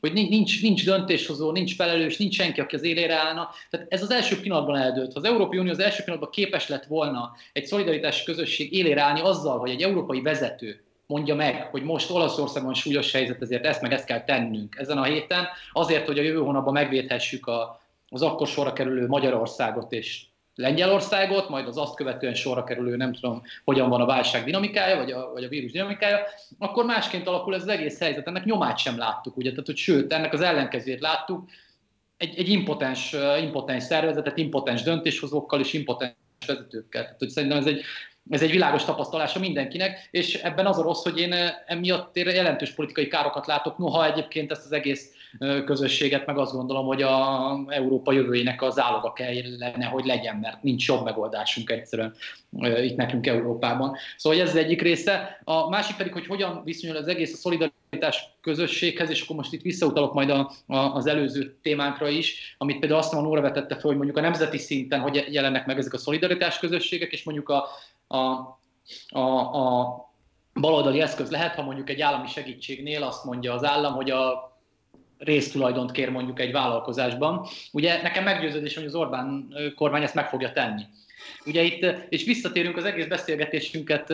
hogy 0.00 0.12
nincs, 0.12 0.62
nincs 0.62 0.84
döntéshozó, 0.84 1.50
nincs 1.50 1.74
felelős, 1.74 2.16
nincs 2.16 2.34
senki, 2.34 2.60
aki 2.60 2.74
az 2.74 2.82
élére 2.82 3.14
állna. 3.14 3.50
Tehát 3.70 3.86
ez 3.88 4.02
az 4.02 4.10
első 4.10 4.40
pillanatban 4.40 4.76
eldőlt. 4.76 5.12
Ha 5.12 5.18
az 5.18 5.26
Európai 5.26 5.58
Unió 5.58 5.70
az 5.70 5.78
első 5.78 6.02
pillanatban 6.02 6.32
képes 6.32 6.68
lett 6.68 6.84
volna 6.84 7.32
egy 7.52 7.66
szolidaritási 7.66 8.24
közösség 8.24 8.72
élére 8.72 9.02
állni 9.02 9.20
azzal, 9.20 9.58
hogy 9.58 9.70
egy 9.70 9.82
európai 9.82 10.20
vezető 10.22 10.82
mondja 11.08 11.34
meg, 11.34 11.68
hogy 11.70 11.82
most 11.82 12.10
Olaszországban 12.10 12.74
súlyos 12.74 13.12
helyzet, 13.12 13.42
ezért 13.42 13.66
ezt 13.66 13.82
meg 13.82 13.92
ezt 13.92 14.04
kell 14.04 14.24
tennünk 14.24 14.76
ezen 14.78 14.98
a 14.98 15.04
héten, 15.04 15.46
azért, 15.72 16.06
hogy 16.06 16.18
a 16.18 16.22
jövő 16.22 16.38
hónapban 16.38 16.72
megvédhessük 16.72 17.46
a, 17.46 17.80
az 18.08 18.22
akkor 18.22 18.46
sorra 18.46 18.72
kerülő 18.72 19.06
Magyarországot 19.06 19.92
és 19.92 20.24
Lengyelországot, 20.54 21.48
majd 21.48 21.66
az 21.66 21.76
azt 21.76 21.94
követően 21.94 22.34
sorra 22.34 22.64
kerülő, 22.64 22.96
nem 22.96 23.12
tudom, 23.12 23.42
hogyan 23.64 23.88
van 23.88 24.00
a 24.00 24.06
válság 24.06 24.44
dinamikája, 24.44 24.96
vagy 24.96 25.12
a, 25.12 25.30
vagy 25.32 25.44
a 25.44 25.48
vírus 25.48 25.72
dinamikája, 25.72 26.18
akkor 26.58 26.84
másként 26.84 27.26
alakul 27.26 27.54
ez 27.54 27.62
az 27.62 27.68
egész 27.68 27.98
helyzet. 27.98 28.26
Ennek 28.26 28.44
nyomát 28.44 28.78
sem 28.78 28.98
láttuk, 28.98 29.36
ugye? 29.36 29.50
Tehát, 29.50 29.66
hogy 29.66 29.76
sőt, 29.76 30.12
ennek 30.12 30.32
az 30.32 30.40
ellenkezőjét 30.40 31.00
láttuk, 31.00 31.50
egy, 32.16 32.38
egy 32.38 32.48
impotens, 32.48 33.16
impotens 33.40 33.82
szervezetet, 33.82 34.36
impotens 34.36 34.82
döntéshozókkal 34.82 35.60
és 35.60 35.72
impotens 35.72 36.14
vezetőkkel. 36.46 37.02
Tehát, 37.02 37.18
hogy 37.18 37.28
szerintem 37.28 37.58
ez 37.58 37.66
egy, 37.66 37.82
ez 38.30 38.42
egy 38.42 38.50
világos 38.50 38.84
tapasztalása 38.84 39.38
mindenkinek, 39.38 40.08
és 40.10 40.34
ebben 40.34 40.66
az 40.66 40.78
a 40.78 40.82
rossz, 40.82 41.02
hogy 41.02 41.18
én 41.18 41.32
eh, 41.32 41.50
emiatt 41.66 42.16
jelentős 42.16 42.70
politikai 42.70 43.08
károkat 43.08 43.46
látok, 43.46 43.78
noha 43.78 44.06
egyébként 44.06 44.50
ezt 44.50 44.64
az 44.64 44.72
egész 44.72 45.12
eh, 45.38 45.62
közösséget 45.64 46.26
meg 46.26 46.38
azt 46.38 46.52
gondolom, 46.52 46.86
hogy 46.86 47.02
a 47.02 47.64
Európa 47.68 48.12
jövőjének 48.12 48.62
az 48.62 48.78
áloga 48.78 49.12
kellene, 49.12 49.84
hogy 49.84 50.04
legyen, 50.04 50.36
mert 50.36 50.62
nincs 50.62 50.88
jobb 50.88 51.04
megoldásunk 51.04 51.70
egyszerűen 51.70 52.14
eh, 52.58 52.84
itt 52.84 52.96
nekünk 52.96 53.26
Európában. 53.26 53.96
Szóval 54.16 54.40
ez 54.40 54.48
az 54.48 54.56
egyik 54.56 54.82
része. 54.82 55.40
A 55.44 55.68
másik 55.68 55.96
pedig, 55.96 56.12
hogy 56.12 56.26
hogyan 56.26 56.62
viszonyul 56.64 56.96
az 56.96 57.08
egész 57.08 57.32
a 57.32 57.36
szolidaritás 57.36 58.36
közösséghez, 58.40 59.10
és 59.10 59.22
akkor 59.22 59.36
most 59.36 59.52
itt 59.52 59.62
visszautalok 59.62 60.14
majd 60.14 60.30
a, 60.30 60.52
a, 60.66 60.76
az 60.76 61.06
előző 61.06 61.58
témánkra 61.62 62.08
is, 62.08 62.54
amit 62.58 62.78
például 62.78 63.00
azt 63.00 63.14
a 63.14 63.20
Nóra 63.20 63.40
vetette 63.40 63.74
fel, 63.74 63.84
hogy 63.84 63.96
mondjuk 63.96 64.16
a 64.16 64.20
nemzeti 64.20 64.58
szinten 64.58 65.00
hogy 65.00 65.26
jelennek 65.30 65.66
meg 65.66 65.78
ezek 65.78 65.92
a 65.92 65.98
szolidaritás 65.98 66.58
közösségek, 66.58 67.12
és 67.12 67.22
mondjuk 67.22 67.48
a 67.48 67.68
a, 68.08 68.16
a, 69.08 69.20
a 69.20 69.96
baloldali 70.54 71.00
eszköz 71.00 71.30
lehet, 71.30 71.54
ha 71.54 71.62
mondjuk 71.62 71.90
egy 71.90 72.00
állami 72.00 72.26
segítségnél 72.26 73.02
azt 73.02 73.24
mondja 73.24 73.52
az 73.52 73.64
állam, 73.64 73.94
hogy 73.94 74.10
a 74.10 74.52
résztulajdont 75.18 75.92
kér 75.92 76.10
mondjuk 76.10 76.40
egy 76.40 76.52
vállalkozásban. 76.52 77.46
Ugye 77.72 78.02
nekem 78.02 78.24
meggyőződés, 78.24 78.74
hogy 78.74 78.84
az 78.84 78.94
Orbán 78.94 79.54
kormány 79.74 80.02
ezt 80.02 80.14
meg 80.14 80.28
fogja 80.28 80.52
tenni. 80.52 80.82
Ugye 81.46 81.62
itt, 81.62 81.86
és 82.08 82.24
visszatérünk 82.24 82.76
az 82.76 82.84
egész 82.84 83.06
beszélgetésünket 83.06 84.12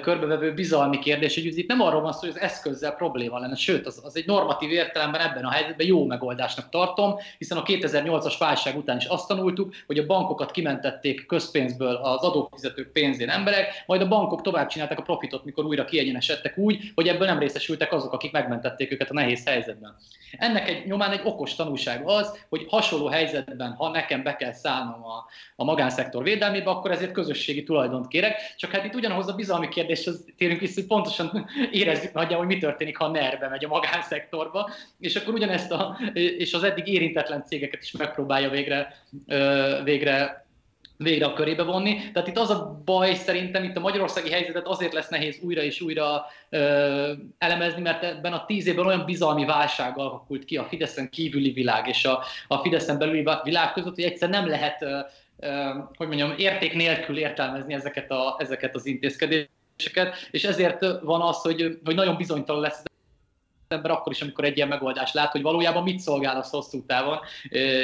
körbevevő 0.00 0.54
bizalmi 0.54 0.98
kérdés, 0.98 1.34
hogy 1.34 1.58
itt 1.58 1.68
nem 1.68 1.80
arról 1.80 2.00
van 2.00 2.12
szó, 2.12 2.18
hogy 2.20 2.28
az 2.28 2.40
eszközzel 2.40 2.92
probléma 2.92 3.38
lenne, 3.38 3.54
sőt, 3.54 3.86
az, 3.86 4.00
az 4.04 4.16
egy 4.16 4.26
normatív 4.26 4.70
értelemben 4.70 5.20
ebben 5.20 5.44
a 5.44 5.50
helyzetben 5.50 5.86
jó 5.86 6.06
megoldásnak 6.06 6.68
tartom, 6.68 7.16
hiszen 7.38 7.58
a 7.58 7.62
2008-as 7.62 8.34
válság 8.38 8.76
után 8.76 8.96
is 8.96 9.04
azt 9.04 9.28
tanultuk, 9.28 9.74
hogy 9.86 9.98
a 9.98 10.06
bankokat 10.06 10.50
kimentették 10.50 11.26
közpénzből 11.26 11.94
az 11.94 12.22
adófizetők 12.22 12.92
pénzén 12.92 13.28
emberek, 13.28 13.84
majd 13.86 14.00
a 14.00 14.08
bankok 14.08 14.42
tovább 14.42 14.68
csinálták 14.68 14.98
a 14.98 15.02
profitot, 15.02 15.44
mikor 15.44 15.64
újra 15.64 15.84
kiegyenesedtek 15.84 16.58
úgy, 16.58 16.92
hogy 16.94 17.08
ebből 17.08 17.26
nem 17.26 17.38
részesültek 17.38 17.92
azok, 17.92 18.12
akik 18.12 18.32
megmentették 18.32 18.92
őket 18.92 19.10
a 19.10 19.14
nehéz 19.14 19.44
helyzetben. 19.46 19.96
Ennek 20.38 20.68
egy, 20.68 20.86
nyomán 20.86 21.10
egy 21.10 21.20
okos 21.24 21.54
tanulság 21.54 22.02
az, 22.04 22.44
hogy 22.48 22.66
hasonló 22.68 23.06
helyzetben, 23.06 23.72
ha 23.72 23.88
nekem 23.88 24.22
be 24.22 24.36
kell 24.36 24.52
szállnom 24.52 25.04
a, 25.04 25.24
a 25.56 25.64
magánszektor 25.64 26.22
védelmébe, 26.22 26.70
akkor 26.70 26.90
ezért 26.90 27.12
közösségi 27.12 27.62
tulajdont 27.62 28.08
kérek. 28.08 28.54
Csak 28.56 28.70
hát 28.70 28.84
itt 28.84 28.94
ugyanahoz 28.94 29.28
a 29.28 29.34
bizalmi 29.34 29.68
kérdéshez 29.68 30.24
térünk 30.36 30.60
vissza, 30.60 30.80
hogy 30.80 30.88
pontosan 30.88 31.46
érezzük 31.70 32.12
nagyjából, 32.12 32.44
hogy 32.44 32.54
mi 32.54 32.60
történik, 32.60 32.96
ha 32.96 33.08
NER-be 33.08 33.48
megy 33.48 33.64
a 33.64 33.68
magánszektorba, 33.68 34.70
és 35.00 35.16
akkor 35.16 35.34
ugyanezt 35.34 35.72
a, 35.72 35.98
és 36.12 36.54
az 36.54 36.62
eddig 36.62 36.86
érintetlen 36.86 37.44
cégeket 37.44 37.82
is 37.82 37.92
megpróbálja 37.92 38.50
végre, 38.50 38.96
végre 39.84 40.43
végre 40.96 41.26
a 41.26 41.32
körébe 41.32 41.62
vonni. 41.62 42.10
Tehát 42.12 42.28
itt 42.28 42.38
az 42.38 42.50
a 42.50 42.80
baj 42.84 43.14
szerintem, 43.14 43.64
itt 43.64 43.76
a 43.76 43.80
magyarországi 43.80 44.30
helyzetet 44.30 44.66
azért 44.66 44.92
lesz 44.92 45.08
nehéz 45.08 45.38
újra 45.42 45.62
és 45.62 45.80
újra 45.80 46.26
ö, 46.48 47.12
elemezni, 47.38 47.80
mert 47.80 48.04
ebben 48.04 48.32
a 48.32 48.44
tíz 48.44 48.66
évben 48.66 48.86
olyan 48.86 49.04
bizalmi 49.04 49.44
válság 49.44 49.98
alakult 49.98 50.44
ki 50.44 50.56
a 50.56 50.64
Fideszen 50.64 51.10
kívüli 51.10 51.50
világ 51.50 51.88
és 51.88 52.04
a, 52.04 52.24
a 52.48 52.56
Fideszen 52.56 52.98
belüli 52.98 53.26
világ 53.42 53.72
között, 53.72 53.94
hogy 53.94 54.04
egyszer 54.04 54.28
nem 54.28 54.48
lehet, 54.48 54.82
ö, 54.82 54.98
ö, 55.38 55.70
hogy 55.96 56.06
mondjam, 56.06 56.34
érték 56.36 56.74
nélkül 56.74 57.18
értelmezni 57.18 57.74
ezeket, 57.74 58.10
a, 58.10 58.36
ezeket 58.38 58.74
az 58.74 58.86
intézkedéseket, 58.86 60.28
és 60.30 60.44
ezért 60.44 61.00
van 61.02 61.20
az, 61.20 61.36
hogy, 61.36 61.78
hogy 61.84 61.94
nagyon 61.94 62.16
bizonytalan 62.16 62.62
lesz 62.62 62.82
ember 63.74 63.90
akkor 63.90 64.12
is, 64.12 64.22
amikor 64.22 64.44
egy 64.44 64.56
ilyen 64.56 64.68
megoldás 64.68 65.12
lát, 65.12 65.32
hogy 65.32 65.42
valójában 65.42 65.82
mit 65.82 65.98
szolgál 65.98 66.36
a 66.36 66.46
hosszú 66.50 66.84
távon, 66.86 67.18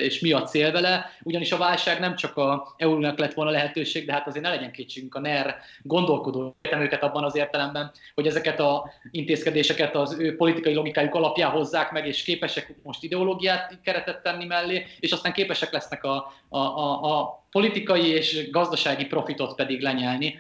és 0.03 0.21
mi 0.21 0.33
a 0.33 0.43
cél 0.43 0.73
vele. 0.73 1.11
Ugyanis 1.23 1.53
a 1.53 1.57
válság 1.57 2.01
nem 2.01 2.17
csak 2.17 2.37
a 2.37 2.75
EU-nak 2.77 3.19
lett 3.19 3.35
volna 3.35 3.51
lehetőség, 3.51 4.07
de 4.07 4.13
hát 4.13 4.27
azért 4.27 4.45
ne 4.45 4.51
legyen 4.51 4.73
kétségünk, 4.73 5.15
a 5.15 5.21
NER 5.21 5.57
gondolkodó 5.83 6.57
őket 6.81 7.03
abban 7.03 7.25
az 7.25 7.37
értelemben, 7.37 7.91
hogy 8.15 8.27
ezeket 8.27 8.61
a 8.61 8.93
intézkedéseket 9.11 9.95
az 9.95 10.17
ő 10.19 10.37
politikai 10.37 10.75
logikájuk 10.75 11.15
alapján 11.15 11.51
hozzák 11.51 11.91
meg, 11.91 12.07
és 12.07 12.23
képesek 12.23 12.75
most 12.83 13.03
ideológiát 13.03 13.79
keretet 13.83 14.23
tenni 14.23 14.45
mellé, 14.45 14.87
és 15.01 15.13
aztán 15.13 15.33
képesek 15.33 15.73
lesznek 15.73 16.05
a, 16.05 16.33
a, 16.49 16.59
a, 16.59 17.19
a 17.19 17.45
politikai 17.51 18.07
és 18.07 18.51
gazdasági 18.51 19.07
profitot 19.07 19.55
pedig 19.55 19.81
lenyelni. 19.81 20.39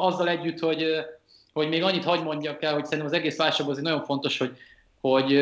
Azzal 0.00 0.28
együtt, 0.28 0.58
hogy 0.58 0.84
hogy 1.52 1.68
még 1.68 1.82
annyit 1.82 2.04
hagy 2.04 2.22
mondjak 2.22 2.62
el, 2.62 2.74
hogy 2.74 2.84
szerintem 2.84 3.06
az 3.06 3.12
egész 3.12 3.36
válságban 3.36 3.70
azért 3.70 3.86
nagyon 3.86 4.04
fontos, 4.04 4.38
hogy, 4.38 4.56
hogy 5.00 5.32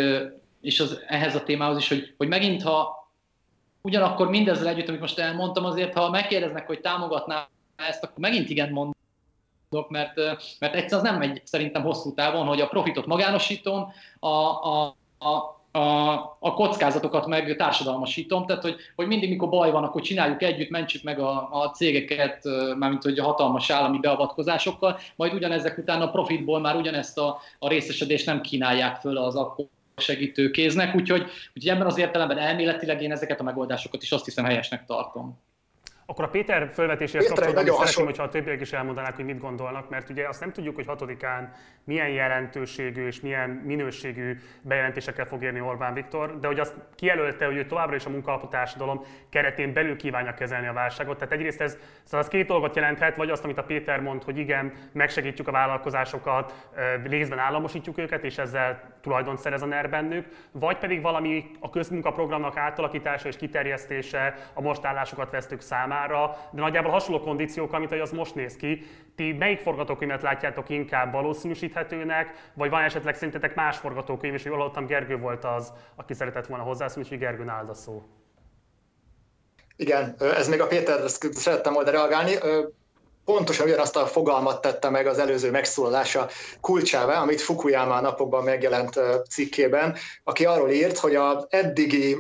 és 0.61 0.81
az, 0.81 1.01
ehhez 1.07 1.35
a 1.35 1.43
témához 1.43 1.77
is, 1.77 1.89
hogy, 1.89 2.15
hogy 2.17 2.29
megint, 2.29 2.63
ha 2.63 2.97
ugyanakkor 3.81 4.29
mindezzel 4.29 4.69
együtt, 4.69 4.89
amit 4.89 5.01
most 5.01 5.19
elmondtam, 5.19 5.65
azért, 5.65 5.95
ha 5.95 6.11
megkérdeznek, 6.11 6.67
hogy 6.67 6.81
támogatná 6.81 7.49
ezt, 7.77 8.03
akkor 8.03 8.19
megint 8.19 8.51
igen 8.51 8.71
mondok, 8.71 9.89
mert, 9.89 10.17
mert 10.59 10.75
egyszerűen 10.75 10.91
az 10.91 11.03
nem 11.03 11.19
megy 11.19 11.43
szerintem 11.45 11.83
hosszú 11.83 12.15
távon, 12.15 12.47
hogy 12.47 12.61
a 12.61 12.69
profitot 12.69 13.07
magánosítom, 13.07 13.93
a, 14.19 14.29
a, 14.29 14.97
a 15.19 15.58
a, 15.71 16.13
a 16.39 16.55
kockázatokat 16.55 17.27
meg 17.27 17.57
társadalmasítom, 17.57 18.47
tehát 18.47 18.63
hogy, 18.63 18.77
hogy 18.97 19.07
mindig, 19.07 19.29
mikor 19.29 19.49
baj 19.49 19.71
van, 19.71 19.85
akkor 19.85 20.03
csináljuk 20.03 20.43
együtt, 20.43 20.71
mentsük 20.71 21.03
meg 21.03 21.19
a, 21.19 21.49
a 21.51 21.71
cégeket, 21.71 22.45
mármint 22.79 23.03
hogy 23.03 23.19
a 23.19 23.25
hatalmas 23.25 23.71
állami 23.71 23.99
beavatkozásokkal, 23.99 24.99
majd 25.17 25.33
ugyanezek 25.33 25.79
után 25.79 26.01
a 26.01 26.11
profitból 26.11 26.61
már 26.61 26.77
ugyanezt 26.77 27.19
a, 27.19 27.39
a 27.59 27.69
részesedést 27.69 28.27
nem 28.27 28.41
kínálják 28.41 28.97
föl 28.97 29.17
az 29.17 29.37
akkor 29.37 29.67
segítőkéznek, 29.97 30.95
úgyhogy, 30.95 31.23
úgyhogy 31.55 31.69
ebben 31.69 31.87
az 31.87 31.99
értelemben 31.99 32.39
elméletileg 32.39 33.03
én 33.03 33.13
ezeket 33.13 33.41
a 33.41 33.43
megoldásokat 33.43 34.03
is 34.03 34.13
azt 34.13 34.25
hiszem 34.25 34.45
helyesnek 34.45 34.85
tartom. 34.85 35.39
Akkor 36.11 36.25
a 36.25 36.29
Péter 36.29 36.71
fölvetéséhez 36.73 37.27
kapcsolatban 37.27 37.67
is 37.67 37.73
szeretném, 37.73 38.05
hogyha 38.05 38.23
a 38.23 38.29
többiek 38.29 38.61
is 38.61 38.73
elmondanák, 38.73 39.17
hogy 39.17 39.25
mit 39.25 39.39
gondolnak, 39.39 39.89
mert 39.89 40.11
ugye 40.11 40.29
azt 40.29 40.41
nem 40.41 40.53
tudjuk, 40.53 40.75
hogy 40.75 40.87
hatodikán 40.87 41.53
milyen 41.85 42.09
jelentőségű 42.09 43.07
és 43.07 43.21
milyen 43.21 43.51
minőségű 43.51 44.39
bejelentésekkel 44.63 45.27
fog 45.27 45.43
érni 45.43 45.61
Orbán 45.61 45.95
Viktor, 45.95 46.39
de 46.39 46.47
hogy 46.47 46.59
azt 46.59 46.75
kijelölte, 46.95 47.47
hogy 47.47 47.57
ő 47.57 47.67
továbbra 47.67 47.97
is 47.97 48.05
a 48.05 48.11
munkaalapú 48.11 48.49
társadalom 48.49 49.05
keretén 49.31 49.73
belül 49.73 49.97
kívánja 49.97 50.35
kezelni 50.35 50.67
a 50.67 50.73
válságot. 50.73 51.19
Tehát 51.19 51.33
egyrészt 51.33 51.61
ez, 51.61 51.79
szóval 52.03 52.21
az 52.21 52.29
két 52.29 52.47
dolgot 52.47 52.77
jelenthet, 52.77 53.17
vagy 53.17 53.31
azt, 53.31 53.45
amit 53.45 53.59
a 53.59 53.65
Péter 53.65 54.01
mond, 54.01 54.23
hogy 54.23 54.39
igen, 54.39 54.73
megsegítjük 54.93 55.49
a 55.49 55.53
vállalkozásokat, 55.53 56.69
részben 57.05 57.39
államosítjuk 57.39 57.99
őket, 57.99 58.25
és 58.25 58.39
ezzel 58.39 58.97
tulajdont 59.01 59.39
szerez 59.39 59.63
a 59.63 59.67
NER 59.67 59.91
bennük, 59.91 60.27
vagy 60.53 60.79
pedig 60.79 61.03
valami 61.03 61.51
a 61.61 61.71
közmunkaprogramnak 61.71 62.57
átalakítása 62.57 63.29
és 63.29 63.37
kiterjesztése 63.37 64.35
a 64.55 64.61
most 64.61 64.85
állásokat 64.85 65.31
vesztők 65.31 65.61
számára, 65.99 66.49
de 66.51 66.61
nagyjából 66.61 66.91
hasonló 66.91 67.21
kondíciókkal, 67.21 67.79
mint 67.79 67.91
ahogy 67.91 68.03
az 68.03 68.11
most 68.11 68.35
néz 68.35 68.57
ki. 68.57 68.87
Ti 69.17 69.33
melyik 69.33 69.61
forgatókönyvet 69.61 70.23
látjátok 70.23 70.69
inkább 70.69 71.13
valószínűsíthetőnek, 71.13 72.51
vagy 72.55 72.71
van 72.71 72.83
esetleg 72.83 73.15
szerintetek 73.15 73.55
más 73.55 73.77
forgatókönyv, 73.77 74.35
és 74.35 74.45
jól 74.45 74.57
hallottam, 74.57 74.87
Gergő 74.87 75.19
volt 75.19 75.45
az, 75.45 75.73
aki 75.97 76.15
szeretett 76.15 76.47
volna 76.47 76.65
hozzászólni, 76.65 77.03
úgyhogy 77.03 77.19
Gergő 77.19 77.45
nálad 77.45 77.69
a 77.69 77.75
szó. 77.75 78.03
Igen, 79.77 80.15
ez 80.19 80.49
még 80.49 80.61
a 80.61 80.67
Péter, 80.67 81.01
szerettem 81.31 81.73
volna 81.73 81.91
reagálni 81.91 82.33
pontosan 83.35 83.67
ugyanazt 83.67 83.97
a 83.97 84.07
fogalmat 84.07 84.61
tette 84.61 84.91
meg 84.91 85.07
az 85.07 85.19
előző 85.19 85.51
megszólalása 85.51 86.29
kulcsává, 86.61 87.21
amit 87.21 87.41
Fukuyama 87.41 88.01
napokban 88.01 88.45
megjelent 88.45 89.01
cikkében, 89.31 89.97
aki 90.25 90.45
arról 90.45 90.71
írt, 90.71 90.99
hogy 90.99 91.15
az 91.15 91.47
eddigi 91.49 92.17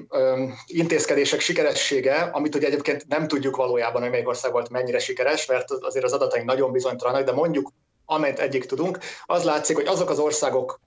intézkedések 0.66 1.40
sikeressége, 1.40 2.30
amit 2.32 2.54
ugye 2.54 2.66
egyébként 2.66 3.06
nem 3.06 3.28
tudjuk 3.28 3.56
valójában, 3.56 4.00
hogy 4.00 4.10
melyik 4.10 4.28
ország 4.28 4.52
volt 4.52 4.70
mennyire 4.70 4.98
sikeres, 4.98 5.46
mert 5.46 5.70
azért 5.70 6.04
az 6.04 6.12
adataink 6.12 6.46
nagyon 6.46 6.72
bizonytalanak, 6.72 7.24
de 7.24 7.32
mondjuk 7.32 7.72
amelyet 8.10 8.38
egyik 8.38 8.66
tudunk, 8.66 8.98
az 9.26 9.44
látszik, 9.44 9.76
hogy 9.76 9.86
azok 9.86 10.10
az 10.10 10.18
országok 10.18 10.80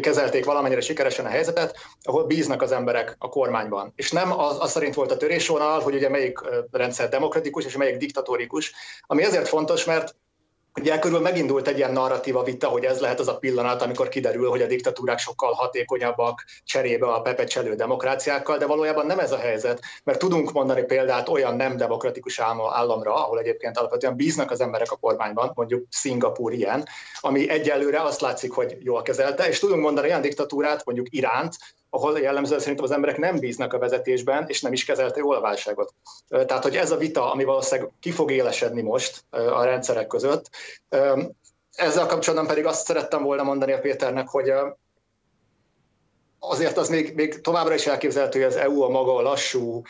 kezelték 0.00 0.44
valamennyire 0.44 0.80
sikeresen 0.80 1.24
a 1.24 1.28
helyzetet, 1.28 1.76
ahol 2.02 2.24
bíznak 2.24 2.62
az 2.62 2.72
emberek 2.72 3.16
a 3.18 3.28
kormányban. 3.28 3.92
És 3.96 4.10
nem 4.10 4.38
az, 4.40 4.56
az 4.60 4.70
szerint 4.70 4.94
volt 4.94 5.10
a 5.10 5.16
törésvonal, 5.16 5.80
hogy 5.80 5.94
ugye 5.94 6.08
melyik 6.08 6.38
rendszer 6.70 7.08
demokratikus 7.08 7.64
és 7.64 7.76
melyik 7.76 7.96
diktatórikus, 7.96 8.72
ami 9.06 9.22
ezért 9.22 9.48
fontos, 9.48 9.84
mert 9.84 10.14
Ugye 10.80 10.98
körül 10.98 11.20
megindult 11.20 11.68
egy 11.68 11.76
ilyen 11.76 11.92
narratíva 11.92 12.42
vita, 12.42 12.68
hogy 12.68 12.84
ez 12.84 13.00
lehet 13.00 13.20
az 13.20 13.28
a 13.28 13.38
pillanat, 13.38 13.82
amikor 13.82 14.08
kiderül, 14.08 14.48
hogy 14.48 14.62
a 14.62 14.66
diktatúrák 14.66 15.18
sokkal 15.18 15.52
hatékonyabbak 15.52 16.44
cserébe 16.64 17.06
a 17.06 17.20
pepecselő 17.20 17.74
demokráciákkal, 17.74 18.58
de 18.58 18.66
valójában 18.66 19.06
nem 19.06 19.18
ez 19.18 19.32
a 19.32 19.36
helyzet, 19.36 19.82
mert 20.04 20.18
tudunk 20.18 20.52
mondani 20.52 20.82
példát 20.82 21.28
olyan 21.28 21.56
nem 21.56 21.76
demokratikus 21.76 22.38
államra, 22.38 23.14
ahol 23.14 23.38
egyébként 23.38 23.78
alapvetően 23.78 24.16
bíznak 24.16 24.50
az 24.50 24.60
emberek 24.60 24.90
a 24.90 24.96
kormányban, 24.96 25.52
mondjuk 25.54 25.86
Szingapúr 25.90 26.52
ilyen, 26.52 26.84
ami 27.20 27.48
egyelőre 27.48 28.02
azt 28.02 28.20
látszik, 28.20 28.52
hogy 28.52 28.76
jól 28.80 29.02
kezelte, 29.02 29.48
és 29.48 29.58
tudunk 29.58 29.82
mondani 29.82 30.08
olyan 30.08 30.20
diktatúrát, 30.20 30.84
mondjuk 30.84 31.06
Iránt, 31.10 31.56
ahol 31.94 32.20
jellemzően 32.20 32.60
szerintem 32.60 32.84
az 32.84 32.90
emberek 32.90 33.18
nem 33.18 33.38
bíznak 33.38 33.72
a 33.72 33.78
vezetésben, 33.78 34.44
és 34.46 34.60
nem 34.60 34.72
is 34.72 34.84
kezelte 34.84 35.18
jól 35.18 35.36
a 35.36 35.40
válságot. 35.40 35.94
Tehát, 36.28 36.62
hogy 36.62 36.76
ez 36.76 36.90
a 36.90 36.96
vita, 36.96 37.32
ami 37.32 37.44
valószínűleg 37.44 37.92
ki 38.00 38.10
fog 38.10 38.30
élesedni 38.30 38.82
most 38.82 39.24
a 39.30 39.64
rendszerek 39.64 40.06
között, 40.06 40.50
ezzel 41.72 42.06
kapcsolatban 42.06 42.48
pedig 42.48 42.66
azt 42.66 42.86
szerettem 42.86 43.22
volna 43.22 43.42
mondani 43.42 43.72
a 43.72 43.78
Péternek, 43.78 44.28
hogy 44.28 44.52
azért 46.38 46.76
az 46.76 46.88
még, 46.88 47.14
még 47.14 47.40
továbbra 47.40 47.74
is 47.74 47.86
elképzelhető, 47.86 48.38
hogy 48.38 48.48
az 48.48 48.56
EU 48.56 48.82
a 48.82 48.88
maga 48.88 49.20
lassú, 49.20 49.82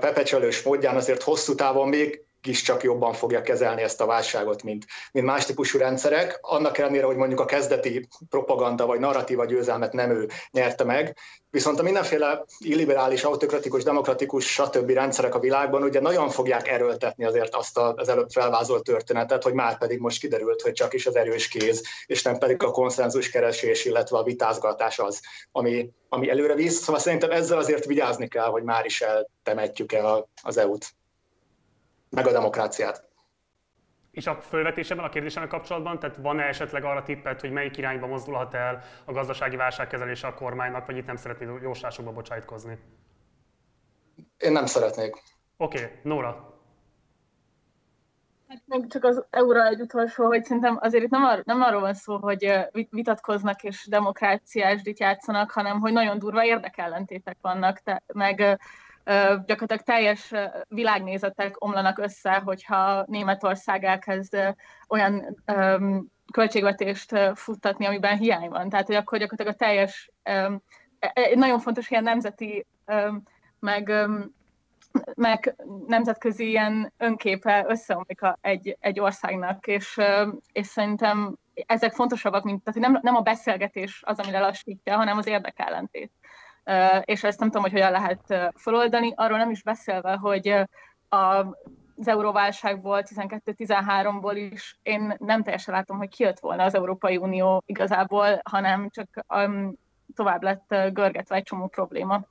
pepecselős 0.00 0.62
módján 0.62 0.96
azért 0.96 1.22
hosszú 1.22 1.54
távon 1.54 1.88
még 1.88 2.24
is 2.46 2.62
csak 2.62 2.82
jobban 2.82 3.12
fogja 3.12 3.42
kezelni 3.42 3.82
ezt 3.82 4.00
a 4.00 4.06
válságot, 4.06 4.62
mint, 4.62 4.86
mint 5.12 5.26
más 5.26 5.44
típusú 5.46 5.78
rendszerek. 5.78 6.38
Annak 6.40 6.78
ellenére, 6.78 7.06
hogy 7.06 7.16
mondjuk 7.16 7.40
a 7.40 7.44
kezdeti 7.44 8.08
propaganda 8.28 8.86
vagy 8.86 9.00
narratíva 9.00 9.44
győzelmet 9.44 9.92
nem 9.92 10.10
ő 10.10 10.28
nyerte 10.50 10.84
meg, 10.84 11.16
viszont 11.50 11.78
a 11.78 11.82
mindenféle 11.82 12.44
illiberális, 12.58 13.24
autokratikus, 13.24 13.82
demokratikus, 13.82 14.52
stb. 14.52 14.90
rendszerek 14.90 15.34
a 15.34 15.38
világban 15.38 15.82
ugye 15.82 16.00
nagyon 16.00 16.28
fogják 16.28 16.68
erőltetni 16.68 17.24
azért 17.24 17.54
azt 17.54 17.78
az 17.78 18.08
előbb 18.08 18.30
felvázolt 18.30 18.84
történetet, 18.84 19.42
hogy 19.42 19.52
már 19.52 19.78
pedig 19.78 19.98
most 19.98 20.20
kiderült, 20.20 20.62
hogy 20.62 20.72
csak 20.72 20.94
is 20.94 21.06
az 21.06 21.16
erős 21.16 21.48
kéz, 21.48 21.82
és 22.06 22.22
nem 22.22 22.38
pedig 22.38 22.62
a 22.62 22.70
konszenzus 22.70 23.30
keresés, 23.30 23.84
illetve 23.84 24.18
a 24.18 24.22
vitázgatás 24.22 24.98
az, 24.98 25.20
ami, 25.52 25.90
ami 26.08 26.30
előre 26.30 26.54
visz. 26.54 26.78
Szóval 26.78 27.00
szerintem 27.00 27.30
ezzel 27.30 27.58
azért 27.58 27.84
vigyázni 27.84 28.28
kell, 28.28 28.48
hogy 28.48 28.62
már 28.62 28.84
is 28.84 29.00
eltemetjük-e 29.00 30.26
az 30.42 30.56
EU-t 30.56 30.98
meg 32.10 32.26
a 32.26 32.32
demokráciát. 32.32 33.08
És 34.10 34.26
a 34.26 34.40
fölvetésében 34.40 35.04
a 35.04 35.08
kérdésemvel 35.08 35.48
kapcsolatban, 35.48 35.98
tehát 35.98 36.16
van-e 36.16 36.42
esetleg 36.42 36.84
arra 36.84 37.02
tippet, 37.02 37.40
hogy 37.40 37.50
melyik 37.50 37.76
irányba 37.76 38.06
mozdulhat 38.06 38.54
el 38.54 38.82
a 39.04 39.12
gazdasági 39.12 39.56
válságkezelése 39.56 40.26
a 40.26 40.34
kormánynak, 40.34 40.86
vagy 40.86 40.96
itt 40.96 41.06
nem 41.06 41.16
szeretnéd 41.16 41.62
jóslásokba 41.62 42.12
bocsájtkozni? 42.12 42.78
Én 44.38 44.52
nem 44.52 44.66
szeretnék. 44.66 45.22
Oké, 45.56 45.82
okay, 45.82 45.90
Nóra. 46.02 46.58
Hát 48.48 48.62
még 48.66 48.90
csak 48.90 49.04
az 49.04 49.24
euró 49.30 49.60
egy 49.64 49.80
utolsó, 49.80 50.26
hogy 50.26 50.44
szerintem 50.44 50.78
azért 50.80 51.04
itt 51.04 51.10
nem, 51.10 51.24
ar- 51.24 51.44
nem 51.44 51.62
arról 51.62 51.80
van 51.80 51.94
szó, 51.94 52.16
hogy 52.18 52.52
vitatkoznak 52.90 53.62
és 53.62 53.86
demokráciás 53.88 54.80
játszanak, 54.84 55.50
hanem 55.50 55.80
hogy 55.80 55.92
nagyon 55.92 56.18
durva 56.18 56.44
érdekellentétek 56.44 57.36
vannak, 57.40 57.78
te- 57.78 58.02
meg 58.06 58.60
gyakorlatilag 59.46 59.82
teljes 59.82 60.32
világnézetek 60.68 61.64
omlanak 61.64 61.98
össze, 61.98 62.34
hogyha 62.34 63.04
Németország 63.06 63.84
elkezd 63.84 64.54
olyan 64.88 65.42
költségvetést 66.32 67.16
futtatni, 67.34 67.86
amiben 67.86 68.18
hiány 68.18 68.48
van. 68.48 68.68
Tehát, 68.68 68.86
hogy 68.86 68.94
akkor 68.94 69.18
gyakorlatilag 69.18 69.54
a 69.54 69.64
teljes, 69.64 70.10
e, 70.22 70.60
egy 70.98 71.38
nagyon 71.38 71.58
fontos 71.58 71.90
ilyen 71.90 72.02
nemzeti, 72.02 72.66
meg, 73.58 73.92
meg 75.14 75.56
nemzetközi 75.86 76.48
ilyen 76.48 76.92
önképe 76.96 77.64
összeomlik 77.68 78.20
egy, 78.40 78.76
egy 78.80 79.00
országnak, 79.00 79.66
és, 79.66 80.00
és 80.52 80.66
szerintem 80.66 81.36
ezek 81.66 81.92
fontosabbak, 81.92 82.44
mint 82.44 82.64
tehát 82.64 82.80
nem, 82.80 82.98
nem 83.02 83.16
a 83.16 83.20
beszélgetés 83.20 84.02
az, 84.04 84.18
ami 84.18 84.30
lelassítja, 84.30 84.96
hanem 84.96 85.18
az 85.18 85.26
érdekellentét 85.26 86.12
és 87.04 87.24
ezt 87.24 87.38
nem 87.38 87.48
tudom, 87.48 87.62
hogy 87.62 87.72
hogyan 87.72 87.90
lehet 87.90 88.52
feloldani. 88.54 89.12
Arról 89.16 89.38
nem 89.38 89.50
is 89.50 89.62
beszélve, 89.62 90.16
hogy 90.16 90.48
a 91.08 91.46
az 92.00 92.08
euróválságból, 92.08 93.02
12-13-ból 93.04 94.48
is 94.52 94.78
én 94.82 95.14
nem 95.18 95.42
teljesen 95.42 95.74
látom, 95.74 95.98
hogy 95.98 96.08
kijött 96.08 96.40
volna 96.40 96.64
az 96.64 96.74
Európai 96.74 97.16
Unió 97.16 97.62
igazából, 97.66 98.40
hanem 98.42 98.88
csak 98.90 99.24
um, 99.34 99.74
tovább 100.14 100.42
lett 100.42 100.74
görgetve 100.92 101.36
egy 101.36 101.42
csomó 101.42 101.66
probléma. 101.66 102.24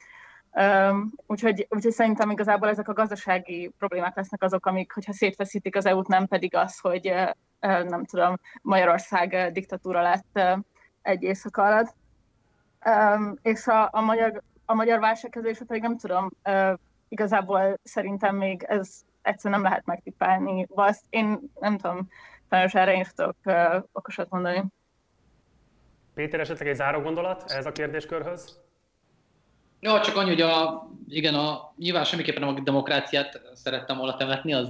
Um, 0.52 1.12
úgyhogy, 1.28 1.68
úgyhogy 1.70 1.92
szerintem 1.92 2.30
igazából 2.30 2.70
ezek 2.70 2.88
a 2.88 2.94
gazdasági 2.94 3.72
problémák 3.78 4.16
lesznek 4.16 4.44
azok, 4.44 4.66
amik, 4.66 4.92
hogyha 4.92 5.14
szétfeszítik 5.14 5.76
az 5.76 5.86
EU-t, 5.86 6.08
nem 6.08 6.28
pedig 6.28 6.56
az, 6.56 6.80
hogy 6.80 7.10
uh, 7.10 7.84
nem 7.84 8.06
tudom, 8.06 8.36
Magyarország 8.62 9.52
diktatúra 9.52 10.02
lett 10.02 10.30
uh, 10.34 10.58
egy 11.02 11.24
éjszaka 11.24 11.64
alatt. 11.64 11.96
Um, 12.86 13.38
és 13.42 13.68
a, 13.68 13.90
a, 13.92 14.02
magyar, 14.02 14.42
a 14.66 14.74
magyar 14.74 15.00
válságkezelésre 15.00 15.66
pedig 15.66 15.82
nem 15.82 15.98
tudom, 15.98 16.30
uh, 16.44 16.74
igazából 17.08 17.80
szerintem 17.84 18.36
még 18.36 18.64
ez 18.64 19.02
egyszerűen 19.22 19.62
nem 19.62 19.70
lehet 19.70 19.86
megtippelni. 19.86 20.68
Azt 20.76 21.04
én 21.10 21.40
nem 21.60 21.78
tudom, 21.78 22.10
sajnos 22.50 22.76
erre 22.76 22.94
én 22.94 23.06
tudok 23.16 23.36
uh, 23.46 23.84
okosat 23.92 24.30
mondani. 24.30 24.64
Péter, 26.14 26.40
esetleg 26.40 26.68
egy 26.68 26.76
záró 26.76 27.02
gondolat 27.02 27.52
ez 27.52 27.66
a 27.66 27.72
kérdéskörhöz? 27.72 28.60
Ja, 29.80 30.02
csak 30.02 30.16
annyi, 30.16 30.30
hogy 30.30 30.42
a, 30.42 30.88
igen, 31.08 31.34
a, 31.34 31.74
nyilván 31.78 32.04
semmiképpen 32.04 32.42
nem 32.42 32.56
a 32.56 32.60
demokráciát 32.60 33.42
szerettem 33.54 33.98
volna 33.98 34.16
temetni, 34.16 34.54
az, 34.54 34.70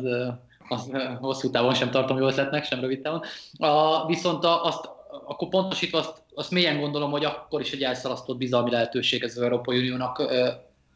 az 0.67 0.91
hosszú 1.19 1.49
távon 1.49 1.73
sem 1.73 1.91
tartom 1.91 2.17
jó 2.17 2.27
ötletnek, 2.27 2.63
sem 2.63 2.79
rövid 2.79 3.01
távon. 3.01 3.21
A, 3.57 4.05
viszont 4.05 4.43
a, 4.43 4.63
azt 4.63 4.89
akkor 5.25 5.47
pontosítva 5.47 5.97
azt, 5.97 6.21
azt 6.35 6.51
mélyen 6.51 6.79
gondolom, 6.79 7.11
hogy 7.11 7.25
akkor 7.25 7.61
is 7.61 7.71
egy 7.71 7.83
elszalasztott 7.83 8.37
bizalmi 8.37 8.71
lehetőség 8.71 9.23
ez 9.23 9.37
az 9.37 9.41
Európai 9.41 9.77
Uniónak. 9.77 10.23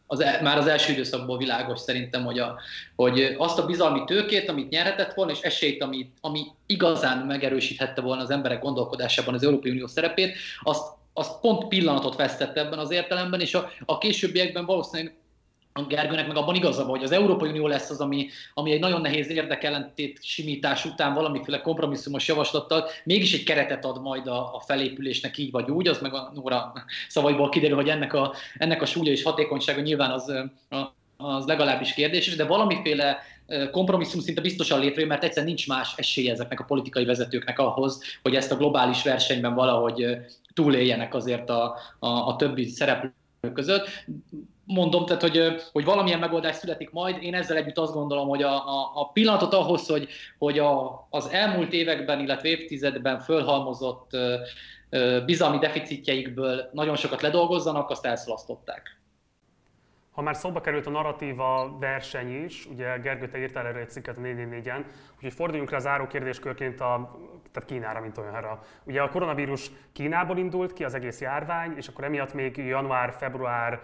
Az, 0.07 0.19
e, 0.19 0.39
már 0.41 0.57
az 0.57 0.67
első 0.67 0.91
időszakból 0.91 1.37
világos 1.37 1.79
szerintem, 1.79 2.25
hogy, 2.25 2.39
a, 2.39 2.59
hogy 2.95 3.35
azt 3.37 3.59
a 3.59 3.65
bizalmi 3.65 4.03
tőkét, 4.05 4.49
amit 4.49 4.69
nyerhetett 4.69 5.13
volna, 5.13 5.31
és 5.31 5.41
esélyt, 5.41 5.81
ami, 5.83 6.11
ami 6.21 6.45
igazán 6.65 7.25
megerősíthette 7.25 8.01
volna 8.01 8.21
az 8.21 8.29
emberek 8.29 8.61
gondolkodásában 8.61 9.33
az 9.33 9.43
Európai 9.43 9.71
Unió 9.71 9.87
szerepét, 9.87 10.35
azt, 10.61 10.87
azt 11.13 11.39
pont 11.39 11.67
pillanatot 11.67 12.15
vesztett 12.15 12.57
ebben 12.57 12.79
az 12.79 12.91
értelemben, 12.91 13.41
és 13.41 13.53
a, 13.53 13.69
a 13.85 13.97
későbbiekben 13.97 14.65
valószínűleg 14.65 15.15
a 15.73 15.81
Gergőnek 15.81 16.27
meg 16.27 16.37
abban 16.37 16.55
igaza 16.55 16.83
hogy 16.83 17.03
az 17.03 17.11
Európai 17.11 17.49
Unió 17.49 17.67
lesz 17.67 17.89
az, 17.89 17.99
ami, 17.99 18.29
ami 18.53 18.71
egy 18.71 18.79
nagyon 18.79 19.01
nehéz 19.01 19.29
érdekellentét 19.29 20.19
simítás 20.21 20.85
után 20.85 21.13
valamiféle 21.13 21.61
kompromisszumos 21.61 22.27
javaslattal 22.27 22.87
mégis 23.03 23.33
egy 23.33 23.43
keretet 23.43 23.85
ad 23.85 24.01
majd 24.01 24.27
a, 24.27 24.55
a 24.55 24.59
felépülésnek 24.59 25.37
így 25.37 25.51
vagy 25.51 25.71
úgy, 25.71 25.87
az 25.87 26.01
meg 26.01 26.13
a 26.13 26.31
Nóra 26.33 26.73
szavaiból 27.07 27.49
kiderül, 27.49 27.75
hogy 27.75 27.89
ennek 27.89 28.13
a, 28.13 28.33
ennek 28.57 28.81
a 28.81 28.85
súlya 28.85 29.11
és 29.11 29.23
hatékonysága 29.23 29.81
nyilván 29.81 30.11
az, 30.11 30.33
az 31.17 31.45
legalábbis 31.45 31.93
kérdéses, 31.93 32.35
de 32.35 32.45
valamiféle 32.45 33.17
kompromisszum 33.71 34.21
szinte 34.21 34.41
biztosan 34.41 34.79
létrejön, 34.79 35.09
mert 35.09 35.23
egyszerűen 35.23 35.47
nincs 35.47 35.67
más 35.67 35.93
esélye 35.95 36.31
ezeknek 36.31 36.59
a 36.59 36.63
politikai 36.63 37.05
vezetőknek 37.05 37.59
ahhoz, 37.59 38.01
hogy 38.21 38.35
ezt 38.35 38.51
a 38.51 38.57
globális 38.57 39.03
versenyben 39.03 39.53
valahogy 39.53 40.17
túléljenek 40.53 41.13
azért 41.13 41.49
a, 41.49 41.75
a, 41.99 42.07
a 42.07 42.35
többi 42.35 42.65
szereplő 42.65 43.13
között 43.53 43.87
mondom, 44.65 45.05
tehát 45.05 45.21
hogy, 45.21 45.61
hogy 45.71 45.85
valamilyen 45.85 46.19
megoldás 46.19 46.55
születik 46.55 46.91
majd. 46.91 47.23
Én 47.23 47.33
ezzel 47.33 47.57
együtt 47.57 47.77
azt 47.77 47.93
gondolom, 47.93 48.27
hogy 48.27 48.41
a, 48.41 48.67
a, 48.67 48.91
a 48.93 49.11
pillanatot 49.11 49.53
ahhoz, 49.53 49.87
hogy, 49.87 50.07
hogy 50.37 50.59
a, 50.59 51.07
az 51.09 51.29
elmúlt 51.29 51.73
években, 51.73 52.19
illetve 52.19 52.47
évtizedben 52.47 53.19
fölhalmozott 53.19 54.11
bizalmi 55.25 55.57
deficitjeikből 55.57 56.69
nagyon 56.71 56.95
sokat 56.95 57.21
ledolgozzanak, 57.21 57.89
azt 57.89 58.05
elszalasztották. 58.05 59.01
Ha 60.13 60.21
már 60.21 60.35
szóba 60.35 60.61
került 60.61 60.87
a 60.87 60.89
narratíva 60.89 61.77
verseny 61.79 62.43
is, 62.43 62.65
ugye 62.65 62.97
Gergő, 62.97 63.27
te 63.27 63.37
írtál 63.37 63.67
erre 63.67 63.79
egy 63.79 63.89
cikket 63.89 64.17
a 64.17 64.21
444-en, 64.21 64.83
úgyhogy 65.15 65.33
forduljunk 65.33 65.69
rá 65.69 65.79
záró 65.79 66.07
kérdéskörként 66.07 66.79
a, 66.79 67.19
tehát 67.51 67.69
Kínára, 67.69 68.01
mint 68.01 68.17
olyanra. 68.17 68.63
Ugye 68.83 69.01
a 69.01 69.09
koronavírus 69.09 69.71
Kínából 69.93 70.37
indult 70.37 70.73
ki 70.73 70.83
az 70.83 70.93
egész 70.93 71.21
járvány, 71.21 71.73
és 71.77 71.87
akkor 71.87 72.03
emiatt 72.03 72.33
még 72.33 72.57
január, 72.57 73.13
február, 73.13 73.81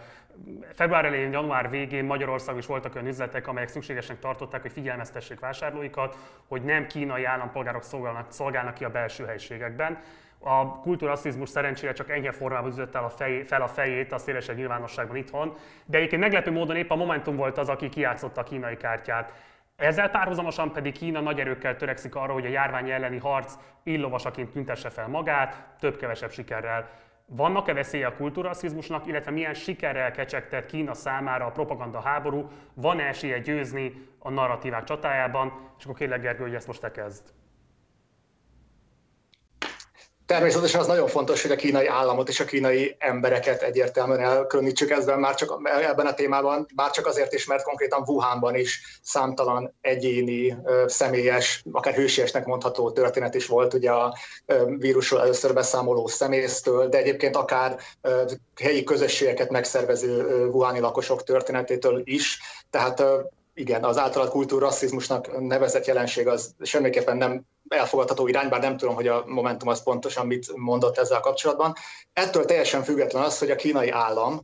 február 0.73 1.05
elején, 1.05 1.31
január 1.31 1.69
végén 1.69 2.05
Magyarországon 2.05 2.59
is 2.59 2.65
voltak 2.65 2.95
olyan 2.95 3.07
üzletek, 3.07 3.47
amelyek 3.47 3.69
szükségesnek 3.69 4.19
tartották, 4.19 4.61
hogy 4.61 4.71
figyelmeztessék 4.71 5.39
vásárlóikat, 5.39 6.17
hogy 6.47 6.61
nem 6.61 6.87
kínai 6.87 7.23
állampolgárok 7.23 7.83
szolgálnak, 7.83 8.31
szolgálnak 8.31 8.73
ki 8.73 8.83
a 8.83 8.89
belső 8.89 9.25
helyiségekben. 9.25 9.97
A 10.39 10.79
kultúrasszizmus 10.79 11.49
szerencsére 11.49 11.93
csak 11.93 12.09
enyhe 12.09 12.31
formában 12.31 12.69
üzött 12.69 12.95
el 12.95 13.03
a 13.03 13.09
fej, 13.09 13.43
fel 13.43 13.61
a 13.61 13.67
fejét 13.67 14.11
a 14.11 14.17
szélesebb 14.17 14.55
nyilvánosságban 14.55 15.15
itthon, 15.15 15.53
de 15.85 15.97
egyébként 15.97 16.21
meglepő 16.21 16.51
módon 16.51 16.75
épp 16.75 16.89
a 16.89 16.95
Momentum 16.95 17.35
volt 17.35 17.57
az, 17.57 17.69
aki 17.69 17.89
kiátszotta 17.89 18.41
a 18.41 18.43
kínai 18.43 18.77
kártyát. 18.77 19.33
Ezzel 19.75 20.09
párhuzamosan 20.09 20.71
pedig 20.71 20.93
Kína 20.93 21.19
nagy 21.19 21.39
erőkkel 21.39 21.75
törekszik 21.75 22.15
arra, 22.15 22.33
hogy 22.33 22.45
a 22.45 22.49
járvány 22.49 22.89
elleni 22.89 23.17
harc 23.17 23.53
illovasaként 23.83 24.49
tüntesse 24.51 24.89
fel 24.89 25.07
magát, 25.07 25.63
több-kevesebb 25.79 26.31
sikerrel. 26.31 26.89
Vannak-e 27.31 27.73
veszélye 27.73 28.07
a 28.07 28.15
kultúraszizmusnak, 28.15 29.07
illetve 29.07 29.31
milyen 29.31 29.53
sikerrel 29.53 30.11
kecsegtet 30.11 30.65
Kína 30.65 30.93
számára 30.93 31.45
a 31.45 31.51
propaganda 31.51 32.01
háború? 32.01 32.49
Van-e 32.73 33.03
esélye 33.03 33.39
győzni 33.39 34.07
a 34.19 34.29
narratívák 34.29 34.83
csatájában? 34.83 35.53
És 35.77 35.83
akkor 35.83 35.97
kérlek 35.97 36.21
Gergő, 36.21 36.43
hogy 36.43 36.55
ezt 36.55 36.67
most 36.67 36.81
te 36.81 36.91
kezd. 36.91 37.23
Természetesen 40.29 40.79
az 40.79 40.87
nagyon 40.87 41.07
fontos, 41.07 41.41
hogy 41.41 41.51
a 41.51 41.55
kínai 41.55 41.87
államot 41.87 42.29
és 42.29 42.39
a 42.39 42.45
kínai 42.45 42.95
embereket 42.99 43.61
egyértelműen 43.61 44.19
elkülönítsük 44.19 44.89
ezben, 44.89 45.19
már 45.19 45.35
csak 45.35 45.69
ebben 45.81 46.05
a 46.05 46.13
témában, 46.13 46.67
már 46.75 46.91
csak 46.91 47.05
azért 47.05 47.33
is, 47.33 47.45
mert 47.45 47.63
konkrétan 47.63 48.03
Wuhanban 48.05 48.55
is 48.55 48.99
számtalan 49.01 49.75
egyéni, 49.81 50.57
személyes, 50.85 51.63
akár 51.71 51.93
hősiesnek 51.93 52.45
mondható 52.45 52.91
történet 52.91 53.35
is 53.35 53.47
volt 53.47 53.73
ugye 53.73 53.91
a 53.91 54.17
vírusról 54.77 55.21
először 55.21 55.53
beszámoló 55.53 56.07
személyztől, 56.07 56.89
de 56.89 56.97
egyébként 56.97 57.35
akár 57.35 57.79
helyi 58.61 58.83
közösségeket 58.83 59.49
megszervező 59.49 60.45
wuhani 60.47 60.79
lakosok 60.79 61.23
történetétől 61.23 62.01
is. 62.03 62.39
Tehát 62.69 63.03
igen, 63.59 63.83
az 63.83 63.97
általad 63.97 64.29
kultúr 64.29 64.61
rasszizmusnak 64.61 65.39
nevezett 65.39 65.85
jelenség 65.85 66.27
az 66.27 66.55
semmiképpen 66.61 67.17
nem 67.17 67.41
elfogadható 67.67 68.27
irány, 68.27 68.49
bár 68.49 68.61
nem 68.61 68.77
tudom, 68.77 68.95
hogy 68.95 69.07
a 69.07 69.23
Momentum 69.27 69.67
az 69.67 69.83
pontosan 69.83 70.27
mit 70.27 70.55
mondott 70.55 70.97
ezzel 70.97 71.19
kapcsolatban. 71.19 71.73
Ettől 72.13 72.45
teljesen 72.45 72.83
független 72.83 73.23
az, 73.23 73.39
hogy 73.39 73.51
a 73.51 73.55
kínai 73.55 73.89
állam 73.89 74.41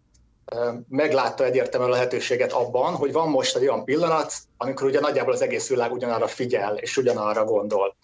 meglátta 0.89 1.43
egyértelműen 1.43 1.91
a 1.91 1.95
lehetőséget 1.95 2.51
abban, 2.51 2.95
hogy 2.95 3.11
van 3.11 3.30
most 3.30 3.55
egy 3.55 3.61
olyan 3.61 3.84
pillanat, 3.84 4.34
amikor 4.57 4.88
ugye 4.88 4.99
nagyjából 4.99 5.34
az 5.34 5.41
egész 5.41 5.70
világ 5.70 5.91
ugyanarra 5.91 6.28
figyel 6.28 6.78
és 6.78 6.97
ugyanarra 6.97 7.45
gondol. 7.45 7.95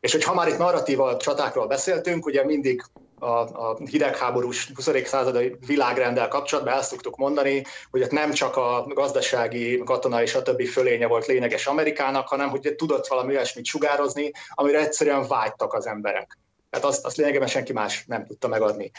És 0.00 0.12
hogy 0.12 0.24
ha 0.24 0.34
már 0.34 0.48
itt 0.48 0.58
narratíva 0.58 1.16
csatákról 1.16 1.66
beszéltünk, 1.66 2.26
ugye 2.26 2.44
mindig 2.44 2.84
a, 3.24 3.70
a 3.70 3.76
hidegháborús 3.90 4.72
20. 4.74 4.90
századi 5.04 5.56
világrendel 5.66 6.28
kapcsolatban 6.28 6.74
el 6.74 6.82
szoktuk 6.82 7.16
mondani, 7.16 7.64
hogy 7.90 8.02
ott 8.02 8.10
nem 8.10 8.32
csak 8.32 8.56
a 8.56 8.86
gazdasági, 8.88 9.82
katonai 9.84 10.22
és 10.22 10.34
a 10.34 10.42
többi 10.42 10.66
fölénye 10.66 11.06
volt 11.06 11.26
lényeges 11.26 11.66
Amerikának, 11.66 12.28
hanem 12.28 12.48
hogy 12.48 12.74
tudott 12.76 13.06
valami 13.06 13.34
olyasmit 13.34 13.64
sugározni, 13.64 14.32
amire 14.48 14.78
egyszerűen 14.78 15.26
vágytak 15.26 15.74
az 15.74 15.86
emberek. 15.86 16.38
Tehát 16.70 16.86
azt, 16.86 17.04
azt 17.04 17.16
lényegében 17.16 17.48
senki 17.48 17.72
más 17.72 18.04
nem 18.06 18.26
tudta 18.26 18.48
megadni. 18.48 18.90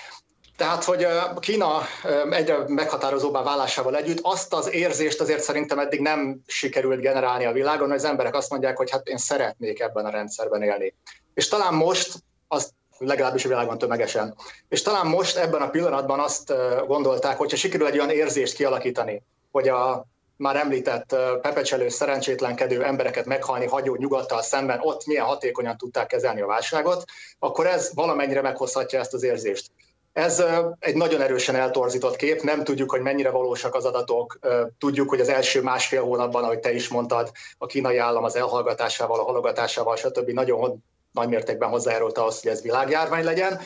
Tehát, 0.57 0.83
hogy 0.83 1.07
Kína 1.39 1.81
egyre 2.29 2.57
meghatározóbbá 2.67 3.43
válásával 3.43 3.95
együtt 3.95 4.19
azt 4.21 4.53
az 4.53 4.73
érzést 4.73 5.21
azért 5.21 5.43
szerintem 5.43 5.79
eddig 5.79 5.99
nem 5.99 6.41
sikerült 6.47 6.99
generálni 6.99 7.45
a 7.45 7.51
világon, 7.51 7.87
hogy 7.87 7.97
az 7.97 8.05
emberek 8.05 8.35
azt 8.35 8.49
mondják, 8.49 8.77
hogy 8.77 8.91
hát 8.91 9.07
én 9.07 9.17
szeretnék 9.17 9.79
ebben 9.79 10.05
a 10.05 10.09
rendszerben 10.09 10.61
élni. 10.61 10.95
És 11.33 11.47
talán 11.47 11.73
most 11.73 12.13
azt 12.47 12.69
legalábbis 12.97 13.45
a 13.45 13.47
világban 13.47 13.77
tömegesen. 13.77 14.35
És 14.69 14.81
talán 14.81 15.07
most 15.07 15.37
ebben 15.37 15.61
a 15.61 15.69
pillanatban 15.69 16.19
azt 16.19 16.53
gondolták, 16.87 17.37
hogyha 17.37 17.57
sikerül 17.57 17.87
egy 17.87 17.97
olyan 17.97 18.09
érzést 18.09 18.55
kialakítani, 18.55 19.21
hogy 19.51 19.67
a 19.67 20.05
már 20.37 20.55
említett 20.55 21.15
pepecselő, 21.41 21.89
szerencsétlenkedő 21.89 22.83
embereket 22.83 23.25
meghalni 23.25 23.65
hagyó 23.65 23.95
nyugattal 23.95 24.41
szemben 24.41 24.79
ott 24.81 25.05
milyen 25.05 25.25
hatékonyan 25.25 25.77
tudták 25.77 26.07
kezelni 26.07 26.41
a 26.41 26.47
válságot, 26.47 27.03
akkor 27.39 27.67
ez 27.67 27.91
valamennyire 27.93 28.41
meghozhatja 28.41 28.99
ezt 28.99 29.13
az 29.13 29.23
érzést. 29.23 29.71
Ez 30.13 30.43
egy 30.79 30.95
nagyon 30.95 31.21
erősen 31.21 31.55
eltorzított 31.55 32.15
kép, 32.15 32.41
nem 32.41 32.63
tudjuk, 32.63 32.91
hogy 32.91 33.01
mennyire 33.01 33.29
valósak 33.29 33.75
az 33.75 33.85
adatok, 33.85 34.39
tudjuk, 34.79 35.09
hogy 35.09 35.19
az 35.19 35.29
első 35.29 35.61
másfél 35.61 36.03
hónapban, 36.03 36.43
ahogy 36.43 36.59
te 36.59 36.73
is 36.73 36.87
mondtad, 36.87 37.31
a 37.57 37.65
kínai 37.65 37.97
állam 37.97 38.23
az 38.23 38.35
elhallgatásával, 38.35 39.19
a 39.19 39.23
halogatásával, 39.23 39.95
stb. 39.95 40.29
nagyon 40.29 40.83
nagy 41.15 41.29
mértékben 41.29 41.69
hozzájárult 41.69 42.17
ahhoz, 42.17 42.41
hogy 42.41 42.51
ez 42.51 42.61
világjárvány 42.61 43.23
legyen. 43.23 43.59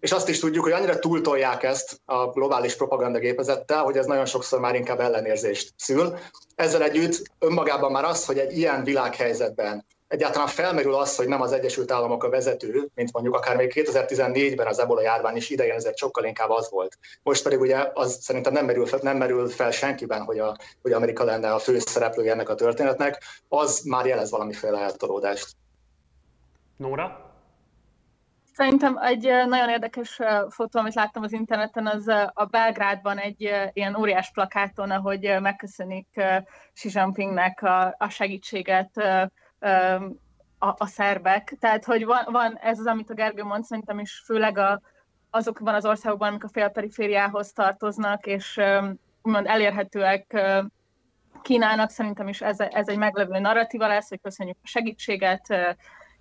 És 0.00 0.12
azt 0.12 0.28
is 0.28 0.38
tudjuk, 0.38 0.64
hogy 0.64 0.72
annyira 0.72 0.98
túltolják 0.98 1.62
ezt 1.62 2.00
a 2.04 2.26
globális 2.26 2.76
propagandagépezettel, 2.76 3.82
hogy 3.82 3.96
ez 3.96 4.06
nagyon 4.06 4.26
sokszor 4.26 4.60
már 4.60 4.74
inkább 4.74 5.00
ellenérzést 5.00 5.72
szül. 5.76 6.18
Ezzel 6.54 6.82
együtt 6.82 7.22
önmagában 7.38 7.92
már 7.92 8.04
az, 8.04 8.24
hogy 8.24 8.38
egy 8.38 8.58
ilyen 8.58 8.84
világhelyzetben 8.84 9.84
egyáltalán 10.14 10.48
felmerül 10.48 10.94
az, 10.94 11.16
hogy 11.16 11.28
nem 11.28 11.40
az 11.40 11.52
Egyesült 11.52 11.90
Államok 11.90 12.24
a 12.24 12.28
vezető, 12.28 12.88
mint 12.94 13.12
mondjuk 13.12 13.34
akár 13.34 13.56
még 13.56 13.72
2014-ben 13.74 14.66
az 14.66 14.78
ebola 14.78 15.02
járvány 15.02 15.36
is 15.36 15.50
idején 15.50 15.74
ezért 15.74 15.96
sokkal 15.96 16.24
inkább 16.24 16.50
az 16.50 16.70
volt. 16.70 16.98
Most 17.22 17.42
pedig 17.42 17.60
ugye 17.60 17.90
az 17.94 18.18
szerintem 18.20 18.52
nem 18.52 18.64
merül 18.64 18.86
fel, 18.86 18.98
nem 19.02 19.16
merül 19.16 19.48
fel 19.48 19.70
senkiben, 19.70 20.22
hogy, 20.22 20.38
a, 20.38 20.56
hogy 20.82 20.92
Amerika 20.92 21.24
lenne 21.24 21.52
a 21.52 21.58
főszereplője 21.58 22.32
ennek 22.32 22.48
a 22.48 22.54
történetnek, 22.54 23.22
az 23.48 23.80
már 23.84 24.06
jelez 24.06 24.30
valamiféle 24.30 24.78
eltolódást. 24.78 25.46
Nóra? 26.76 27.32
Szerintem 28.54 28.96
egy 28.96 29.22
nagyon 29.22 29.68
érdekes 29.68 30.20
fotó, 30.48 30.80
amit 30.80 30.94
láttam 30.94 31.22
az 31.22 31.32
interneten, 31.32 31.86
az 31.86 32.08
a 32.32 32.44
Belgrádban 32.50 33.18
egy 33.18 33.70
ilyen 33.72 33.96
óriás 33.96 34.30
plakáton, 34.30 34.90
ahogy 34.90 35.36
megköszönik 35.40 36.20
Xi 36.72 36.90
Jinpingnek 36.92 37.62
a, 37.62 37.94
a 37.98 38.08
segítséget 38.08 38.96
a, 40.58 40.74
a 40.78 40.86
szerbek. 40.86 41.56
Tehát, 41.60 41.84
hogy 41.84 42.04
van, 42.04 42.24
van 42.30 42.58
ez 42.58 42.78
az, 42.78 42.86
amit 42.86 43.10
a 43.10 43.14
Gergő 43.14 43.42
mond, 43.42 43.64
szerintem 43.64 43.98
is 43.98 44.22
főleg 44.24 44.58
a, 44.58 44.80
azokban 45.30 45.74
az 45.74 45.86
országokban, 45.86 46.28
amik 46.28 46.44
a 46.44 46.48
félperifériához 46.48 47.52
tartoznak, 47.52 48.26
és 48.26 48.60
úgymond 49.22 49.46
elérhetőek 49.46 50.36
Kínának, 51.42 51.90
szerintem 51.90 52.28
is 52.28 52.40
ez, 52.40 52.60
ez 52.60 52.88
egy 52.88 52.98
meglevő 52.98 53.38
narratíva 53.38 53.86
lesz, 53.86 54.08
hogy 54.08 54.20
köszönjük 54.22 54.56
a 54.62 54.66
segítséget, 54.66 55.76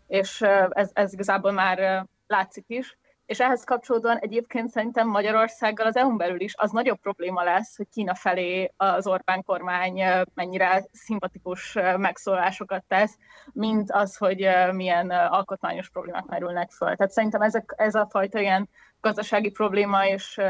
és 0.07 0.41
ez, 0.69 0.89
ez 0.93 1.13
igazából 1.13 1.51
már 1.51 2.05
látszik 2.27 2.65
is. 2.67 2.97
És 3.25 3.39
ehhez 3.39 3.63
kapcsolódóan 3.63 4.17
egyébként 4.17 4.69
szerintem 4.69 5.07
Magyarországgal 5.07 5.85
az 5.85 5.95
EU-n 5.95 6.17
belül 6.17 6.41
is 6.41 6.53
az 6.57 6.71
nagyobb 6.71 6.99
probléma 6.99 7.43
lesz, 7.43 7.77
hogy 7.77 7.87
Kína 7.91 8.15
felé 8.15 8.71
az 8.77 9.07
Orbán 9.07 9.43
kormány 9.43 10.01
mennyire 10.33 10.85
szimpatikus 10.91 11.77
megszólásokat 11.97 12.83
tesz, 12.87 13.17
mint 13.53 13.91
az, 13.91 14.17
hogy 14.17 14.47
milyen 14.71 15.09
alkotmányos 15.09 15.89
problémák 15.89 16.25
merülnek 16.25 16.71
föl. 16.71 16.95
Tehát 16.95 17.11
szerintem 17.11 17.41
ezek, 17.41 17.73
ez 17.77 17.95
a 17.95 18.07
fajta 18.09 18.39
ilyen 18.39 18.69
gazdasági 19.01 19.49
probléma 19.49 20.07
és 20.07 20.41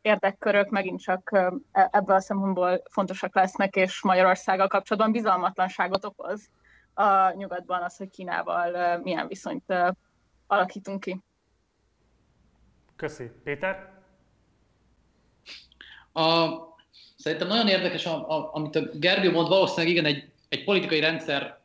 érdekkörök 0.00 0.70
megint 0.70 1.00
csak 1.00 1.30
e, 1.72 1.88
ebből 1.92 2.16
a 2.16 2.20
szempontból 2.20 2.82
fontosak 2.90 3.34
lesznek, 3.34 3.76
és 3.76 4.02
Magyarországgal 4.02 4.68
kapcsolatban 4.68 5.12
bizalmatlanságot 5.12 6.04
okoz 6.04 6.48
a 6.98 7.32
nyugatban 7.36 7.82
az, 7.82 7.96
hogy 7.96 8.10
Kínával 8.10 8.98
milyen 8.98 9.26
viszonyt 9.26 9.74
alakítunk 10.46 11.00
ki. 11.00 11.20
Köszi. 12.96 13.30
Péter? 13.44 13.92
A, 16.12 16.48
szerintem 17.16 17.48
nagyon 17.48 17.68
érdekes, 17.68 18.06
a, 18.06 18.30
a, 18.30 18.50
amit 18.54 18.76
a 18.76 18.80
Gergő 18.80 19.30
mond, 19.30 19.48
valószínűleg 19.48 19.90
igen, 19.90 20.04
egy, 20.04 20.32
egy 20.48 20.64
politikai 20.64 21.00
rendszer 21.00 21.60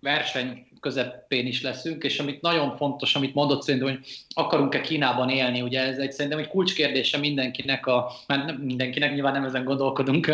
verseny 0.00 0.66
közepén 0.82 1.46
is 1.46 1.62
leszünk, 1.62 2.04
és 2.04 2.18
amit 2.18 2.40
nagyon 2.40 2.76
fontos, 2.76 3.14
amit 3.14 3.34
mondott 3.34 3.62
szerintem, 3.62 3.88
hogy 3.88 4.06
akarunk-e 4.28 4.80
Kínában 4.80 5.28
élni, 5.28 5.60
ugye 5.60 5.80
ez 5.80 5.98
egy, 5.98 6.12
szerintem 6.12 6.40
egy 6.40 6.48
kulcskérdése 6.48 7.18
mindenkinek, 7.18 7.86
a, 7.86 8.10
mert 8.26 8.44
nem 8.46 8.56
mindenkinek, 8.56 9.12
nyilván 9.12 9.32
nem 9.32 9.44
ezen 9.44 9.64
gondolkodunk 9.64 10.26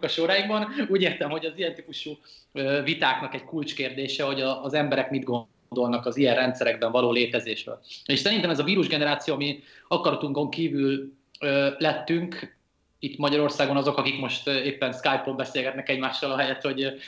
a 0.00 0.08
soráikban, 0.08 0.66
úgy 0.88 1.02
értem, 1.02 1.30
hogy 1.30 1.44
az 1.44 1.52
ilyen 1.56 1.74
típusú 1.74 2.18
vitáknak 2.84 3.34
egy 3.34 3.44
kulcskérdése, 3.44 4.24
hogy 4.24 4.40
az 4.40 4.74
emberek 4.74 5.10
mit 5.10 5.24
gondolnak 5.24 6.06
az 6.06 6.16
ilyen 6.16 6.34
rendszerekben 6.34 6.92
való 6.92 7.12
létezésről. 7.12 7.80
És 8.04 8.18
szerintem 8.18 8.50
ez 8.50 8.58
a 8.58 8.64
vírusgeneráció, 8.64 9.34
ami 9.34 9.62
akaratunkon 9.88 10.50
kívül 10.50 11.12
lettünk, 11.78 12.56
itt 13.04 13.18
Magyarországon 13.18 13.76
azok, 13.76 13.98
akik 13.98 14.20
most 14.20 14.48
éppen 14.48 14.92
Skype-on 14.92 15.36
beszélgetnek 15.36 15.88
egymással 15.88 16.30
a 16.30 16.36
helyet, 16.36 16.62
hogy 16.62 17.02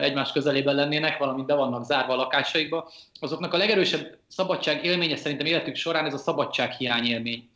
egymás 0.00 0.32
közelében 0.32 0.74
lennének, 0.74 1.18
valamint 1.18 1.46
be 1.46 1.54
vannak 1.54 1.84
zárva 1.84 2.12
a 2.12 2.16
lakásaikba, 2.16 2.90
azoknak 3.20 3.54
a 3.54 3.56
legerősebb 3.56 4.18
szabadság 4.26 4.84
élménye 4.84 5.16
szerintem 5.16 5.46
életük 5.46 5.76
során 5.76 6.06
ez 6.06 6.14
a 6.14 6.18
szabadság 6.18 6.72
hiány 6.72 7.04
élmény. 7.04 7.48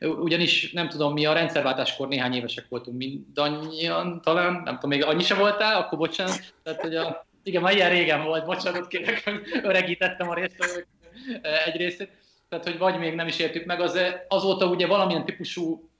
Ugyanis 0.00 0.72
nem 0.72 0.88
tudom, 0.88 1.12
mi 1.12 1.26
a 1.26 1.32
rendszerváltáskor 1.32 2.08
néhány 2.08 2.34
évesek 2.34 2.66
voltunk 2.68 2.96
mindannyian, 2.96 4.20
talán, 4.22 4.52
nem 4.64 4.74
tudom, 4.74 4.90
még 4.90 5.04
annyi 5.04 5.22
sem 5.22 5.38
voltál, 5.38 5.80
akkor 5.80 5.98
bocsánat. 5.98 6.54
Tehát, 6.62 6.80
hogy 6.80 6.96
a, 6.96 7.26
igen, 7.42 7.62
már 7.62 7.74
ilyen 7.74 7.90
régen 7.90 8.24
volt, 8.24 8.44
bocsánat 8.44 8.86
kérek, 8.86 9.24
hogy 9.24 9.40
öregítettem 9.62 10.28
a 10.28 10.34
részt 10.34 10.86
egy 11.66 11.76
részét. 11.76 12.10
Tehát, 12.48 12.64
hogy 12.64 12.78
vagy 12.78 12.98
még 12.98 13.14
nem 13.14 13.26
is 13.26 13.38
értük 13.38 13.64
meg, 13.64 13.80
az, 13.80 14.00
azóta 14.28 14.66
ugye 14.66 14.86
valamilyen 14.86 15.24
típusú 15.24 15.90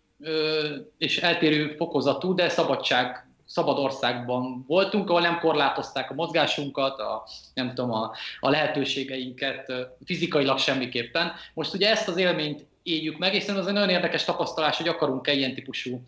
és 0.99 1.19
eltérő 1.19 1.75
fokozatú, 1.77 2.35
de 2.35 2.49
szabadság, 2.49 3.27
szabad 3.45 3.79
országban 3.79 4.65
voltunk, 4.67 5.09
ahol 5.09 5.21
nem 5.21 5.39
korlátozták 5.39 6.11
a 6.11 6.15
mozgásunkat, 6.15 6.99
a, 6.99 7.25
nem 7.55 7.69
tudom, 7.75 7.93
a, 7.93 8.13
a 8.41 8.51
lehetőségeinket 8.51 9.73
fizikailag 10.05 10.59
semmiképpen. 10.59 11.33
Most 11.55 11.75
ugye 11.75 11.91
ezt 11.91 12.09
az 12.09 12.17
élményt 12.17 12.67
éljük 12.83 13.19
meg, 13.19 13.35
és 13.35 13.43
szerintem 13.43 13.65
az 13.65 13.69
egy 13.69 13.75
nagyon 13.75 13.95
érdekes 13.95 14.25
tapasztalás, 14.25 14.77
hogy 14.77 14.89
akarunk-e 14.89 15.33
ilyen 15.33 15.55
típusú 15.55 16.03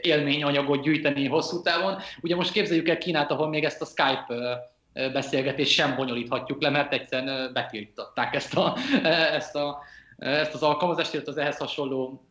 élményanyagot 0.00 0.82
gyűjteni 0.82 1.26
hosszú 1.26 1.62
távon. 1.62 1.98
Ugye 2.20 2.36
most 2.36 2.52
képzeljük 2.52 2.88
el 2.88 2.98
Kínát, 2.98 3.30
ahol 3.30 3.48
még 3.48 3.64
ezt 3.64 3.82
a 3.82 3.84
Skype 3.84 4.58
beszélgetést 5.12 5.72
sem 5.72 5.96
bonyolíthatjuk 5.96 6.62
le, 6.62 6.70
mert 6.70 6.92
egyszerűen 6.92 7.52
betiltották 7.52 8.34
ezt, 8.34 8.56
a, 8.56 8.76
ezt, 9.32 9.54
a, 9.54 9.78
ezt 10.18 10.54
az 10.54 10.62
alkalmazást, 10.62 11.14
illetve 11.14 11.32
az 11.32 11.38
ehhez 11.38 11.56
hasonló 11.56 12.24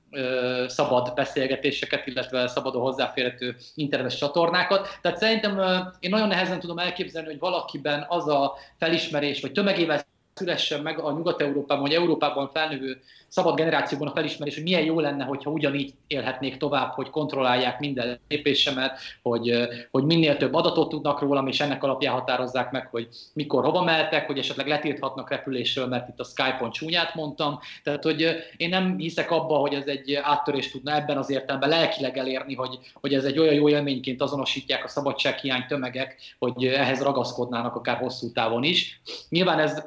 szabad 0.68 1.14
beszélgetéseket, 1.16 2.08
illetve 2.08 2.48
szabadon 2.48 2.82
hozzáférhető 2.82 3.56
internetes 3.76 4.18
csatornákat. 4.18 5.00
Tehát 5.02 5.18
szerintem 5.18 5.60
én 6.00 6.10
nagyon 6.10 6.28
nehezen 6.28 6.60
tudom 6.60 6.78
elképzelni, 6.78 7.28
hogy 7.28 7.40
valakiben 7.40 8.06
az 8.10 8.28
a 8.28 8.54
felismerés, 8.78 9.42
vagy 9.42 9.52
tömegével 9.52 10.02
szülessen 10.34 10.82
meg 10.82 11.00
a 11.00 11.12
Nyugat-Európában, 11.12 11.84
vagy 11.84 11.94
Európában 11.94 12.50
felnövő 12.54 13.02
szabad 13.34 13.56
generációban 13.56 14.08
a 14.08 14.12
felismerés, 14.12 14.54
hogy 14.54 14.64
milyen 14.64 14.84
jó 14.84 15.00
lenne, 15.00 15.24
hogyha 15.24 15.52
ugyanígy 15.52 15.94
élhetnék 16.08 16.58
tovább, 16.58 16.92
hogy 16.92 17.10
kontrollálják 17.10 17.80
minden 17.80 18.20
lépésemet, 18.28 19.00
hogy, 19.22 19.68
hogy 19.92 20.04
minél 20.04 20.38
több 20.38 20.54
adatot 20.54 20.90
tudnak 20.90 21.22
rólam, 21.22 21.48
és 21.48 21.60
ennek 21.60 21.84
alapján 21.84 22.14
határozzák 22.14 22.72
meg, 22.72 22.88
hogy 22.92 23.08
mikor 23.34 23.64
hova 23.64 23.84
mehetek, 23.84 24.26
hogy 24.26 24.38
esetleg 24.38 24.68
letilthatnak 24.68 25.30
repülésről, 25.30 25.88
mert 25.88 26.08
itt 26.08 26.20
a 26.20 26.24
Skype-on 26.24 26.72
csúnyát 26.72 27.16
mondtam. 27.16 27.60
Tehát, 27.84 28.04
hogy 28.04 28.36
én 28.58 28.70
nem 28.70 28.98
hiszek 28.98 29.32
abba, 29.32 29.56
hogy 29.56 29.74
ez 29.74 29.86
egy 29.86 30.14
áttörést 30.14 30.72
tudna 30.72 30.96
ebben 30.96 31.18
az 31.18 31.30
értelemben 31.30 31.70
lelkileg 31.70 32.18
elérni, 32.18 32.56
hogy, 32.56 32.80
hogy 33.02 33.14
ez 33.14 33.24
egy 33.24 33.40
olyan 33.40 33.54
jó 33.54 33.70
élményként 33.70 34.22
azonosítják 34.22 34.84
a 34.84 34.88
szabadsághiány 34.88 35.66
tömegek, 35.68 36.36
hogy 36.40 36.66
ehhez 36.66 37.02
ragaszkodnának 37.02 37.76
akár 37.76 37.98
hosszú 37.98 38.32
távon 38.32 38.64
is. 38.64 39.02
Nyilván 39.30 39.60
ez 39.60 39.84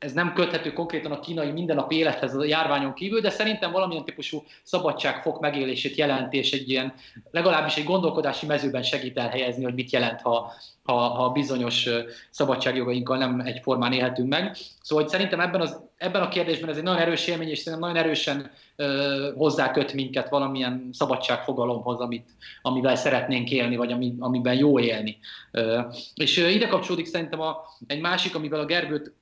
ez 0.00 0.12
nem 0.12 0.32
köthető 0.32 0.72
konkrétan 0.72 1.12
a 1.12 1.20
kínai 1.20 1.50
mindennapi 1.50 1.96
élethez 1.96 2.34
a 2.34 2.44
járványon 2.44 2.94
kívül, 2.94 3.20
de 3.20 3.30
szerintem 3.30 3.72
valamilyen 3.72 4.04
típusú 4.04 4.44
szabadságfok 4.62 5.40
megélését 5.40 5.96
jelenti, 5.96 6.36
és 6.36 6.52
egy 6.52 6.70
ilyen, 6.70 6.94
legalábbis 7.30 7.76
egy 7.76 7.84
gondolkodási 7.84 8.46
mezőben 8.46 8.82
segít 8.82 9.18
elhelyezni, 9.18 9.64
hogy 9.64 9.74
mit 9.74 9.90
jelent, 9.90 10.20
ha, 10.20 10.52
ha, 10.82 10.94
ha 10.94 11.28
bizonyos 11.30 11.88
szabadságjogainkkal 12.30 13.18
nem 13.18 13.40
egyformán 13.40 13.92
élhetünk 13.92 14.28
meg. 14.28 14.56
Szóval 14.82 15.08
szerintem 15.08 15.40
ebben, 15.40 15.60
az, 15.60 15.80
ebben 15.96 16.22
a 16.22 16.28
kérdésben 16.28 16.70
ez 16.70 16.76
egy 16.76 16.82
nagyon 16.82 17.00
erős 17.00 17.26
élmény, 17.26 17.48
és 17.48 17.58
szerintem 17.58 17.88
nagyon 17.88 18.04
erősen 18.04 18.50
ö, 18.76 19.30
hozzáköt 19.36 19.92
minket 19.92 20.28
valamilyen 20.28 20.88
szabadságfogalomhoz, 20.92 22.00
amit, 22.00 22.28
amivel 22.62 22.96
szeretnénk 22.96 23.50
élni, 23.50 23.76
vagy 23.76 23.92
ami, 23.92 24.14
amiben 24.18 24.54
jó 24.54 24.78
élni. 24.78 25.18
Ö, 25.50 25.80
és 26.14 26.36
ide 26.36 26.66
kapcsolódik 26.66 27.06
szerintem 27.06 27.40
a, 27.40 27.56
egy 27.86 28.00
másik, 28.00 28.34
amivel 28.34 28.60
a 28.60 28.64
Gergőt 28.64 29.18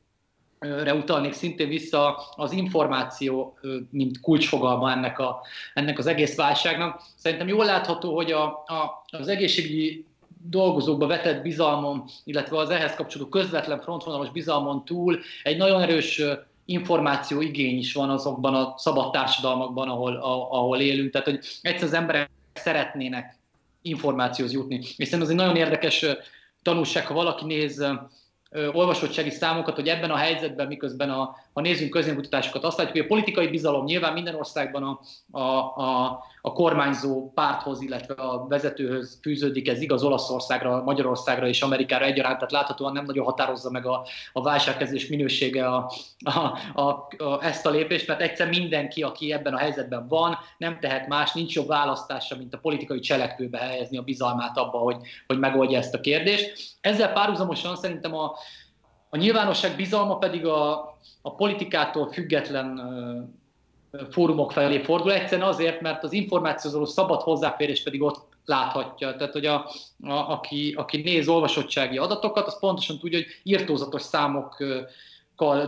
re 0.59 0.94
utalnék 0.94 1.32
szintén 1.32 1.68
vissza 1.68 2.16
az 2.36 2.52
információ, 2.52 3.59
mint 3.90 4.20
kulcsfogalma 4.20 4.90
ennek, 4.90 5.18
a, 5.18 5.40
ennek 5.74 5.98
az 5.98 6.06
egész 6.06 6.36
válságnak. 6.36 7.02
Szerintem 7.16 7.48
jól 7.48 7.64
látható, 7.64 8.14
hogy 8.14 8.32
a, 8.32 8.44
a, 8.44 9.04
az 9.11 9.28
egészségügyi 9.28 10.06
dolgozókba 10.42 11.06
vetett 11.06 11.42
bizalmon, 11.42 12.04
illetve 12.24 12.59
az 12.59 12.70
ehhez 12.70 12.94
kapcsolódó 12.94 13.30
közvetlen 13.30 13.80
frontvonalos 13.80 14.30
bizalmon 14.30 14.84
túl 14.84 15.18
egy 15.42 15.56
nagyon 15.56 15.80
erős 15.80 16.22
információ 16.64 17.40
igény 17.40 17.78
is 17.78 17.92
van 17.92 18.11
azokban 18.11 18.54
a 18.54 18.74
szabad 18.76 19.11
társadalmakban, 19.11 19.88
ahol, 19.88 20.16
ahol 20.50 20.80
élünk. 20.80 21.11
Tehát, 21.11 21.26
hogy 21.26 21.38
egyszer 21.62 21.86
az 21.86 21.92
emberek 21.92 22.30
szeretnének 22.52 23.36
információhoz 23.82 24.52
jutni. 24.52 24.76
És 24.76 24.94
szerintem 24.94 25.22
ez 25.22 25.28
egy 25.28 25.36
nagyon 25.36 25.56
érdekes 25.56 26.06
tanulság, 26.62 27.06
ha 27.06 27.14
valaki 27.14 27.44
néz 27.44 27.84
olvasottsági 28.72 29.30
számokat, 29.30 29.74
hogy 29.74 29.88
ebben 29.88 30.11
a 30.11 30.16
helyzetben, 30.16 30.66
miközben 30.66 31.11
a, 31.11 31.36
ha 31.59 31.64
nézzünk 31.64 31.90
közénkutatásokat, 31.90 32.64
azt 32.64 32.76
látjuk, 32.78 32.96
hogy 32.96 33.04
a 33.04 33.09
politikai 33.09 33.48
bizalom 33.48 33.84
nyilván 33.84 34.12
minden 34.12 34.34
országban 34.34 34.82
a, 34.82 35.00
a, 35.38 35.48
a, 35.82 36.22
a 36.40 36.52
kormányzó 36.52 37.30
párthoz, 37.34 37.80
illetve 37.80 38.14
a 38.14 38.46
vezetőhöz 38.46 39.18
fűződik, 39.22 39.68
ez 39.68 39.80
igaz 39.80 40.02
Olaszországra, 40.02 40.82
Magyarországra 40.82 41.46
és 41.46 41.62
Amerikára 41.62 42.04
egyaránt, 42.04 42.34
tehát 42.34 42.52
láthatóan 42.52 42.92
nem 42.92 43.04
nagyon 43.04 43.24
határozza 43.24 43.70
meg 43.70 43.86
a, 43.86 44.06
a 44.32 44.42
válságkezelés 44.42 45.09
minősége 45.09 45.66
a, 45.66 45.92
a, 46.24 46.59
a, 46.74 47.09
a, 47.18 47.44
ezt 47.44 47.66
a 47.66 47.70
lépést, 47.70 48.06
mert 48.06 48.20
egyszer 48.20 48.48
mindenki, 48.48 49.02
aki 49.02 49.32
ebben 49.32 49.54
a 49.54 49.59
helyzetben 49.59 50.09
van, 50.09 50.38
nem 50.59 50.78
tehet 50.80 51.09
más, 51.09 51.32
nincs 51.32 51.54
jobb 51.54 51.66
választása, 51.66 52.36
mint 52.36 52.54
a 52.54 52.59
politikai 52.59 53.00
cselekvőbe 53.00 53.59
helyezni 53.59 53.96
a 53.96 54.02
bizalmát 54.02 54.59
abba, 54.59 54.78
hogy, 54.78 54.96
hogy 55.26 55.38
megoldja 55.38 55.78
ezt 55.78 55.94
a 55.94 56.00
kérdést. 56.00 56.76
Ezzel 56.80 57.12
párhuzamosan 57.12 57.76
szerintem 57.76 58.14
a, 58.14 58.32
a 59.11 59.16
nyilvánosság 59.16 59.76
bizalma 59.76 60.18
pedig 60.18 60.46
a, 60.46 60.88
a 61.22 61.34
politikától 61.34 62.12
független 62.12 62.80
fórumok 64.11 64.53
felé 64.53 64.82
fordul, 64.82 65.12
egyszerűen 65.12 65.49
azért, 65.49 65.80
mert 65.80 66.05
az 66.05 66.12
információzó 66.12 66.84
szabad 66.84 67.20
hozzáférés 67.20 67.82
pedig 67.82 68.03
ott 68.03 68.26
láthatja. 68.44 69.16
Tehát, 69.16 69.32
hogy 69.32 69.46
a, 69.46 69.55
a, 70.03 70.12
aki, 70.12 70.74
aki 70.76 70.96
néz 71.03 71.28
olvasottsági 71.28 71.99
adatokat, 71.99 72.46
az 72.46 72.59
pontosan 72.59 72.99
tudja, 72.99 73.18
hogy 73.18 73.26
írtózatos 73.42 74.03
számok 74.03 74.57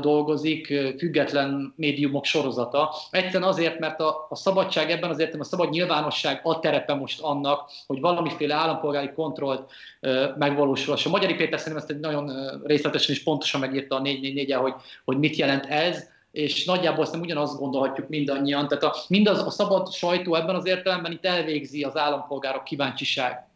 dolgozik, 0.01 0.66
független 0.99 1.73
médiumok 1.77 2.25
sorozata. 2.25 2.95
Egyszerűen 3.11 3.49
azért, 3.49 3.79
mert 3.79 4.01
a, 4.01 4.27
a 4.29 4.37
szabadság 4.37 4.91
ebben 4.91 5.11
azért 5.11 5.35
a 5.35 5.45
szabad 5.45 5.71
nyilvánosság 5.71 6.41
a 6.43 6.59
terepe 6.59 6.95
most 6.95 7.21
annak, 7.21 7.71
hogy 7.87 8.01
valamiféle 8.01 8.55
állampolgári 8.55 9.12
kontrollt 9.12 9.71
uh, 10.01 10.37
megvalósul. 10.39 10.95
A 11.05 11.09
Magyari 11.09 11.35
Péter 11.35 11.59
szerintem 11.59 11.83
ezt 11.83 11.91
egy 11.91 12.01
nagyon 12.01 12.33
részletesen 12.64 13.14
és 13.14 13.23
pontosan 13.23 13.61
megírta 13.61 13.95
a 13.95 14.01
444 14.01 14.53
hogy, 14.53 14.75
hogy 15.05 15.18
mit 15.18 15.37
jelent 15.37 15.66
ez 15.66 16.09
és 16.31 16.64
nagyjából 16.64 17.03
azt 17.05 17.16
ugyanazt 17.16 17.59
gondolhatjuk 17.59 18.09
mindannyian. 18.09 18.68
Tehát 18.68 18.85
a, 18.85 18.95
mindaz 19.09 19.39
a 19.47 19.51
szabad 19.51 19.93
sajtó 19.93 20.35
ebben 20.35 20.55
az 20.55 20.66
értelemben 20.66 21.12
itt 21.12 21.25
elvégzi 21.25 21.83
az 21.83 21.97
állampolgárok 21.97 22.64
kíváncsiság. 22.64 23.49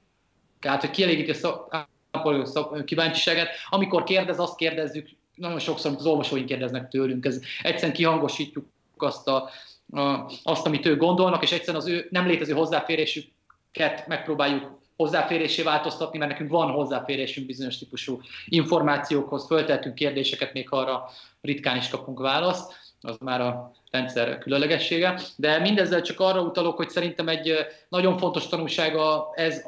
Tehát, 0.60 0.80
hogy 0.80 0.90
kielégíti 0.90 1.46
a 1.46 1.68
állampolgárok 2.12 2.84
kíváncsiságát. 2.84 3.48
Amikor 3.68 4.04
kérdez, 4.04 4.38
azt 4.38 4.56
kérdezzük, 4.56 5.08
nagyon 5.34 5.58
sokszor, 5.58 5.86
amit 5.86 6.00
az 6.00 6.06
olvasóink 6.06 6.46
kérdeznek 6.46 6.88
tőlünk, 6.88 7.24
ez 7.24 7.40
egyszerűen 7.62 7.92
kihangosítjuk 7.92 8.66
azt, 8.96 9.28
a, 9.28 9.50
a, 9.92 10.30
azt, 10.42 10.66
amit 10.66 10.86
ők 10.86 10.98
gondolnak, 10.98 11.42
és 11.42 11.52
egyszerűen 11.52 11.82
az 11.82 11.88
ő 11.88 12.06
nem 12.10 12.26
létező 12.26 12.52
hozzáférésüket 12.52 14.06
megpróbáljuk 14.06 14.82
hozzáférésé 14.96 15.62
változtatni, 15.62 16.18
mert 16.18 16.30
nekünk 16.30 16.50
van 16.50 16.70
hozzáférésünk 16.70 17.46
bizonyos 17.46 17.78
típusú 17.78 18.20
információkhoz, 18.46 19.46
föltettünk 19.46 19.94
kérdéseket, 19.94 20.52
még 20.52 20.66
arra 20.70 21.10
ritkán 21.40 21.76
is 21.76 21.88
kapunk 21.88 22.18
választ, 22.18 22.72
az 23.00 23.16
már 23.20 23.40
a 23.40 23.72
rendszer 23.94 24.38
különlegessége. 24.38 25.20
De 25.36 25.58
mindezzel 25.58 26.02
csak 26.02 26.20
arra 26.20 26.40
utalok, 26.40 26.76
hogy 26.76 26.88
szerintem 26.88 27.28
egy 27.28 27.52
nagyon 27.88 28.18
fontos 28.18 28.48
tanulsága 28.48 29.32
ez 29.34 29.62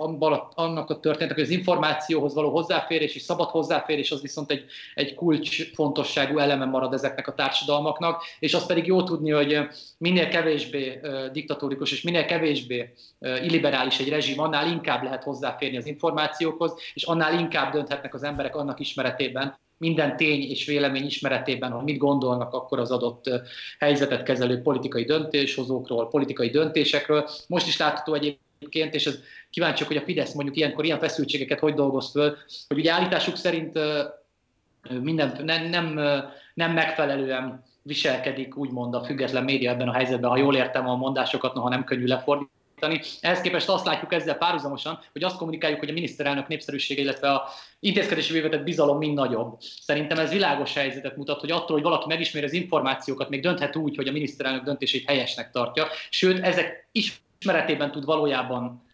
annak 0.55 0.91
a 0.91 1.01
történetek, 1.01 1.37
hogy 1.37 1.45
az 1.45 1.51
információhoz 1.51 2.35
való 2.35 2.51
hozzáférés 2.51 3.15
és 3.15 3.23
szabad 3.23 3.49
hozzáférés 3.49 4.11
az 4.11 4.21
viszont 4.21 4.51
egy, 4.51 4.65
egy 4.95 5.15
kulcs 5.15 5.73
fontosságú 5.73 6.39
eleme 6.39 6.65
marad 6.65 6.93
ezeknek 6.93 7.29
a 7.29 7.35
társadalmaknak, 7.35 8.23
és 8.39 8.55
az 8.55 8.67
pedig 8.67 8.87
jó 8.87 9.03
tudni, 9.03 9.31
hogy 9.31 9.59
minél 9.99 10.29
kevésbé 10.29 11.01
diktatórikus 11.33 11.93
és 11.93 12.03
minél 12.03 12.25
kevésbé 12.25 12.93
illiberális 13.19 13.99
egy 13.99 14.09
rezsim, 14.09 14.41
annál 14.41 14.69
inkább 14.69 15.03
lehet 15.03 15.23
hozzáférni 15.23 15.77
az 15.77 15.87
információkhoz, 15.87 16.75
és 16.95 17.03
annál 17.03 17.39
inkább 17.39 17.73
dönthetnek 17.73 18.15
az 18.15 18.23
emberek 18.23 18.57
annak 18.57 18.81
ismeretében, 18.81 19.65
minden 19.79 20.17
tény 20.17 20.51
és 20.51 20.67
vélemény 20.67 21.05
ismeretében, 21.05 21.71
hogy 21.71 21.85
mit 21.85 21.99
gondolnak 21.99 22.53
akkor 22.53 22.79
az 22.79 22.91
adott 22.91 23.31
helyzetet 23.79 24.23
kezelő 24.23 24.63
politikai 24.63 25.05
döntéshozókról, 25.05 26.09
politikai 26.09 26.51
döntésekről. 26.51 27.29
Most 27.47 27.67
is 27.67 27.77
látható 27.77 28.15
egyébként, 28.15 28.95
és 28.95 29.07
ez 29.07 29.19
kíváncsiak, 29.51 29.89
hogy 29.89 29.97
a 29.97 30.03
Fidesz 30.03 30.35
mondjuk 30.35 30.57
ilyenkor 30.57 30.85
ilyen 30.85 30.99
feszültségeket 30.99 31.59
hogy 31.59 31.75
dolgoz 31.75 32.11
föl, 32.11 32.37
hogy 32.69 32.79
ugye 32.79 32.93
állításuk 32.93 33.37
szerint 33.37 33.79
minden, 35.01 35.45
nem, 35.45 35.69
nem, 35.69 36.01
nem 36.55 36.73
megfelelően 36.73 37.65
viselkedik 37.83 38.57
úgymond 38.57 38.95
a 38.95 39.05
független 39.05 39.45
média 39.45 39.71
ebben 39.71 39.89
a 39.89 39.93
helyzetben, 39.93 40.31
ha 40.31 40.37
jól 40.37 40.57
értem 40.57 40.89
a 40.89 40.97
mondásokat, 40.97 41.55
noha 41.55 41.69
nem 41.69 41.85
könnyű 41.85 42.07
lefordítani 42.07 42.56
ehhez 43.21 43.41
képest 43.41 43.69
azt 43.69 43.87
látjuk 43.87 44.13
ezzel 44.13 44.35
párhuzamosan, 44.39 44.99
hogy 45.13 45.25
azt 45.25 45.37
kommunikáljuk, 45.37 45.79
hogy 45.79 45.89
a 45.89 45.93
miniszterelnök 45.93 46.49
népszerűsége, 46.49 47.01
illetve 47.01 47.33
a 47.33 47.49
intézkedési 47.81 48.33
vévetett 48.33 48.63
bizalom 48.63 48.99
mind 48.99 49.15
nagyobb. 49.15 49.57
Szerintem 49.61 50.19
ez 50.19 50.31
világos 50.31 50.75
helyzetet 50.75 51.17
mutat, 51.17 51.41
hogy 51.41 51.51
attól, 51.51 51.77
hogy 51.77 51.83
valaki 51.83 52.07
megismeri 52.09 52.47
az 52.47 52.53
információkat, 52.53 53.29
még 53.29 53.41
dönthet 53.41 53.77
úgy, 53.77 53.97
hogy 53.97 54.09
a 54.09 54.13
miniszterelnök 54.13 54.65
döntését 54.65 55.07
helyesnek 55.07 55.51
tartja, 55.51 55.87
sőt, 56.11 56.45
ezek 56.45 56.89
ismeretében 56.93 57.91
tud 57.91 58.05
valójában 58.05 58.86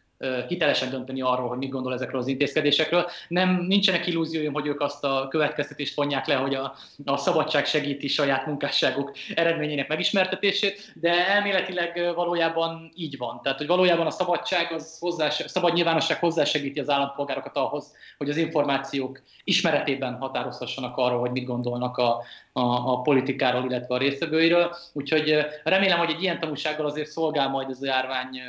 hitelesen 0.49 0.91
dönteni 0.91 1.21
arról, 1.21 1.49
hogy 1.49 1.59
mit 1.59 1.71
gondol 1.71 1.93
ezekről 1.93 2.21
az 2.21 2.27
intézkedésekről. 2.27 3.07
Nem, 3.29 3.65
nincsenek 3.69 4.07
illúzióim, 4.07 4.53
hogy 4.53 4.67
ők 4.67 4.81
azt 4.81 5.05
a 5.05 5.27
következtetést 5.31 5.95
vonják 5.95 6.27
le, 6.27 6.35
hogy 6.35 6.55
a, 6.55 6.75
a 7.05 7.17
szabadság 7.17 7.67
segíti 7.67 8.09
saját 8.09 8.47
munkásságuk 8.47 9.13
eredményének 9.35 9.89
megismertetését, 9.89 10.93
de 10.95 11.29
elméletileg 11.29 12.13
valójában 12.15 12.93
így 12.95 13.19
van. 13.19 13.41
Tehát, 13.43 13.59
hogy 13.59 13.67
valójában 13.67 14.07
a 14.07 14.11
szabadság, 14.11 14.73
az 14.73 14.99
hozzá, 14.99 15.31
szabad 15.31 15.73
nyilvánosság 15.73 16.19
hozzásegíti 16.19 16.81
az 16.81 16.91
állampolgárokat 16.91 17.57
ahhoz, 17.57 17.93
hogy 18.19 18.29
az 18.29 18.37
információk 18.37 19.23
ismeretében 19.45 20.17
határozhassanak 20.17 20.97
arról, 20.97 21.21
hogy 21.21 21.31
mit 21.31 21.45
gondolnak 21.45 21.97
a, 21.97 22.23
a, 22.53 22.61
a 22.93 23.01
politikáról, 23.01 23.65
illetve 23.65 23.95
a 23.95 23.99
résztvevőiről. 23.99 24.75
Úgyhogy 24.93 25.39
remélem, 25.65 25.99
hogy 25.99 26.11
egy 26.11 26.23
ilyen 26.23 26.41
tanulsággal 26.41 26.87
azért 26.87 27.11
szolgál 27.11 27.49
majd 27.49 27.71
ez 27.71 27.83
a 27.83 27.87
járvány 27.87 28.41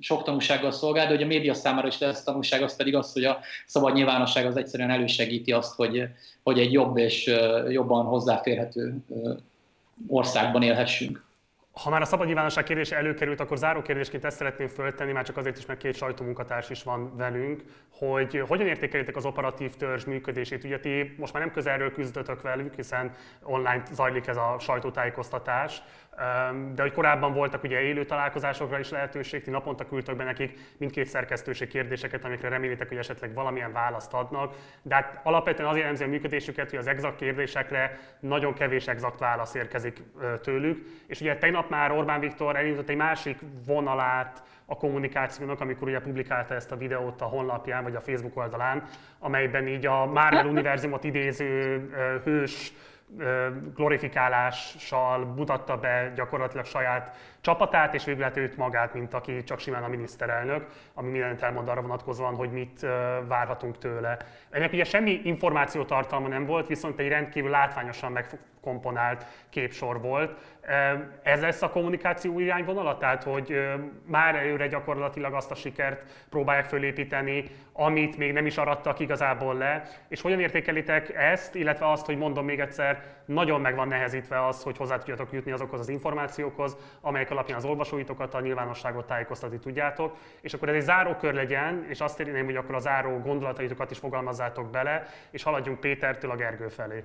sok 0.00 0.22
tanúsággal 0.22 0.70
szolgál, 0.70 1.06
de 1.06 1.12
hogy 1.12 1.22
a 1.22 1.26
média 1.26 1.54
számára 1.54 1.86
is 1.86 1.98
lesz 1.98 2.22
tanúság, 2.22 2.62
az 2.62 2.76
pedig 2.76 2.94
az, 2.94 3.12
hogy 3.12 3.24
a 3.24 3.38
szabad 3.66 3.94
nyilvánosság 3.94 4.46
az 4.46 4.56
egyszerűen 4.56 4.90
elősegíti 4.90 5.52
azt, 5.52 5.74
hogy, 5.74 6.04
hogy 6.42 6.58
egy 6.58 6.72
jobb 6.72 6.96
és 6.96 7.34
jobban 7.68 8.04
hozzáférhető 8.04 8.96
országban 10.06 10.62
élhessünk. 10.62 11.27
Ha 11.82 11.90
már 11.90 12.00
a 12.00 12.04
szabad 12.04 12.26
nyilvánosság 12.26 12.64
kérdése 12.64 12.96
előkerült, 12.96 13.40
akkor 13.40 13.56
záró 13.56 13.82
kérdésként 13.82 14.24
ezt 14.24 14.36
szeretném 14.36 14.66
föltenni, 14.66 15.12
már 15.12 15.24
csak 15.24 15.36
azért 15.36 15.58
is, 15.58 15.66
mert 15.66 15.80
két 15.80 15.94
sajtómunkatárs 15.94 16.70
is 16.70 16.82
van 16.82 17.16
velünk, 17.16 17.62
hogy 17.90 18.42
hogyan 18.48 18.66
értékelitek 18.66 19.16
az 19.16 19.24
operatív 19.24 19.74
törzs 19.74 20.04
működését? 20.04 20.64
Ugye 20.64 20.80
ti 20.80 21.14
most 21.18 21.32
már 21.32 21.42
nem 21.42 21.52
közelről 21.52 21.92
küzdötök 21.92 22.42
velük, 22.42 22.74
hiszen 22.74 23.14
online 23.42 23.82
zajlik 23.90 24.26
ez 24.26 24.36
a 24.36 24.56
sajtótájékoztatás, 24.58 25.82
de 26.74 26.82
hogy 26.82 26.92
korábban 26.92 27.32
voltak 27.32 27.62
ugye 27.62 27.80
élő 27.80 28.04
találkozásokra 28.04 28.78
is 28.78 28.90
lehetőség, 28.90 29.42
ti 29.42 29.50
naponta 29.50 29.88
küldtök 29.88 30.16
be 30.16 30.24
nekik 30.24 30.58
mindkét 30.76 31.06
szerkesztőség 31.06 31.68
kérdéseket, 31.68 32.24
amikre 32.24 32.48
remélitek, 32.48 32.88
hogy 32.88 32.96
esetleg 32.96 33.34
valamilyen 33.34 33.72
választ 33.72 34.12
adnak. 34.12 34.54
De 34.82 34.94
hát 34.94 35.20
alapvetően 35.22 35.68
azért 35.68 35.80
jellemzi 35.80 36.04
a 36.04 36.08
működésüket, 36.08 36.70
hogy 36.70 36.78
az 36.78 36.86
exakt 36.86 37.16
kérdésekre 37.16 37.98
nagyon 38.20 38.54
kevés 38.54 38.86
exakt 38.86 39.18
válasz 39.18 39.54
érkezik 39.54 40.02
tőlük. 40.42 40.86
És 41.06 41.20
ugye 41.20 41.36
tegnap 41.36 41.67
már 41.68 41.90
Orbán 41.90 42.20
Viktor 42.20 42.56
elindított 42.56 42.88
egy 42.88 42.96
másik 42.96 43.38
vonalát 43.66 44.42
a 44.66 44.76
kommunikációnak, 44.76 45.60
amikor 45.60 45.88
ugye 45.88 46.00
publikálta 46.00 46.54
ezt 46.54 46.72
a 46.72 46.76
videót 46.76 47.20
a 47.20 47.24
honlapján 47.24 47.82
vagy 47.82 47.94
a 47.94 48.00
Facebook 48.00 48.36
oldalán, 48.36 48.82
amelyben 49.18 49.66
így 49.66 49.86
a 49.86 50.06
Marvel 50.06 50.46
univerzumot 50.52 51.04
idéző 51.04 52.20
hős 52.24 52.72
glorifikálással 53.74 55.24
mutatta 55.24 55.76
be 55.76 56.12
gyakorlatilag 56.14 56.64
saját 56.64 57.16
csapatát, 57.40 57.94
és 57.94 58.04
végül 58.04 58.22
hát 58.22 58.36
őt 58.36 58.56
magát, 58.56 58.94
mint 58.94 59.14
aki 59.14 59.44
csak 59.44 59.58
simán 59.58 59.82
a 59.82 59.88
miniszterelnök, 59.88 60.66
ami 60.94 61.10
mindent 61.10 61.42
elmond 61.42 61.68
arra 61.68 61.80
vonatkozóan, 61.80 62.34
hogy 62.34 62.50
mit 62.50 62.86
várhatunk 63.28 63.78
tőle. 63.78 64.16
Ennek 64.50 64.72
ugye 64.72 64.84
semmi 64.84 65.20
információtartalma 65.24 66.28
nem 66.28 66.46
volt, 66.46 66.66
viszont 66.66 66.98
egy 66.98 67.08
rendkívül 67.08 67.50
látványosan 67.50 68.12
megkomponált 68.12 69.26
képsor 69.50 70.00
volt. 70.00 70.57
Ez 71.22 71.40
lesz 71.40 71.62
a 71.62 71.70
kommunikáció 71.70 72.38
irányvonala? 72.40 72.96
Tehát, 72.96 73.22
hogy 73.22 73.60
már 74.06 74.34
előre 74.34 74.66
gyakorlatilag 74.66 75.34
azt 75.34 75.50
a 75.50 75.54
sikert 75.54 76.26
próbálják 76.30 76.64
fölépíteni, 76.64 77.44
amit 77.72 78.16
még 78.16 78.32
nem 78.32 78.46
is 78.46 78.56
arattak 78.56 78.98
igazából 79.00 79.54
le. 79.54 79.82
És 80.08 80.20
hogyan 80.20 80.40
értékelitek 80.40 81.14
ezt, 81.14 81.54
illetve 81.54 81.90
azt, 81.90 82.06
hogy 82.06 82.16
mondom 82.18 82.44
még 82.44 82.60
egyszer, 82.60 83.02
nagyon 83.24 83.60
meg 83.60 83.74
van 83.74 83.88
nehezítve 83.88 84.46
az, 84.46 84.62
hogy 84.62 84.76
hozzá 84.76 84.98
tudjatok 84.98 85.32
jutni 85.32 85.52
azokhoz 85.52 85.80
az 85.80 85.88
információkhoz, 85.88 86.76
amelyek 87.00 87.30
alapján 87.30 87.58
az 87.58 87.64
olvasóitokat, 87.64 88.34
a 88.34 88.40
nyilvánosságot 88.40 89.06
tájékoztatni 89.06 89.58
tudjátok. 89.58 90.16
És 90.40 90.54
akkor 90.54 90.68
ez 90.68 90.74
egy 90.74 90.80
zárókör 90.80 91.34
legyen, 91.34 91.86
és 91.88 92.00
azt 92.00 92.20
érném, 92.20 92.44
hogy 92.44 92.56
akkor 92.56 92.74
a 92.74 92.78
záró 92.78 93.18
gondolataitokat 93.18 93.90
is 93.90 93.98
fogalmazzátok 93.98 94.70
bele, 94.70 95.06
és 95.30 95.42
haladjunk 95.42 95.80
Pétertől 95.80 96.30
a 96.30 96.36
Gergő 96.36 96.68
felé. 96.68 97.04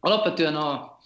Alapvetően 0.00 0.56
a, 0.56 0.98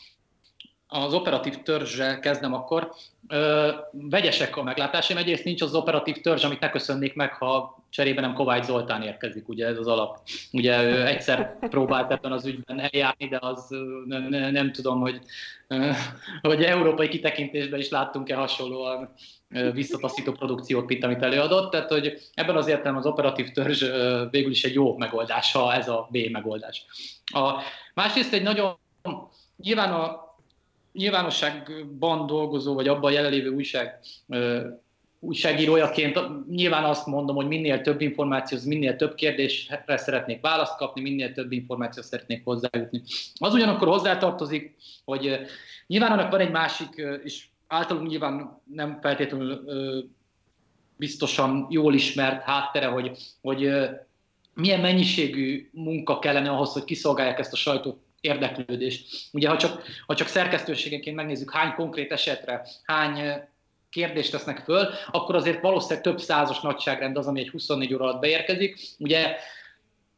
az 0.87 1.15
operatív 1.15 1.63
törzsre 1.63 2.19
kezdem 2.19 2.55
akkor. 2.55 2.93
Ö, 3.29 3.73
vegyesek 3.93 4.57
a 4.57 4.63
meglátásaim. 4.63 5.19
Egyrészt 5.19 5.45
nincs 5.45 5.63
az 5.63 5.75
operatív 5.75 6.21
törzs, 6.21 6.45
amit 6.45 6.61
ne 6.61 6.71
köszönnék 6.71 7.15
meg, 7.15 7.33
ha 7.33 7.85
cserébe 7.91 8.21
nem 8.21 8.35
Kovács 8.35 8.65
Zoltán 8.65 9.03
érkezik, 9.03 9.49
ugye 9.49 9.67
ez 9.67 9.79
az 9.79 9.87
alap. 9.87 10.19
Ugye 10.53 10.83
ő 10.83 11.07
egyszer 11.07 11.59
próbált 11.59 12.13
ebben 12.13 12.33
az 12.33 12.47
ügyben 12.47 12.81
eljárni, 12.81 13.29
de 13.29 13.39
az 13.41 13.69
nem, 14.07 14.23
nem 14.29 14.73
tudom, 14.73 15.01
hogy, 15.01 15.21
hogy 16.41 16.63
európai 16.63 17.09
kitekintésben 17.09 17.81
is 17.81 17.89
láttunk-e 17.89 18.37
hasonlóan 18.37 19.15
visszataszító 19.73 20.33
produkciót, 20.33 20.89
mint 20.89 21.05
amit 21.05 21.23
előadott. 21.23 21.71
Tehát, 21.71 21.91
hogy 21.91 22.19
ebben 22.35 22.57
az 22.57 22.67
értelemben 22.67 23.03
az 23.03 23.11
operatív 23.11 23.51
törzs 23.51 23.85
végül 24.31 24.51
is 24.51 24.65
egy 24.65 24.75
jó 24.75 24.97
megoldás, 24.97 25.53
ha 25.53 25.75
ez 25.75 25.89
a 25.89 26.09
B 26.11 26.17
megoldás. 26.31 26.85
A, 27.25 27.63
másrészt 27.95 28.33
egy 28.33 28.43
nagyon, 28.43 28.77
nyilván 29.57 29.93
a 29.93 30.35
nyilvánosságban 30.93 32.27
dolgozó, 32.27 32.75
vagy 32.75 32.89
abban 32.89 33.13
jelenlévő 33.13 33.49
újság 33.49 34.01
újságírójaként 35.25 36.19
nyilván 36.49 36.85
azt 36.85 37.07
mondom, 37.07 37.37
hogy 37.37 37.47
minél 37.47 37.81
több 37.81 38.01
információhoz, 38.01 38.67
minél 38.67 38.97
több 38.97 39.15
kérdésre 39.15 39.85
szeretnék 39.87 40.41
választ 40.41 40.77
kapni, 40.77 41.03
minél 41.03 41.33
több 41.33 41.53
információt 41.53 42.07
szeretnék 42.07 42.45
hozzájutni. 42.45 43.03
Az 43.35 43.55
ugyanakkor 43.55 43.89
hozzátartozik, 43.89 44.77
hogy 45.05 45.41
nyilván 45.87 46.13
annak 46.13 46.31
van 46.31 46.41
egy 46.41 46.51
másik, 46.51 47.03
és 47.23 47.47
általunk 47.67 48.09
nyilván 48.09 48.63
nem 48.65 48.99
feltétlenül 49.01 49.65
biztosan 50.97 51.67
jól 51.71 51.95
ismert 51.95 52.43
háttere, 52.43 52.87
hogy, 52.87 53.11
hogy 53.41 53.71
milyen 54.55 54.81
mennyiségű 54.81 55.71
munka 55.73 56.19
kellene 56.19 56.51
ahhoz, 56.51 56.73
hogy 56.73 56.85
kiszolgálják 56.85 57.39
ezt 57.39 57.53
a 57.53 57.57
sajtót 57.57 58.04
érdeklődést. 58.25 59.29
Ugye, 59.33 59.49
ha 59.49 59.57
csak, 59.57 59.83
ha 60.07 60.15
csak 60.15 60.27
szerkesztőségeként 60.27 61.17
megnézzük, 61.17 61.51
hány 61.51 61.75
konkrét 61.75 62.13
esetre, 62.13 62.67
hány 62.83 63.43
kérdést 63.91 64.31
tesznek 64.31 64.59
föl, 64.59 64.89
akkor 65.11 65.35
azért 65.35 65.63
valószínűleg 65.63 66.03
több 66.03 66.21
százas 66.21 66.61
nagyságrend 66.61 67.17
az, 67.17 67.27
ami 67.27 67.41
egy 67.41 67.51
24 67.51 67.95
óra 67.95 68.05
alatt 68.05 68.21
beérkezik. 68.21 68.81
Ugye, 68.99 69.37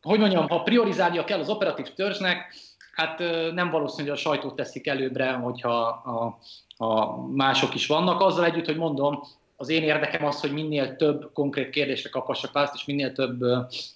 hogy 0.03 0.19
mondjam, 0.19 0.49
ha 0.49 0.63
priorizálnia 0.63 1.25
kell 1.25 1.41
az 1.41 1.49
operatív 1.49 1.93
törzsnek, 1.95 2.55
hát 2.93 3.19
nem 3.53 3.71
valószínű, 3.71 4.09
hogy 4.09 4.19
a 4.19 4.21
sajtót 4.21 4.57
teszik 4.57 4.87
előbbre, 4.87 5.33
hogyha 5.33 5.79
a, 5.87 6.39
a 6.85 7.21
mások 7.27 7.75
is 7.75 7.87
vannak. 7.87 8.21
Azzal 8.21 8.45
együtt, 8.45 8.67
hogy 8.67 8.77
mondom, 8.77 9.23
az 9.57 9.69
én 9.69 9.83
érdekem 9.83 10.25
az, 10.25 10.41
hogy 10.41 10.53
minél 10.53 10.97
több 10.97 11.31
konkrét 11.33 11.71
kérdésre 11.71 12.09
kaphassak 12.09 12.53
választ, 12.53 12.75
és 12.75 12.85
minél 12.85 13.13
több 13.13 13.45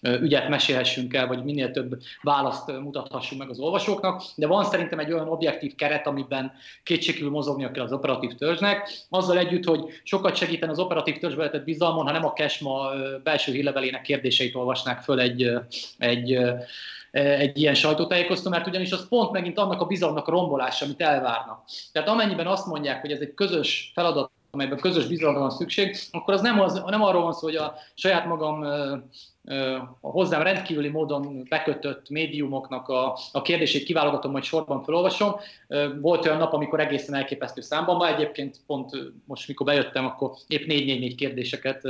ügyet 0.03 0.49
mesélhessünk 0.49 1.15
el, 1.15 1.27
vagy 1.27 1.45
minél 1.45 1.71
több 1.71 2.01
választ 2.23 2.67
mutathassunk 2.67 3.41
meg 3.41 3.51
az 3.51 3.59
olvasóknak. 3.59 4.23
De 4.35 4.47
van 4.47 4.65
szerintem 4.65 4.99
egy 4.99 5.13
olyan 5.13 5.29
objektív 5.29 5.75
keret, 5.75 6.07
amiben 6.07 6.53
kétségkívül 6.83 7.31
mozognia 7.31 7.71
kell 7.71 7.85
az 7.85 7.93
operatív 7.93 8.35
törzsnek. 8.35 8.91
Azzal 9.09 9.39
együtt, 9.39 9.65
hogy 9.65 9.85
sokat 10.03 10.37
segíten 10.37 10.69
az 10.69 10.79
operatív 10.79 11.19
törzsbe 11.19 11.41
lehetett 11.41 11.65
bizalmon, 11.65 12.07
ha 12.07 12.13
nem 12.13 12.25
a 12.25 12.33
Kesma 12.33 12.91
belső 13.23 13.53
hírlevelének 13.53 14.03
kérdéseit 14.03 14.55
olvasnák 14.55 15.01
föl 15.01 15.21
egy, 15.21 15.51
egy 15.99 16.39
egy 17.13 17.59
ilyen 17.59 17.75
sajtótájékoztató, 17.75 18.51
mert 18.51 18.67
ugyanis 18.67 18.91
az 18.93 19.09
pont 19.09 19.31
megint 19.31 19.59
annak 19.59 19.81
a 19.81 19.87
bizalomnak 19.87 20.29
a 20.29 20.31
rombolása, 20.31 20.85
amit 20.85 21.01
elvárnak. 21.01 21.65
Tehát 21.93 22.09
amennyiben 22.09 22.47
azt 22.47 22.67
mondják, 22.67 23.01
hogy 23.01 23.13
ez 23.13 23.21
egy 23.21 23.35
közös 23.35 23.91
feladat 23.95 24.31
amelyben 24.51 24.79
közös 24.79 25.07
bizalomra 25.07 25.41
van 25.41 25.51
szükség, 25.51 25.97
akkor 26.11 26.35
az 26.35 26.41
nem, 26.41 26.61
az, 26.61 26.83
nem 26.87 27.03
arról 27.03 27.23
van 27.23 27.33
szó, 27.33 27.47
hogy 27.47 27.57
a 27.57 27.75
saját 27.95 28.27
magam 28.27 28.65
a 30.01 30.09
hozzám 30.09 30.43
rendkívüli 30.43 30.89
módon 30.89 31.47
bekötött 31.49 32.09
médiumoknak 32.09 32.89
a, 32.89 33.19
a 33.33 33.43
kérdését 33.43 33.85
kiválogatom, 33.85 34.31
majd 34.31 34.45
sorban 34.45 34.83
felolvasom. 34.83 35.35
Volt 36.01 36.27
olyan 36.27 36.39
nap, 36.39 36.53
amikor 36.53 36.81
egészen 36.81 37.15
elképesztő 37.15 37.61
számban 37.61 37.99
van, 37.99 38.13
egyébként 38.15 38.61
pont 38.67 38.91
most, 39.25 39.49
mikor 39.49 39.67
bejöttem, 39.67 40.05
akkor 40.05 40.33
épp 40.47 40.65
4-4-4 40.67 41.13
kérdéseket 41.17 41.83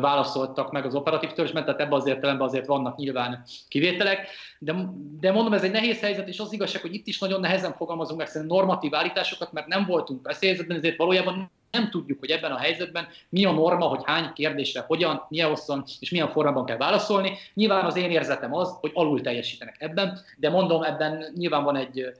válaszoltak 0.00 0.72
meg 0.72 0.84
az 0.84 0.94
operatív 0.94 1.32
törzsben, 1.32 1.64
tehát 1.64 1.80
ebben 1.80 1.98
az 1.98 2.06
értelemben 2.06 2.46
azért 2.46 2.66
vannak 2.66 2.96
nyilván 2.96 3.42
kivételek, 3.68 4.28
de, 4.58 4.74
de 5.20 5.32
mondom, 5.32 5.52
ez 5.52 5.62
egy 5.62 5.70
nehéz 5.70 6.00
helyzet, 6.00 6.28
és 6.28 6.38
az 6.38 6.52
igazság, 6.52 6.82
hogy 6.82 6.94
itt 6.94 7.06
is 7.06 7.18
nagyon 7.18 7.40
nehezen 7.40 7.72
fogalmazunk 7.72 8.18
meg 8.18 8.46
normatív 8.46 8.94
állításokat, 8.94 9.52
mert 9.52 9.66
nem 9.66 9.84
voltunk 9.86 10.26
veszélyhelyzetben, 10.26 10.76
ezért 10.76 10.96
valójában 10.96 11.50
nem 11.70 11.90
tudjuk, 11.90 12.18
hogy 12.18 12.30
ebben 12.30 12.52
a 12.52 12.58
helyzetben 12.58 13.08
mi 13.28 13.44
a 13.44 13.52
norma, 13.52 13.84
hogy 13.84 14.00
hány 14.04 14.32
kérdésre 14.32 14.84
hogyan, 14.86 15.26
milyen 15.28 15.48
hosszan 15.48 15.84
és 16.00 16.10
milyen 16.10 16.30
formában 16.30 16.64
kell 16.64 16.76
válaszolni. 16.76 17.32
Nyilván 17.54 17.84
az 17.84 17.96
én 17.96 18.10
érzetem 18.10 18.54
az, 18.54 18.76
hogy 18.80 18.90
alul 18.94 19.20
teljesítenek 19.20 19.76
ebben, 19.78 20.20
de 20.36 20.50
mondom, 20.50 20.82
ebben 20.82 21.24
nyilván 21.36 21.64
van 21.64 21.76
egy, 21.76 22.12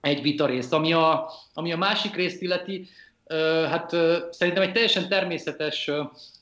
egy 0.00 0.22
vita 0.22 0.46
rész. 0.46 0.72
Ami 0.72 0.92
a, 0.92 1.30
ami 1.54 1.72
a 1.72 1.76
másik 1.76 2.14
részt 2.14 2.42
illeti, 2.42 2.88
Hát 3.70 3.90
szerintem 4.30 4.62
egy 4.62 4.72
teljesen 4.72 5.08
természetes 5.08 5.90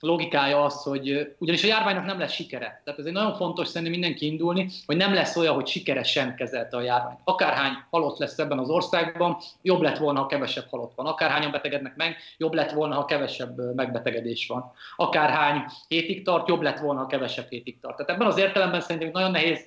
logikája 0.00 0.64
az, 0.64 0.82
hogy 0.82 1.34
ugyanis 1.38 1.64
a 1.64 1.66
járványnak 1.66 2.04
nem 2.04 2.18
lesz 2.18 2.32
sikere. 2.32 2.82
Tehát 2.84 3.00
egy 3.00 3.12
nagyon 3.12 3.34
fontos 3.34 3.66
szerintem 3.68 3.92
mindenki 3.92 4.26
indulni, 4.26 4.68
hogy 4.86 4.96
nem 4.96 5.14
lesz 5.14 5.36
olyan, 5.36 5.54
hogy 5.54 5.66
sikeresen 5.66 6.34
kezelte 6.34 6.76
a 6.76 6.80
járványt. 6.80 7.18
Akárhány 7.24 7.72
halott 7.90 8.18
lesz 8.18 8.38
ebben 8.38 8.58
az 8.58 8.68
országban, 8.68 9.36
jobb 9.62 9.80
lett 9.80 9.98
volna, 9.98 10.20
ha 10.20 10.26
kevesebb 10.26 10.66
halott 10.70 10.92
van. 10.94 11.06
Akárhányan 11.06 11.50
betegednek 11.50 11.96
meg, 11.96 12.16
jobb 12.36 12.52
lett 12.52 12.70
volna, 12.70 12.94
ha 12.94 13.04
kevesebb 13.04 13.74
megbetegedés 13.74 14.46
van. 14.46 14.72
Akárhány 14.96 15.64
hétig 15.88 16.24
tart, 16.24 16.48
jobb 16.48 16.62
lett 16.62 16.78
volna, 16.78 17.00
ha 17.00 17.06
kevesebb 17.06 17.48
hétig 17.48 17.80
tart. 17.80 17.96
Tehát 17.96 18.12
ebben 18.12 18.26
az 18.26 18.38
értelemben 18.38 18.80
szerintem 18.80 19.10
nagyon 19.12 19.30
nehéz 19.30 19.60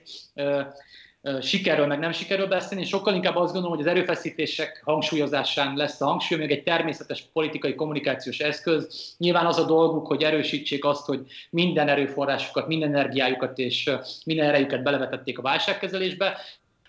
sikerről, 1.41 1.85
meg 1.85 1.99
nem 1.99 2.11
sikerről 2.11 2.47
beszélni. 2.47 2.85
Sokkal 2.85 3.13
inkább 3.13 3.35
azt 3.35 3.53
gondolom, 3.53 3.77
hogy 3.77 3.85
az 3.85 3.91
erőfeszítések 3.91 4.81
hangsúlyozásán 4.85 5.75
lesz 5.75 6.01
a 6.01 6.05
hangsúly, 6.05 6.37
még 6.37 6.51
egy 6.51 6.63
természetes 6.63 7.23
politikai 7.33 7.75
kommunikációs 7.75 8.39
eszköz. 8.39 9.13
Nyilván 9.17 9.45
az 9.45 9.57
a 9.57 9.65
dolguk, 9.65 10.07
hogy 10.07 10.23
erősítsék 10.23 10.85
azt, 10.85 11.05
hogy 11.05 11.19
minden 11.49 11.87
erőforrásukat, 11.87 12.67
minden 12.67 12.89
energiájukat 12.89 13.57
és 13.57 13.91
minden 14.25 14.47
erejüket 14.47 14.83
belevetették 14.83 15.39
a 15.39 15.41
válságkezelésbe. 15.41 16.37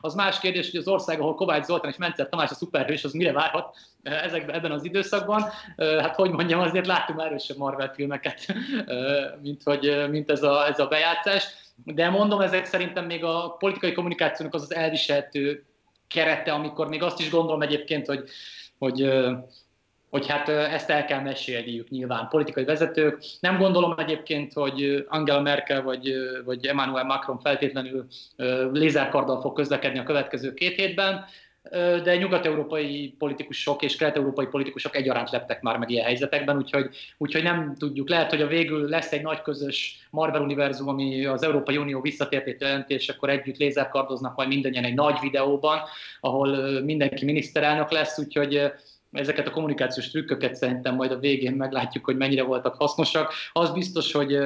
Az 0.05 0.14
más 0.14 0.41
kérdés, 0.41 0.70
hogy 0.70 0.80
az 0.80 0.89
ország, 0.89 1.20
ahol 1.20 1.35
Kovács 1.35 1.64
Zoltán 1.64 1.91
és 1.91 1.97
Mencer 1.97 2.28
Tamás 2.28 2.51
a 2.51 2.55
szuperhős, 2.55 3.05
az 3.05 3.12
mire 3.12 3.33
várhat 3.33 3.76
ezekben, 4.03 4.55
ebben 4.55 4.70
az 4.70 4.85
időszakban. 4.85 5.45
Hát 5.76 6.14
hogy 6.14 6.30
mondjam, 6.30 6.61
azért 6.61 6.87
láttunk 6.87 7.20
erősebb 7.20 7.57
Marvel 7.57 7.93
filmeket, 7.95 8.55
mint, 9.43 9.62
hogy, 9.64 10.05
mint 10.11 10.30
ez, 10.30 10.43
a, 10.43 10.66
ez 10.66 10.78
a 10.78 10.87
bejátszás. 10.87 11.45
De 11.85 12.09
mondom, 12.09 12.41
ezek 12.41 12.64
szerintem 12.64 13.07
még 13.07 13.24
a 13.24 13.57
politikai 13.59 13.93
kommunikációnak 13.93 14.55
az 14.55 14.62
az 14.62 14.74
elviselhető 14.74 15.64
kerete, 16.09 16.53
amikor 16.53 16.89
még 16.89 17.03
azt 17.03 17.20
is 17.20 17.30
gondolom 17.30 17.62
egyébként, 17.62 18.07
hogy, 18.07 18.28
hogy 18.78 19.11
hogy 20.12 20.26
hát 20.26 20.49
ezt 20.49 20.91
el 20.91 21.05
kell 21.05 21.20
mesélniük 21.20 21.89
nyilván 21.89 22.28
politikai 22.28 22.64
vezetők. 22.64 23.22
Nem 23.41 23.59
gondolom 23.59 23.99
egyébként, 23.99 24.53
hogy 24.53 25.05
Angela 25.09 25.41
Merkel 25.41 25.83
vagy, 25.83 26.14
vagy 26.45 26.66
Emmanuel 26.66 27.05
Macron 27.05 27.39
feltétlenül 27.39 28.07
lézerkarddal 28.72 29.41
fog 29.41 29.55
közlekedni 29.55 29.99
a 29.99 30.03
következő 30.03 30.55
két 30.55 30.74
hétben 30.74 31.24
de 32.03 32.17
nyugat-európai 32.17 33.15
politikusok 33.19 33.83
és 33.83 33.97
kelet-európai 33.97 34.47
politikusok 34.47 34.97
egyaránt 34.97 35.31
leptek 35.31 35.61
már 35.61 35.79
meg 35.79 35.91
ilyen 35.91 36.05
helyzetekben, 36.05 36.57
úgyhogy, 36.57 36.97
úgyhogy 37.19 37.43
nem 37.43 37.75
tudjuk. 37.79 38.09
Lehet, 38.09 38.31
hogy 38.31 38.43
a 38.43 38.47
végül 38.47 38.89
lesz 38.89 39.13
egy 39.13 39.23
nagy 39.23 39.43
közös 39.43 40.07
Marvel 40.11 40.43
univerzum, 40.43 40.89
ami 40.89 41.25
az 41.25 41.43
Európai 41.43 41.77
Unió 41.77 42.01
visszatértét 42.01 42.61
jelenti, 42.61 42.95
és 42.95 43.09
akkor 43.09 43.31
együtt 43.31 43.57
lézerkardoznak 43.57 44.37
majd 44.37 44.49
mindannyian 44.49 44.85
egy 44.85 44.95
nagy 44.95 45.19
videóban, 45.21 45.79
ahol 46.21 46.81
mindenki 46.81 47.25
miniszterelnök 47.25 47.91
lesz, 47.91 48.19
úgyhogy 48.19 48.73
ezeket 49.13 49.47
a 49.47 49.51
kommunikációs 49.51 50.11
trükköket 50.11 50.55
szerintem 50.55 50.95
majd 50.95 51.11
a 51.13 51.19
végén 51.19 51.53
meglátjuk, 51.53 52.05
hogy 52.05 52.17
mennyire 52.17 52.43
voltak 52.43 52.75
hasznosak. 52.75 53.33
Az 53.53 53.73
biztos, 53.73 54.13
hogy, 54.13 54.39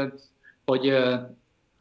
hogy 0.65 0.95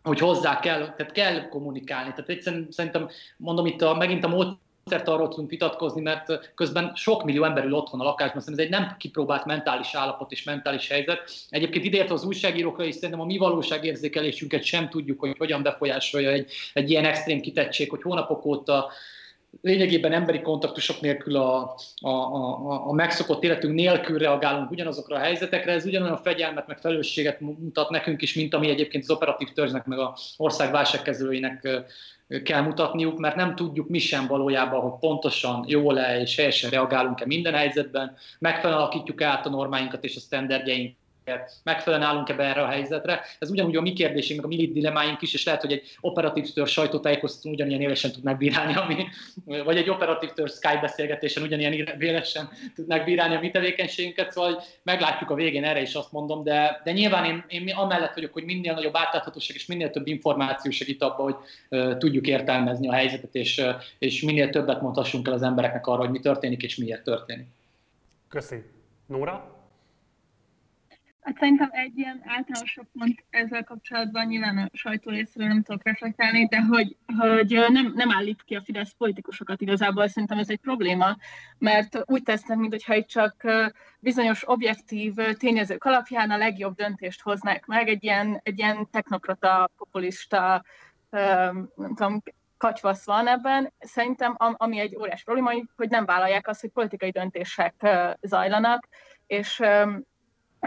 hogy 0.04 0.20
hozzá 0.20 0.60
kell, 0.60 0.80
tehát 0.80 1.12
kell 1.12 1.48
kommunikálni. 1.48 2.10
Tehát 2.10 2.30
egyszerűen 2.30 2.68
szerintem, 2.70 3.10
mondom 3.38 3.66
itt 3.66 3.82
a, 3.82 3.96
megint 3.96 4.24
a 4.24 4.28
mód 4.28 4.58
egyszer 4.92 5.14
arról 5.14 5.28
tudunk 5.28 5.50
vitatkozni, 5.50 6.02
mert 6.02 6.52
közben 6.56 6.92
sok 6.96 7.24
millió 7.24 7.44
ember 7.44 7.66
ül 7.66 7.74
otthon 7.74 8.00
a 8.00 8.04
lakásban, 8.04 8.42
szerintem 8.42 8.66
ez 8.66 8.72
egy 8.72 8.80
nem 8.80 8.96
kipróbált 8.98 9.46
mentális 9.46 9.94
állapot 9.94 10.32
és 10.32 10.44
mentális 10.44 10.88
helyzet. 10.88 11.32
Egyébként 11.50 11.86
ideértve 11.86 12.14
az 12.14 12.26
újságírókra 12.26 12.84
is 12.84 12.94
szerintem 12.96 13.20
a 13.20 13.26
mi 13.26 13.38
valóságérzékelésünket 13.38 14.64
sem 14.64 14.90
tudjuk, 14.90 15.20
hogy 15.20 15.36
hogyan 15.38 15.64
befolyásolja 15.64 16.30
egy, 16.30 16.52
egy 16.74 16.90
ilyen 16.90 17.06
extrém 17.06 17.42
kitettség, 17.42 17.90
hogy 17.90 18.02
hónapok 18.02 18.46
óta 18.46 18.92
lényegében 19.62 20.14
emberi 20.14 20.42
kontaktusok 20.42 21.02
nélkül 21.02 21.36
a, 21.36 21.76
a, 22.02 22.10
a, 22.10 22.88
a 22.88 22.94
megszokott 22.94 23.44
életünk 23.44 23.74
nélkül 23.74 24.18
reagálunk 24.18 24.72
ugyanazokra 24.72 25.16
a 25.16 25.20
helyzetekre, 25.20 25.72
ez 25.72 25.86
ugyanolyan 25.86 26.18
fegyelmet, 26.18 26.68
meg 26.68 26.78
felelősséget 26.78 27.40
mutat 27.40 27.90
nekünk 27.90 28.22
is, 28.22 28.34
mint 28.34 28.54
ami 28.54 28.70
egyébként 28.70 29.04
az 29.04 29.10
operatív 29.10 29.52
törzsnek, 29.52 29.86
meg 29.86 30.00
a 30.00 30.18
ország 30.38 30.72
válságkezelőinek 30.72 31.68
kell 32.44 32.62
mutatniuk, 32.62 33.20
mert 33.20 33.36
nem 33.36 33.56
tudjuk 33.56 33.90
mi 33.90 34.00
sem 34.00 34.28
valójában, 34.28 34.82
hogy 34.82 35.00
pontosan, 35.00 35.66
jól-e 35.68 36.20
és 36.20 36.36
helyesen 36.36 36.70
reagálunk-e 36.70 37.26
minden 37.26 37.54
helyzetben, 37.54 38.16
megfelelően 38.40 38.82
alakítjuk 38.82 39.22
át 39.22 39.46
a 39.46 39.50
normáinkat 39.50 40.04
és 40.04 40.16
a 40.16 40.20
sztenderdjeink 41.26 41.64
megfelelően 41.64 42.10
állunk-e 42.10 42.34
be 42.34 42.44
erre 42.44 42.62
a 42.62 42.68
helyzetre. 42.68 43.22
Ez 43.40 43.50
ugyanúgy 43.50 43.76
a 43.76 43.82
mi 43.82 43.94
kérdésünk, 43.94 44.44
a 44.44 44.48
mi 44.48 44.72
dilemáink 44.72 45.22
is, 45.22 45.34
és 45.34 45.46
lehet, 45.46 45.62
hogy 45.62 45.72
egy 45.72 45.98
operatív 46.00 46.54
tör 46.54 46.68
sajtótájékoztatón 46.68 47.54
ugyanilyen 47.54 47.82
élesen 47.82 48.12
tudnak 48.12 48.38
bírálni, 48.38 48.76
ami, 48.76 49.06
vagy 49.64 49.78
egy 49.78 49.90
operatív 49.90 50.30
tör 50.30 50.50
Skype 50.50 50.80
beszélgetésen 50.82 51.44
ugyanilyen 51.44 51.74
élesen 52.00 52.50
tudnak 52.76 53.04
bírálni 53.04 53.36
a 53.36 53.40
mi 53.40 53.52
tevékenységünket, 53.52 54.32
szóval 54.32 54.64
meglátjuk 54.84 55.30
a 55.30 55.36
végén 55.36 55.64
erre 55.64 55.82
is 55.82 55.94
azt 55.94 56.12
mondom, 56.12 56.44
de, 56.44 56.82
de 56.84 56.92
nyilván 56.92 57.26
én, 57.26 57.44
én 57.48 57.76
amellett 57.76 58.14
vagyok, 58.14 58.34
hogy 58.34 58.44
minél 58.44 58.74
nagyobb 58.74 58.96
átláthatóság 58.98 59.56
és 59.56 59.66
minél 59.66 59.90
több 59.90 60.08
információ 60.08 60.72
segít 60.72 61.02
abba, 61.02 61.24
hogy 61.24 61.36
uh, 61.70 61.98
tudjuk 61.98 62.28
értelmezni 62.28 62.88
a 62.88 62.94
helyzetet, 62.94 63.36
és, 63.36 63.58
uh, 63.58 63.70
és 64.00 64.22
minél 64.22 64.50
többet 64.50 64.82
mondhassunk 64.82 65.28
el 65.28 65.34
az 65.34 65.42
embereknek 65.42 65.88
arra, 65.88 66.00
hogy 66.00 66.10
mi 66.10 66.20
történik 66.20 66.64
és 66.64 66.76
miért 66.76 67.04
történik. 67.04 67.48
Köszi. 68.30 68.64
Nóra? 69.06 69.55
Hát 71.26 71.38
szerintem 71.38 71.70
egy 71.72 71.98
ilyen 71.98 72.22
általánosabb 72.26 72.88
pont 73.00 73.26
ezzel 73.30 73.64
kapcsolatban 73.64 74.26
nyilván 74.26 74.58
a 74.58 74.70
sajtó 74.74 75.12
részéről 75.12 75.48
nem 75.48 75.64
tudok 75.64 75.84
reflektálni, 75.84 76.46
de 76.48 76.62
hogy, 76.62 76.98
hogy 77.18 77.66
nem, 77.70 77.92
nem 77.96 78.12
állít 78.12 78.44
ki 78.44 78.56
a 78.56 78.62
Fidesz 78.62 78.94
politikusokat 78.98 79.62
igazából, 79.62 80.08
szerintem 80.08 80.38
ez 80.38 80.50
egy 80.50 80.60
probléma, 80.60 81.18
mert 81.58 82.04
úgy 82.06 82.24
tesznek, 82.24 82.58
mintha 82.58 82.96
itt 82.96 83.08
csak 83.08 83.44
bizonyos 84.00 84.50
objektív 84.50 85.14
tényezők 85.38 85.84
alapján 85.84 86.32
a 86.32 86.38
legjobb 86.38 86.76
döntést 86.76 87.22
hoznák 87.22 87.66
meg, 87.66 87.88
egy 87.88 88.04
ilyen, 88.04 88.40
egy 88.44 88.58
ilyen 88.58 88.90
technokrata, 88.92 89.72
populista, 89.78 90.64
nem 91.10 91.94
tudom, 91.96 92.24
katyvasz 92.58 93.06
van 93.06 93.28
ebben. 93.28 93.74
Szerintem 93.80 94.36
ami 94.38 94.80
egy 94.80 94.96
óriás 94.96 95.24
probléma, 95.24 95.52
hogy 95.76 95.90
nem 95.90 96.06
vállalják 96.06 96.48
azt, 96.48 96.62
hogy 96.62 96.70
politikai 96.70 97.10
döntések 97.10 97.88
zajlanak, 98.22 98.88
és 99.28 99.62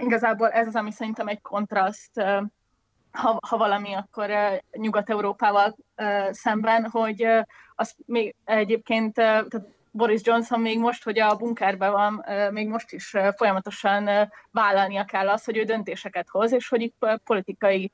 igazából 0.01 0.51
ez 0.51 0.67
az, 0.67 0.75
ami 0.75 0.93
szerintem 0.93 1.29
egy 1.29 1.41
kontraszt, 1.41 2.23
ha, 3.11 3.39
ha 3.49 3.57
valami, 3.57 3.95
akkor 3.95 4.31
Nyugat-Európával 4.71 5.77
szemben, 6.31 6.85
hogy 6.91 7.27
az 7.75 7.95
még 8.07 8.35
egyébként, 8.45 9.15
tehát 9.15 9.63
Boris 9.91 10.21
Johnson 10.25 10.61
még 10.61 10.79
most, 10.79 11.05
hogy 11.05 11.19
a 11.19 11.37
bunkerben 11.37 11.93
van, 11.93 12.25
még 12.53 12.69
most 12.69 12.93
is 12.93 13.15
folyamatosan 13.37 14.31
vállalnia 14.51 15.05
kell 15.05 15.29
azt, 15.29 15.45
hogy 15.45 15.57
ő 15.57 15.65
döntéseket 15.65 16.29
hoz, 16.29 16.53
és 16.53 16.69
hogy 16.69 16.81
itt 16.81 17.07
politikai 17.25 17.93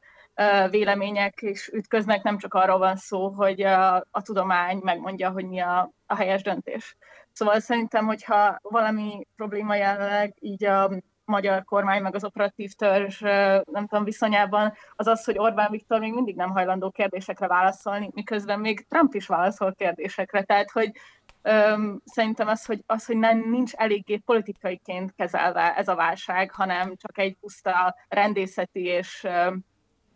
vélemények 0.70 1.42
is 1.42 1.68
ütköznek, 1.68 2.22
nem 2.22 2.38
csak 2.38 2.54
arról 2.54 2.78
van 2.78 2.96
szó, 2.96 3.28
hogy 3.28 3.62
a, 3.62 3.94
a 3.96 4.22
tudomány 4.22 4.80
megmondja, 4.82 5.30
hogy 5.30 5.48
mi 5.48 5.60
a, 5.60 5.92
a 6.06 6.16
helyes 6.16 6.42
döntés. 6.42 6.96
Szóval 7.32 7.60
szerintem, 7.60 8.06
hogyha 8.06 8.58
valami 8.62 9.26
probléma 9.36 9.74
jelenleg 9.74 10.34
így 10.40 10.64
a 10.64 10.90
magyar 11.24 11.64
kormány 11.64 12.02
meg 12.02 12.14
az 12.14 12.24
operatív 12.24 12.72
törzs, 12.72 13.20
nem 13.64 13.86
tudom, 13.86 14.04
viszonyában, 14.04 14.72
az 14.96 15.06
az, 15.06 15.24
hogy 15.24 15.38
Orbán 15.38 15.70
Viktor 15.70 16.00
még 16.00 16.12
mindig 16.12 16.36
nem 16.36 16.50
hajlandó 16.50 16.90
kérdésekre 16.90 17.46
válaszolni, 17.46 18.10
miközben 18.12 18.60
még 18.60 18.86
Trump 18.88 19.14
is 19.14 19.26
válaszol 19.26 19.74
kérdésekre. 19.74 20.42
Tehát, 20.42 20.70
hogy 20.70 20.90
öm, 21.42 22.00
szerintem 22.04 22.48
az, 22.48 22.64
hogy, 22.64 22.82
az, 22.86 23.06
hogy 23.06 23.16
nem, 23.16 23.50
nincs 23.50 23.72
eléggé 23.72 24.16
politikaiként 24.16 25.14
kezelve 25.16 25.76
ez 25.76 25.88
a 25.88 25.94
válság, 25.94 26.50
hanem 26.50 26.96
csak 26.96 27.18
egy 27.18 27.36
puszta 27.40 27.94
rendészeti 28.08 28.84
és 28.84 29.24
öm, 29.24 29.64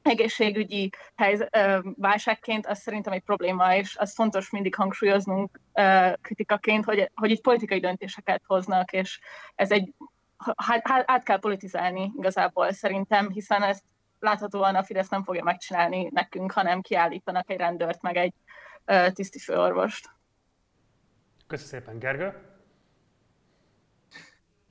egészségügyi 0.02 0.90
helyz, 1.16 1.46
ö, 1.50 1.78
válságként, 1.96 2.66
az 2.66 2.78
szerintem 2.78 3.12
egy 3.12 3.22
probléma, 3.22 3.74
és 3.74 3.96
az 3.96 4.14
fontos 4.14 4.50
mindig 4.50 4.74
hangsúlyoznunk 4.74 5.60
ö, 5.74 6.10
kritikaként, 6.22 6.84
hogy, 6.84 7.10
hogy 7.14 7.30
itt 7.30 7.40
politikai 7.40 7.80
döntéseket 7.80 8.42
hoznak, 8.46 8.92
és 8.92 9.20
ez 9.54 9.70
egy 9.70 9.94
hát, 10.56 10.80
hát 10.88 11.04
át 11.06 11.22
kell 11.22 11.38
politizálni 11.38 12.12
igazából 12.16 12.72
szerintem, 12.72 13.30
hiszen 13.30 13.62
ezt 13.62 13.82
láthatóan 14.20 14.74
a 14.74 14.84
Fidesz 14.84 15.08
nem 15.08 15.24
fogja 15.24 15.42
megcsinálni 15.42 16.08
nekünk, 16.12 16.52
hanem 16.52 16.80
kiállítanak 16.80 17.50
egy 17.50 17.58
rendőrt, 17.58 18.02
meg 18.02 18.16
egy 18.16 18.32
tisztifőorvost. 19.12 20.10
Köszönöm 21.46 21.70
szépen, 21.70 21.98
Gergő. 21.98 22.48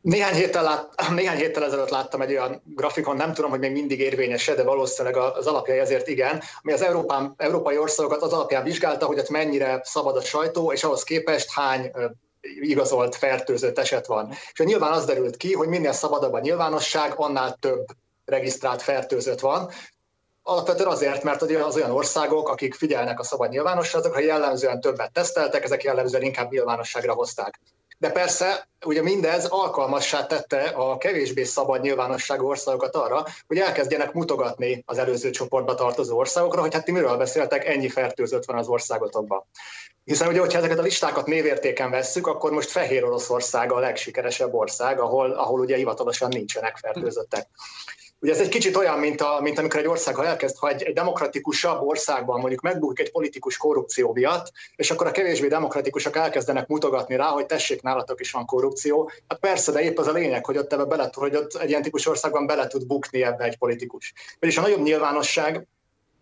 Néhány 0.02 0.34
héttel, 0.34 0.64
lát, 0.64 1.10
néhány 1.10 1.38
héttel 1.38 1.64
ezelőtt 1.64 1.90
láttam 1.90 2.22
egy 2.22 2.32
olyan 2.32 2.62
grafikon, 2.66 3.16
nem 3.16 3.34
tudom, 3.34 3.50
hogy 3.50 3.60
még 3.60 3.72
mindig 3.72 4.00
érvényes 4.00 4.46
de 4.46 4.64
valószínűleg 4.64 5.18
az 5.18 5.48
alapjai 5.48 5.80
ezért 5.80 6.08
igen, 6.08 6.42
ami 6.62 6.74
az 6.74 6.82
Európán, 6.82 7.34
európai 7.38 7.78
országokat 7.78 8.22
az 8.22 8.34
alapján 8.34 8.64
vizsgálta, 8.64 9.06
hogy 9.06 9.20
ott 9.20 9.30
mennyire 9.30 9.82
szabad 9.84 10.16
a 10.16 10.22
sajtó, 10.22 10.72
és 10.72 10.84
ahhoz 10.84 11.04
képest 11.04 11.52
hány 11.52 11.92
igazolt 12.60 13.16
fertőzött 13.16 13.80
eset 13.80 14.06
van. 14.06 14.30
És 14.30 14.60
nyilván 14.60 14.92
az 14.92 15.06
derült 15.06 15.38
ki, 15.38 15.54
hogy 15.54 15.68
minél 15.68 15.92
szabadabb 15.92 16.34
a 16.34 16.40
nyilvánosság, 16.40 17.14
annál 17.16 17.58
több 17.60 17.86
regisztrált 18.26 18.82
fertőzött 18.82 19.40
van. 19.40 19.70
Alapvetően 20.44 20.90
azért, 20.90 21.24
mert 21.24 21.42
az 21.42 21.76
olyan 21.76 21.92
országok, 21.92 22.50
akik 22.50 22.74
figyelnek 22.74 23.20
a 23.20 23.24
szabad 23.24 23.50
nyilvánosságokra, 23.50 24.20
jellemzően 24.20 24.82
többet 24.82 25.12
teszteltek, 25.12 25.64
ezek 25.64 25.84
jellemzően 25.84 26.24
inkább 26.24 26.52
nyilvánosságra 26.52 27.14
hozták. 27.14 27.60
De 28.00 28.12
persze, 28.12 28.68
ugye 28.86 29.02
mindez 29.02 29.46
alkalmassá 29.46 30.26
tette 30.26 30.64
a 30.64 30.98
kevésbé 30.98 31.44
szabad 31.44 31.82
nyilvánosságú 31.82 32.48
országokat 32.48 32.96
arra, 32.96 33.26
hogy 33.48 33.58
elkezdjenek 33.58 34.14
mutogatni 34.14 34.84
az 34.86 34.98
előző 34.98 35.30
csoportba 35.30 35.76
tartozó 35.76 36.18
országokra, 36.18 36.62
hogy 36.62 36.74
hát 36.74 36.86
ti 36.86 36.92
miről 36.92 37.18
beszéltek, 37.18 37.66
ennyi 37.66 37.90
fertőzött 37.90 38.46
van 38.46 38.58
az 38.58 38.68
országotokban. 38.68 39.46
Hiszen 40.08 40.28
ugye, 40.28 40.40
hogyha 40.40 40.58
ezeket 40.58 40.80
a 40.80 40.82
listákat 40.82 41.26
névértéken 41.26 41.90
vesszük, 41.90 42.28
akkor 42.28 42.52
most 42.52 42.70
Fehér 42.70 43.04
Oroszország 43.04 43.72
a 43.72 43.80
legsikeresebb 43.80 44.54
ország, 44.54 45.00
ahol, 45.00 45.32
ahol 45.32 45.60
ugye 45.60 45.76
hivatalosan 45.76 46.28
nincsenek 46.28 46.78
fertőzöttek. 46.78 47.48
Ugye 48.20 48.32
ez 48.32 48.40
egy 48.40 48.50
kicsit 48.50 48.76
olyan, 48.76 49.00
mint, 49.00 49.22
a, 49.22 49.40
mint 49.42 49.58
amikor 49.58 49.80
egy 49.80 49.88
ország, 49.88 50.16
ha 50.16 50.26
elkezd, 50.26 50.58
ha 50.58 50.70
egy, 50.70 50.84
egy 50.84 50.94
demokratikusabb 50.94 51.82
országban 51.82 52.40
mondjuk 52.40 52.62
megbukik 52.62 53.00
egy 53.00 53.12
politikus 53.12 53.58
korrupció 53.58 54.14
miatt, 54.14 54.52
és 54.76 54.92
akkor 54.92 55.08
a 55.08 55.12
kevésbé 55.12 55.48
demokratikusok 55.48 56.16
elkezdenek 56.16 56.68
mutogatni 56.68 57.16
rá, 57.16 57.28
hogy 57.28 57.46
tessék, 57.46 57.82
nálatok 57.82 58.20
is 58.20 58.32
van 58.32 58.46
korrupció. 58.46 59.12
Hát 59.28 59.40
persze, 59.40 59.72
de 59.72 59.82
épp 59.82 59.98
az 59.98 60.08
a 60.08 60.12
lényeg, 60.12 60.46
hogy 60.46 60.58
ott, 60.58 60.74
ebbe 60.74 60.86
bele, 60.86 61.10
hogy 61.14 61.36
ott 61.36 61.56
egy 61.56 61.70
ilyen 61.70 61.82
típus 61.82 62.08
országban 62.08 62.46
bele 62.46 62.68
tud 62.68 62.88
bukni 62.88 63.24
ebbe 63.24 63.44
egy 63.44 63.58
politikus. 63.58 64.14
Vagyis 64.40 64.58
a 64.58 64.62
nagyobb 64.62 64.82
nyilvánosság 64.82 65.68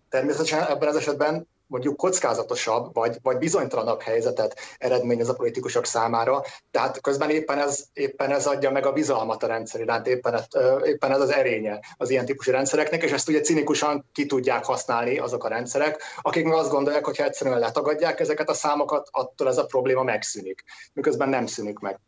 természetesen 0.09 0.67
ebben 0.67 0.89
az 0.89 0.95
esetben 0.95 1.47
mondjuk 1.75 1.97
kockázatosabb 1.97 2.93
vagy, 2.93 3.17
vagy 3.21 3.37
bizonytalanabb 3.37 4.01
helyzetet 4.01 4.59
eredményez 4.77 5.29
a 5.29 5.33
politikusok 5.33 5.85
számára. 5.85 6.43
Tehát 6.71 7.01
közben 7.01 7.29
éppen 7.29 7.59
ez, 7.59 7.83
éppen 7.93 8.31
ez 8.31 8.47
adja 8.47 8.71
meg 8.71 8.85
a 8.85 8.91
bizalmat 8.91 9.43
a 9.43 9.47
rendszer 9.47 9.81
iránt, 9.81 10.07
éppen, 10.07 10.39
éppen 10.83 11.11
ez 11.11 11.19
az 11.19 11.29
erénye 11.29 11.79
az 11.97 12.09
ilyen 12.09 12.25
típusú 12.25 12.51
rendszereknek, 12.51 13.03
és 13.03 13.11
ezt 13.11 13.29
ugye 13.29 13.41
cinikusan 13.41 14.05
ki 14.13 14.25
tudják 14.25 14.65
használni 14.65 15.17
azok 15.17 15.43
a 15.43 15.47
rendszerek, 15.47 16.01
akik 16.21 16.45
meg 16.45 16.53
azt 16.53 16.69
gondolják, 16.69 17.05
hogy 17.05 17.17
ha 17.17 17.23
egyszerűen 17.23 17.59
letagadják 17.59 18.19
ezeket 18.19 18.49
a 18.49 18.53
számokat, 18.53 19.07
attól 19.11 19.47
ez 19.47 19.57
a 19.57 19.65
probléma 19.65 20.03
megszűnik, 20.03 20.63
miközben 20.93 21.29
nem 21.29 21.45
szűnik 21.45 21.79
meg. 21.79 21.99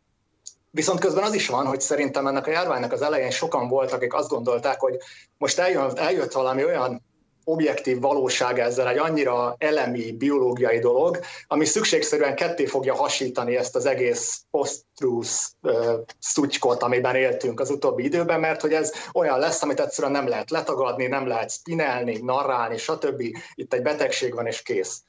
Viszont 0.70 1.00
közben 1.00 1.24
az 1.24 1.34
is 1.34 1.48
van, 1.48 1.66
hogy 1.66 1.80
szerintem 1.80 2.26
ennek 2.26 2.46
a 2.46 2.50
járványnak 2.50 2.92
az 2.92 3.02
elején 3.02 3.30
sokan 3.30 3.68
voltak, 3.68 3.96
akik 3.96 4.14
azt 4.14 4.28
gondolták, 4.28 4.80
hogy 4.80 4.96
most 5.38 5.58
eljön, 5.58 5.96
eljött 5.96 6.32
valami 6.32 6.64
olyan 6.64 7.06
objektív 7.48 8.00
valóság 8.00 8.58
ezzel, 8.58 8.88
egy 8.88 8.98
annyira 8.98 9.54
elemi, 9.58 10.12
biológiai 10.12 10.78
dolog, 10.78 11.18
ami 11.46 11.64
szükségszerűen 11.64 12.34
ketté 12.34 12.66
fogja 12.66 12.94
hasítani 12.94 13.56
ezt 13.56 13.76
az 13.76 13.86
egész 13.86 14.42
post-truth 14.50 15.30
uh, 15.62 15.94
szutykot, 16.18 16.82
amiben 16.82 17.14
éltünk 17.14 17.60
az 17.60 17.70
utóbbi 17.70 18.04
időben, 18.04 18.40
mert 18.40 18.60
hogy 18.60 18.72
ez 18.72 18.92
olyan 19.12 19.38
lesz, 19.38 19.62
amit 19.62 19.80
egyszerűen 19.80 20.12
nem 20.12 20.28
lehet 20.28 20.50
letagadni, 20.50 21.06
nem 21.06 21.26
lehet 21.26 21.50
spinelni, 21.50 22.18
narrálni, 22.22 22.76
stb. 22.76 23.22
Itt 23.54 23.72
egy 23.72 23.82
betegség 23.82 24.34
van, 24.34 24.46
és 24.46 24.62
kész. 24.62 25.02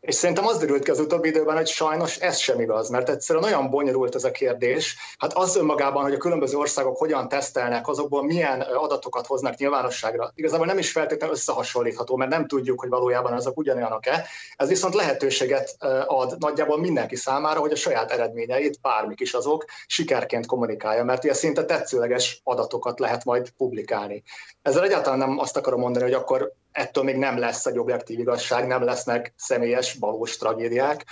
És 0.00 0.14
szerintem 0.14 0.46
az 0.46 0.58
derült 0.58 0.84
ki 0.84 0.90
az 0.90 1.00
utóbbi 1.00 1.28
időben, 1.28 1.56
hogy 1.56 1.66
sajnos 1.66 2.16
ez 2.16 2.38
sem 2.38 2.60
igaz, 2.60 2.88
mert 2.88 3.08
egyszerűen 3.08 3.44
olyan 3.44 3.70
bonyolult 3.70 4.14
ez 4.14 4.24
a 4.24 4.30
kérdés. 4.30 4.96
Hát 5.18 5.32
az 5.32 5.56
önmagában, 5.56 6.02
hogy 6.02 6.14
a 6.14 6.18
különböző 6.18 6.56
országok 6.56 6.98
hogyan 6.98 7.28
tesztelnek, 7.28 7.88
azokból 7.88 8.24
milyen 8.24 8.60
adatokat 8.60 9.26
hoznak 9.26 9.56
nyilvánosságra, 9.56 10.30
igazából 10.34 10.66
nem 10.66 10.78
is 10.78 10.92
feltétlenül 10.92 11.34
összehasonlítható, 11.34 12.16
mert 12.16 12.30
nem 12.30 12.46
tudjuk, 12.46 12.80
hogy 12.80 12.88
valójában 12.88 13.32
azok 13.32 13.58
ugyanolyanok-e. 13.58 14.26
Ez 14.56 14.68
viszont 14.68 14.94
lehetőséget 14.94 15.76
ad 16.06 16.38
nagyjából 16.38 16.78
mindenki 16.78 17.16
számára, 17.16 17.60
hogy 17.60 17.72
a 17.72 17.76
saját 17.76 18.10
eredményeit, 18.10 18.80
bármik 18.80 19.20
is 19.20 19.32
azok, 19.32 19.64
sikerként 19.86 20.46
kommunikálja, 20.46 21.04
mert 21.04 21.24
ilyen 21.24 21.36
szinte 21.36 21.64
tetszőleges 21.64 22.40
adatokat 22.44 22.98
lehet 22.98 23.24
majd 23.24 23.50
publikálni. 23.50 24.22
Ezzel 24.62 24.84
egyáltalán 24.84 25.18
nem 25.18 25.38
azt 25.38 25.56
akarom 25.56 25.80
mondani, 25.80 26.04
hogy 26.04 26.14
akkor 26.14 26.52
ettől 26.72 27.04
még 27.04 27.16
nem 27.16 27.38
lesz 27.38 27.66
egy 27.66 27.78
objektív 27.78 28.18
igazság, 28.18 28.66
nem 28.66 28.82
lesznek 28.82 29.32
személyes, 29.36 29.96
valós 30.00 30.36
tragédiák, 30.36 31.04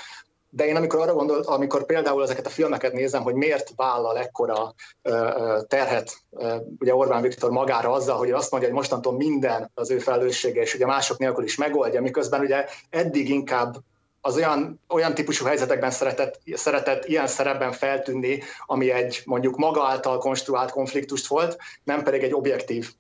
de 0.51 0.67
én 0.67 0.77
amikor 0.77 1.01
arra 1.01 1.15
gondolt, 1.15 1.47
amikor 1.47 1.87
például 1.87 2.23
ezeket 2.23 2.47
a 2.47 2.51
filmeket 2.51 2.93
nézem, 2.93 3.23
hogy 3.23 3.35
miért 3.35 3.73
vállal 3.77 4.19
ekkora 4.19 4.75
terhet 5.67 6.17
ugye 6.79 6.95
Orbán 6.95 7.23
Viktor 7.23 7.51
magára 7.51 7.93
azzal, 7.93 8.17
hogy 8.17 8.31
azt 8.31 8.51
mondja, 8.51 8.69
hogy 8.69 8.79
mostantól 8.79 9.13
minden 9.13 9.71
az 9.75 9.91
ő 9.91 9.99
felelőssége, 9.99 10.61
és 10.61 10.75
ugye 10.75 10.87
mások 10.87 11.19
nélkül 11.19 11.45
is 11.45 11.57
megoldja, 11.57 12.01
miközben 12.01 12.41
ugye 12.41 12.67
eddig 12.91 13.29
inkább 13.29 13.77
az 14.21 14.37
olyan, 14.37 14.81
olyan 14.89 15.15
típusú 15.15 15.45
helyzetekben 15.45 15.91
szeretett, 15.91 16.41
szeretett 16.55 17.05
ilyen 17.05 17.27
szerepben 17.27 17.73
feltűnni, 17.73 18.43
ami 18.67 18.91
egy 18.91 19.23
mondjuk 19.25 19.57
maga 19.57 19.87
által 19.87 20.19
konstruált 20.19 20.71
konfliktust 20.71 21.27
volt, 21.27 21.57
nem 21.85 22.03
pedig 22.03 22.23
egy 22.23 22.35
objektív 22.35 22.91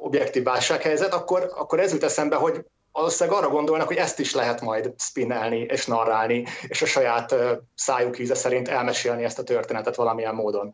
objektív 0.00 0.42
válsághelyzet, 0.42 1.14
akkor, 1.14 1.52
akkor 1.54 1.80
ez 1.80 1.92
jut 1.92 2.04
eszembe, 2.04 2.36
hogy 2.36 2.64
valószínűleg 2.92 3.38
arra 3.38 3.48
gondolnak, 3.48 3.86
hogy 3.86 3.96
ezt 3.96 4.18
is 4.18 4.34
lehet 4.34 4.60
majd 4.60 4.92
spinelni 4.98 5.58
és 5.58 5.86
narrálni, 5.86 6.46
és 6.68 6.82
a 6.82 6.86
saját 6.86 7.34
szájuk 7.74 8.18
íze 8.18 8.34
szerint 8.34 8.68
elmesélni 8.68 9.24
ezt 9.24 9.38
a 9.38 9.44
történetet 9.44 9.94
valamilyen 9.94 10.34
módon. 10.34 10.72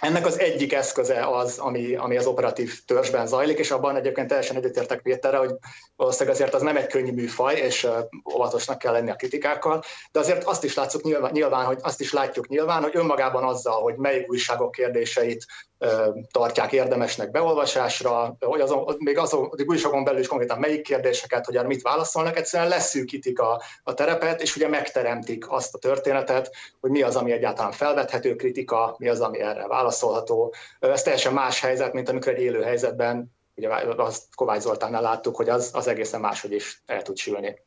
Ennek 0.00 0.26
az 0.26 0.38
egyik 0.38 0.72
eszköze 0.72 1.26
az, 1.26 1.58
ami, 1.58 1.94
ami 1.94 2.16
az 2.16 2.26
operatív 2.26 2.84
törzsben 2.84 3.26
zajlik, 3.26 3.58
és 3.58 3.70
abban 3.70 3.96
egyébként 3.96 4.28
teljesen 4.28 4.56
egyetértek 4.56 5.02
Péterre, 5.02 5.36
hogy 5.36 5.54
valószínűleg 5.96 6.34
azért 6.34 6.54
az 6.54 6.62
nem 6.62 6.76
egy 6.76 6.86
könnyű 6.86 7.12
műfaj, 7.12 7.54
és 7.56 7.88
óvatosnak 8.34 8.78
kell 8.78 8.92
lenni 8.92 9.10
a 9.10 9.14
kritikákkal, 9.14 9.82
de 10.12 10.18
azért 10.18 10.44
azt 10.44 10.64
is 10.64 10.74
látszuk 10.74 11.02
nyilván, 11.02 11.30
nyilván, 11.32 11.64
hogy 11.64 11.78
azt 11.80 12.00
is 12.00 12.12
látjuk 12.12 12.48
nyilván, 12.48 12.82
hogy 12.82 12.96
önmagában 12.96 13.44
azzal, 13.44 13.82
hogy 13.82 13.96
melyik 13.96 14.30
újságok 14.30 14.70
kérdéseit 14.70 15.46
tartják 16.30 16.72
érdemesnek 16.72 17.30
beolvasásra, 17.30 18.36
hogy 18.40 18.60
azon, 18.60 18.94
még 18.98 19.18
azon, 19.18 19.50
újságon 19.66 20.04
belül 20.04 20.20
is 20.20 20.26
konkrétan 20.26 20.58
melyik 20.58 20.82
kérdéseket, 20.82 21.44
hogy 21.46 21.66
mit 21.66 21.82
válaszolnak, 21.82 22.36
egyszerűen 22.36 22.68
leszűkítik 22.68 23.38
a, 23.38 23.62
a 23.82 23.94
terepet, 23.94 24.42
és 24.42 24.56
ugye 24.56 24.68
megteremtik 24.68 25.50
azt 25.50 25.74
a 25.74 25.78
történetet, 25.78 26.50
hogy 26.80 26.90
mi 26.90 27.02
az, 27.02 27.16
ami 27.16 27.32
egyáltalán 27.32 27.72
felvethető 27.72 28.36
kritika, 28.36 28.94
mi 28.98 29.08
az, 29.08 29.20
ami 29.20 29.40
erre 29.40 29.66
válaszolható. 29.66 30.54
Ez 30.80 31.02
teljesen 31.02 31.32
más 31.32 31.60
helyzet, 31.60 31.92
mint 31.92 32.08
amikor 32.08 32.32
egy 32.32 32.40
élő 32.40 32.62
helyzetben, 32.62 33.36
ugye 33.54 33.68
azt 33.96 34.34
Kovács 34.34 34.60
Zoltánnál 34.60 35.02
láttuk, 35.02 35.36
hogy 35.36 35.48
az, 35.48 35.70
az 35.74 35.86
egészen 35.86 36.20
máshogy 36.20 36.52
is 36.52 36.82
el 36.86 37.02
tud 37.02 37.16
sülni. 37.16 37.60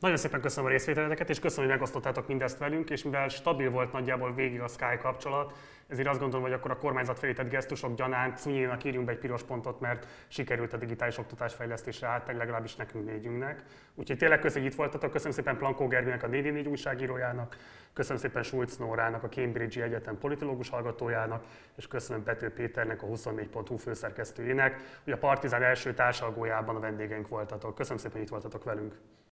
Nagyon 0.00 0.16
szépen 0.16 0.40
köszönöm 0.40 0.66
a 0.66 0.72
részvételeteket, 0.72 1.30
és 1.30 1.38
köszönöm, 1.38 1.64
hogy 1.64 1.78
megosztottátok 1.78 2.26
mindezt 2.26 2.58
velünk, 2.58 2.90
és 2.90 3.02
mivel 3.02 3.28
stabil 3.28 3.70
volt 3.70 3.92
nagyjából 3.92 4.34
végig 4.34 4.60
a 4.60 4.68
Sky 4.68 4.98
kapcsolat, 5.02 5.52
ezért 5.92 6.08
azt 6.08 6.20
gondolom, 6.20 6.44
hogy 6.44 6.54
akkor 6.54 6.70
a 6.70 6.76
kormányzat 6.76 7.18
felé 7.18 7.32
tett 7.32 7.48
gesztusok 7.48 7.94
gyanánt 7.94 8.38
Szunyinak 8.38 8.84
írjunk 8.84 9.06
be 9.06 9.12
egy 9.12 9.18
piros 9.18 9.42
pontot, 9.42 9.80
mert 9.80 10.06
sikerült 10.28 10.72
a 10.72 10.76
digitális 10.76 11.18
oktatás 11.18 11.54
fejlesztésre 11.54 12.06
át, 12.06 12.26
legalábbis 12.26 12.76
nekünk 12.76 13.04
négyünknek. 13.04 13.62
Úgyhogy 13.94 14.18
tényleg 14.18 14.38
köszönjük, 14.38 14.62
hogy 14.62 14.72
itt 14.72 14.78
voltatok, 14.78 15.10
köszönöm 15.10 15.32
szépen 15.32 15.56
Plankó 15.56 15.86
Gergőnek, 15.86 16.22
a 16.22 16.26
4 16.26 16.68
újságírójának, 16.68 17.56
köszönöm 17.92 18.22
szépen 18.22 18.42
Schulz 18.42 18.76
Nórának, 18.76 19.22
a 19.22 19.28
Cambridge 19.28 19.82
Egyetem 19.82 20.18
politológus 20.18 20.68
hallgatójának, 20.68 21.44
és 21.76 21.86
köszönöm 21.86 22.22
Pető 22.22 22.50
Péternek, 22.50 23.02
a 23.02 23.06
24.hu 23.06 23.76
főszerkesztőjének, 23.76 24.80
hogy 25.04 25.12
a 25.12 25.18
Partizán 25.18 25.62
első 25.62 25.94
társalgójában 25.94 26.76
a 26.76 26.80
vendégeink 26.80 27.28
voltatok. 27.28 27.74
Köszönöm 27.74 27.98
szépen, 27.98 28.12
hogy 28.12 28.22
itt 28.22 28.30
voltatok 28.30 28.64
velünk. 28.64 28.94